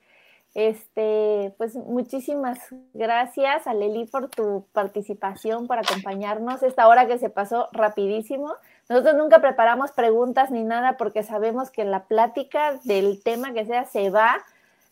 Este, 0.54 1.54
pues 1.58 1.76
muchísimas 1.76 2.60
gracias 2.94 3.68
a 3.68 3.74
Leli 3.74 4.06
por 4.06 4.30
tu 4.30 4.66
participación, 4.74 5.66
por 5.66 5.80
acompañarnos 5.80 6.62
esta 6.62 6.90
hora 6.90 7.08
que 7.08 7.18
se 7.18 7.30
pasó 7.30 7.70
rapidísimo. 7.72 8.54
Nosotros 8.90 9.16
nunca 9.16 9.40
preparamos 9.40 9.94
preguntas 9.94 10.52
ni 10.52 10.64
nada 10.64 10.98
porque 10.98 11.24
sabemos 11.24 11.72
que 11.72 11.86
la 11.86 12.04
plática 12.04 12.80
del 12.84 13.24
tema 13.24 13.54
que 13.54 13.66
sea 13.66 13.86
se 13.86 14.10
va 14.10 14.44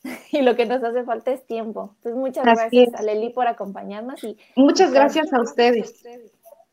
y 0.31 0.41
lo 0.41 0.55
que 0.55 0.65
nos 0.65 0.81
hace 0.81 1.03
falta 1.03 1.31
es 1.31 1.45
tiempo. 1.45 1.93
Entonces, 1.97 2.15
muchas 2.15 2.47
Así 2.47 2.55
gracias 2.55 2.93
es. 2.93 2.99
a 2.99 3.03
Leli 3.03 3.29
por 3.31 3.47
acompañarnos 3.47 4.23
y 4.23 4.37
Muchas 4.55 4.93
gracias 4.93 5.33
a 5.33 5.41
ustedes. 5.41 6.03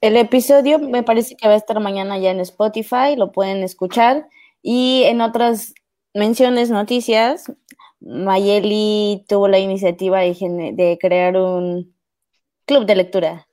El 0.01 0.17
episodio 0.17 0.79
me 0.79 1.03
parece 1.03 1.37
que 1.37 1.49
va 1.49 1.55
a 1.55 1.57
estar 1.57 1.81
mañana 1.81 2.19
ya 2.19 2.31
en 2.31 2.39
Spotify, 2.39 3.17
lo 3.17 3.33
pueden 3.33 3.65
escuchar. 3.65 4.29
Y 4.63 5.03
en 5.07 5.21
otras 5.21 5.75
menciones, 6.15 6.71
noticias, 6.71 7.51
Mayeli 8.01 9.25
tuvo 9.29 9.49
la 9.49 9.59
iniciativa 9.59 10.21
de, 10.21 10.35
de 10.75 10.99
crear 11.01 11.37
un 11.37 11.95
club 12.67 12.87
de 12.87 12.95
lectura. 12.97 13.47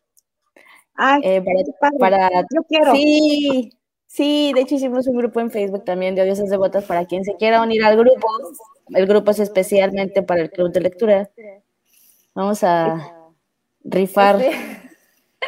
Ay, 0.96 1.22
eh, 1.24 1.42
padre. 1.42 1.98
para, 2.00 2.30
Yo 2.54 2.64
quiero. 2.68 2.94
Sí, 2.94 3.72
sí, 4.06 4.52
de 4.54 4.62
hecho 4.62 4.76
hicimos 4.76 5.08
un 5.08 5.18
grupo 5.18 5.40
en 5.40 5.50
Facebook 5.52 5.84
también 5.86 6.14
de 6.16 6.22
Odiosas 6.22 6.50
Devotas 6.50 6.86
para 6.86 7.06
quien 7.06 7.24
se 7.24 7.36
quiera 7.36 7.62
unir 7.62 7.84
al 7.84 7.98
grupo. 7.98 8.28
El 8.90 9.08
grupo 9.08 9.32
es 9.32 9.40
especialmente 9.40 10.22
para 10.24 10.42
el 10.42 10.52
club 10.52 10.72
de 10.72 10.82
lectura. 10.82 11.30
Vamos 12.36 12.64
a 12.64 13.16
rifar 13.84 14.40
Sí. 14.40 14.50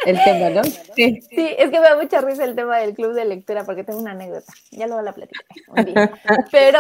el 0.06 0.24
tema, 0.24 0.50
¿no? 0.50 0.62
Sí. 0.96 1.22
Sí, 1.22 1.48
es 1.58 1.70
que 1.70 1.80
me 1.80 1.88
da 1.90 1.96
mucha 1.96 2.22
risa 2.22 2.44
el 2.44 2.56
tema 2.56 2.78
del 2.80 2.94
club 2.96 3.14
de 3.14 3.26
lectura 3.26 3.64
porque 3.66 3.84
tengo 3.84 4.00
una 4.00 4.12
anécdota. 4.12 4.52
Ya 4.72 4.88
luego 4.88 5.02
la 5.02 5.14
platicaré 5.14 5.48
un 5.68 5.86
día. 5.86 6.12
Pero 6.52 6.80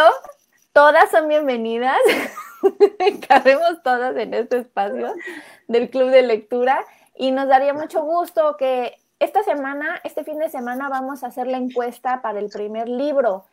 todas 0.76 1.10
son 1.10 1.30
bienvenidas. 1.30 1.98
Cabemos 3.30 3.82
todas 3.82 4.14
en 4.18 4.34
este 4.34 4.58
espacio 4.58 5.14
del 5.70 5.90
club 5.90 6.10
de 6.10 6.22
lectura 6.22 6.84
y 7.16 7.32
nos 7.32 7.48
daría 7.48 7.74
mucho 7.74 8.04
gusto 8.04 8.58
que 8.58 8.98
esta 9.20 9.42
semana, 9.44 10.02
este 10.04 10.26
fin 10.26 10.38
de 10.38 10.50
semana, 10.50 10.90
vamos 10.90 11.24
a 11.24 11.28
hacer 11.28 11.48
la 11.48 11.56
encuesta 11.58 12.22
para 12.22 12.40
el 12.40 12.50
primer 12.50 12.90
libro. 12.90 13.46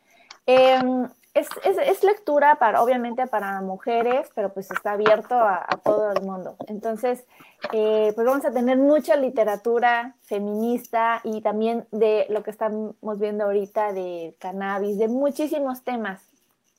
Em, 0.46 1.08
es, 1.34 1.48
es- 1.64 1.78
es 1.78 2.02
lectura 2.02 2.56
para, 2.56 2.82
obviamente, 2.82 3.28
para 3.28 3.60
mujeres, 3.60 4.28
pero 4.34 4.52
pues 4.52 4.68
está 4.72 4.92
abierto 4.92 5.36
a, 5.36 5.64
a 5.64 5.76
todo 5.76 6.10
el 6.10 6.22
mundo. 6.22 6.56
Entonces, 6.66 7.24
eh, 7.72 8.10
pues 8.16 8.26
vamos 8.26 8.44
a 8.44 8.50
tener 8.50 8.78
mucha 8.78 9.14
literatura 9.14 10.16
feminista 10.22 11.20
y 11.22 11.40
también 11.40 11.86
de 11.92 12.26
lo 12.30 12.42
que 12.42 12.50
estamos 12.50 12.96
viendo 13.20 13.44
ahorita 13.44 13.92
de 13.92 14.34
cannabis, 14.40 14.98
de 14.98 15.06
muchísimos 15.06 15.84
temas. 15.84 16.20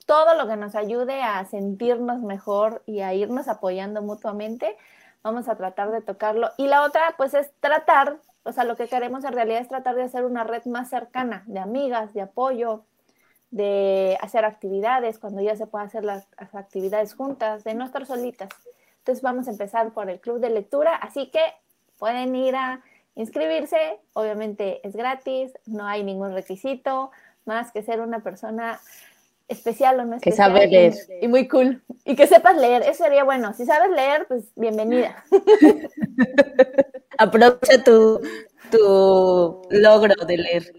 Todo 0.06 0.36
lo 0.36 0.48
que 0.48 0.58
nos 0.58 0.76
ayude 0.76 1.22
a 1.22 1.46
sentirnos 1.46 2.20
mejor 2.22 2.84
y 2.86 3.02
a 3.02 3.14
irnos 3.14 3.48
apoyando 3.48 4.02
mutuamente, 4.02 4.78
vamos 5.22 5.48
a 5.48 5.56
tratar 5.56 5.92
de 5.92 6.02
tocarlo. 6.02 6.50
Y 6.58 6.68
la 6.68 6.84
otra, 6.84 7.16
pues, 7.18 7.34
es 7.34 7.52
tratar, 7.60 8.18
o 8.44 8.52
sea, 8.52 8.66
lo 8.66 8.76
que 8.76 8.88
queremos 8.88 9.24
en 9.24 9.34
realidad 9.34 9.62
es 9.62 9.70
tratar 9.70 9.96
de 9.96 10.04
hacer 10.04 10.26
una 10.26 10.44
red 10.44 10.66
más 10.66 10.90
cercana 10.90 11.44
de 11.48 11.60
amigas, 11.60 12.14
de 12.14 12.22
apoyo, 12.22 12.84
de 13.52 14.18
hacer 14.22 14.46
actividades, 14.46 15.20
cuando 15.20 15.42
ya 15.42 15.56
se 15.56 15.68
pueda 15.68 15.86
hacer 15.86 16.04
las, 16.04 16.28
las 16.40 16.54
actividades 16.56 17.14
juntas, 17.14 17.64
de 17.64 17.74
no 17.76 17.86
estar 17.86 18.06
solitas. 18.06 18.50
Entonces 19.00 19.22
vamos 19.22 19.48
a 19.48 19.52
empezar 19.52 19.92
por 19.94 20.10
el 20.10 20.20
club 20.20 20.40
de 20.40 20.50
lectura, 20.50 20.96
así 20.96 21.30
que 21.30 21.42
pueden 22.00 22.36
ir 22.36 22.56
a 22.56 22.82
inscribirse, 23.16 24.00
obviamente 24.14 24.86
es 24.88 24.96
gratis, 24.96 25.54
no 25.66 25.86
hay 25.86 26.04
ningún 26.04 26.34
requisito, 26.34 27.12
más 27.46 27.72
que 27.72 27.84
ser 27.84 28.02
una 28.02 28.20
persona 28.22 28.80
especial 29.54 30.00
o 30.00 30.04
no 30.06 30.20
Que 30.20 30.30
especial. 30.30 30.52
sabe 30.52 30.68
leer. 30.68 30.94
Y 31.22 31.28
muy 31.28 31.48
cool. 31.48 31.84
Y 32.06 32.16
que 32.16 32.28
sepas 32.28 32.58
leer, 32.58 32.82
eso 32.84 33.04
sería 33.04 33.24
bueno. 33.24 33.54
Si 33.54 33.66
sabes 33.66 33.90
leer, 33.92 34.26
pues 34.28 34.52
bienvenida. 34.56 35.24
Aprovecha 37.18 37.84
tu, 37.84 38.22
tu 38.72 39.62
logro 39.70 40.26
de 40.26 40.38
leer. 40.38 40.74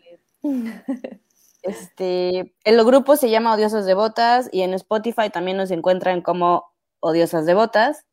Este, 1.62 2.54
el 2.64 2.84
grupo 2.84 3.16
se 3.16 3.30
llama 3.30 3.54
Odiosas 3.54 3.86
Devotas 3.86 4.48
y 4.52 4.62
en 4.62 4.74
Spotify 4.74 5.30
también 5.30 5.56
nos 5.56 5.70
encuentran 5.70 6.20
como 6.20 6.64
Odiosas 7.00 7.46
Devotas. 7.46 8.04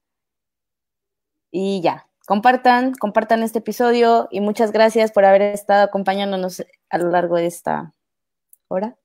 Y 1.51 1.81
ya, 1.81 2.07
compartan, 2.27 2.93
compartan 2.93 3.43
este 3.43 3.59
episodio 3.59 4.29
y 4.31 4.39
muchas 4.39 4.71
gracias 4.71 5.11
por 5.11 5.25
haber 5.25 5.41
estado 5.41 5.83
acompañándonos 5.83 6.63
a 6.89 6.97
lo 6.97 7.09
largo 7.09 7.35
de 7.35 7.47
esta 7.47 7.93
hora. 8.69 8.95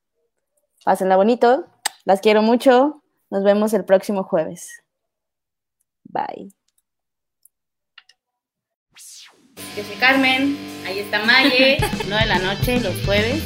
Pásenla 0.86 1.16
bonito, 1.16 1.66
las 2.04 2.20
quiero 2.20 2.42
mucho, 2.42 3.02
nos 3.28 3.42
vemos 3.42 3.72
el 3.74 3.84
próximo 3.84 4.22
jueves. 4.22 4.84
Bye. 6.04 6.52
Yo 9.76 9.82
soy 9.82 9.96
Carmen, 9.98 10.56
ahí 10.86 11.00
está 11.00 11.24
Maye, 11.24 11.78
9 12.08 12.22
de 12.22 12.26
la 12.26 12.38
noche 12.38 12.78
los 12.78 12.94
jueves. 13.04 13.42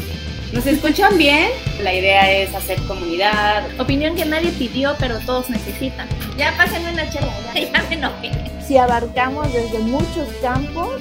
¿Nos 0.52 0.66
escuchan 0.66 1.16
bien? 1.16 1.48
La 1.82 1.94
idea 1.94 2.30
es 2.30 2.54
hacer 2.54 2.78
comunidad. 2.86 3.64
Opinión 3.80 4.16
que 4.16 4.26
nadie 4.26 4.50
pidió, 4.50 4.94
pero 5.00 5.18
todos 5.20 5.48
necesitan. 5.48 6.10
Ya 6.36 6.54
pásenme 6.58 6.92
una 6.92 7.08
chela, 7.08 7.32
ya, 7.54 7.72
ya 7.72 7.82
me 7.88 7.94
enojé. 7.94 8.32
Si 8.60 8.76
abarcamos 8.76 9.50
desde 9.50 9.78
muchos 9.78 10.28
campos, 10.42 11.00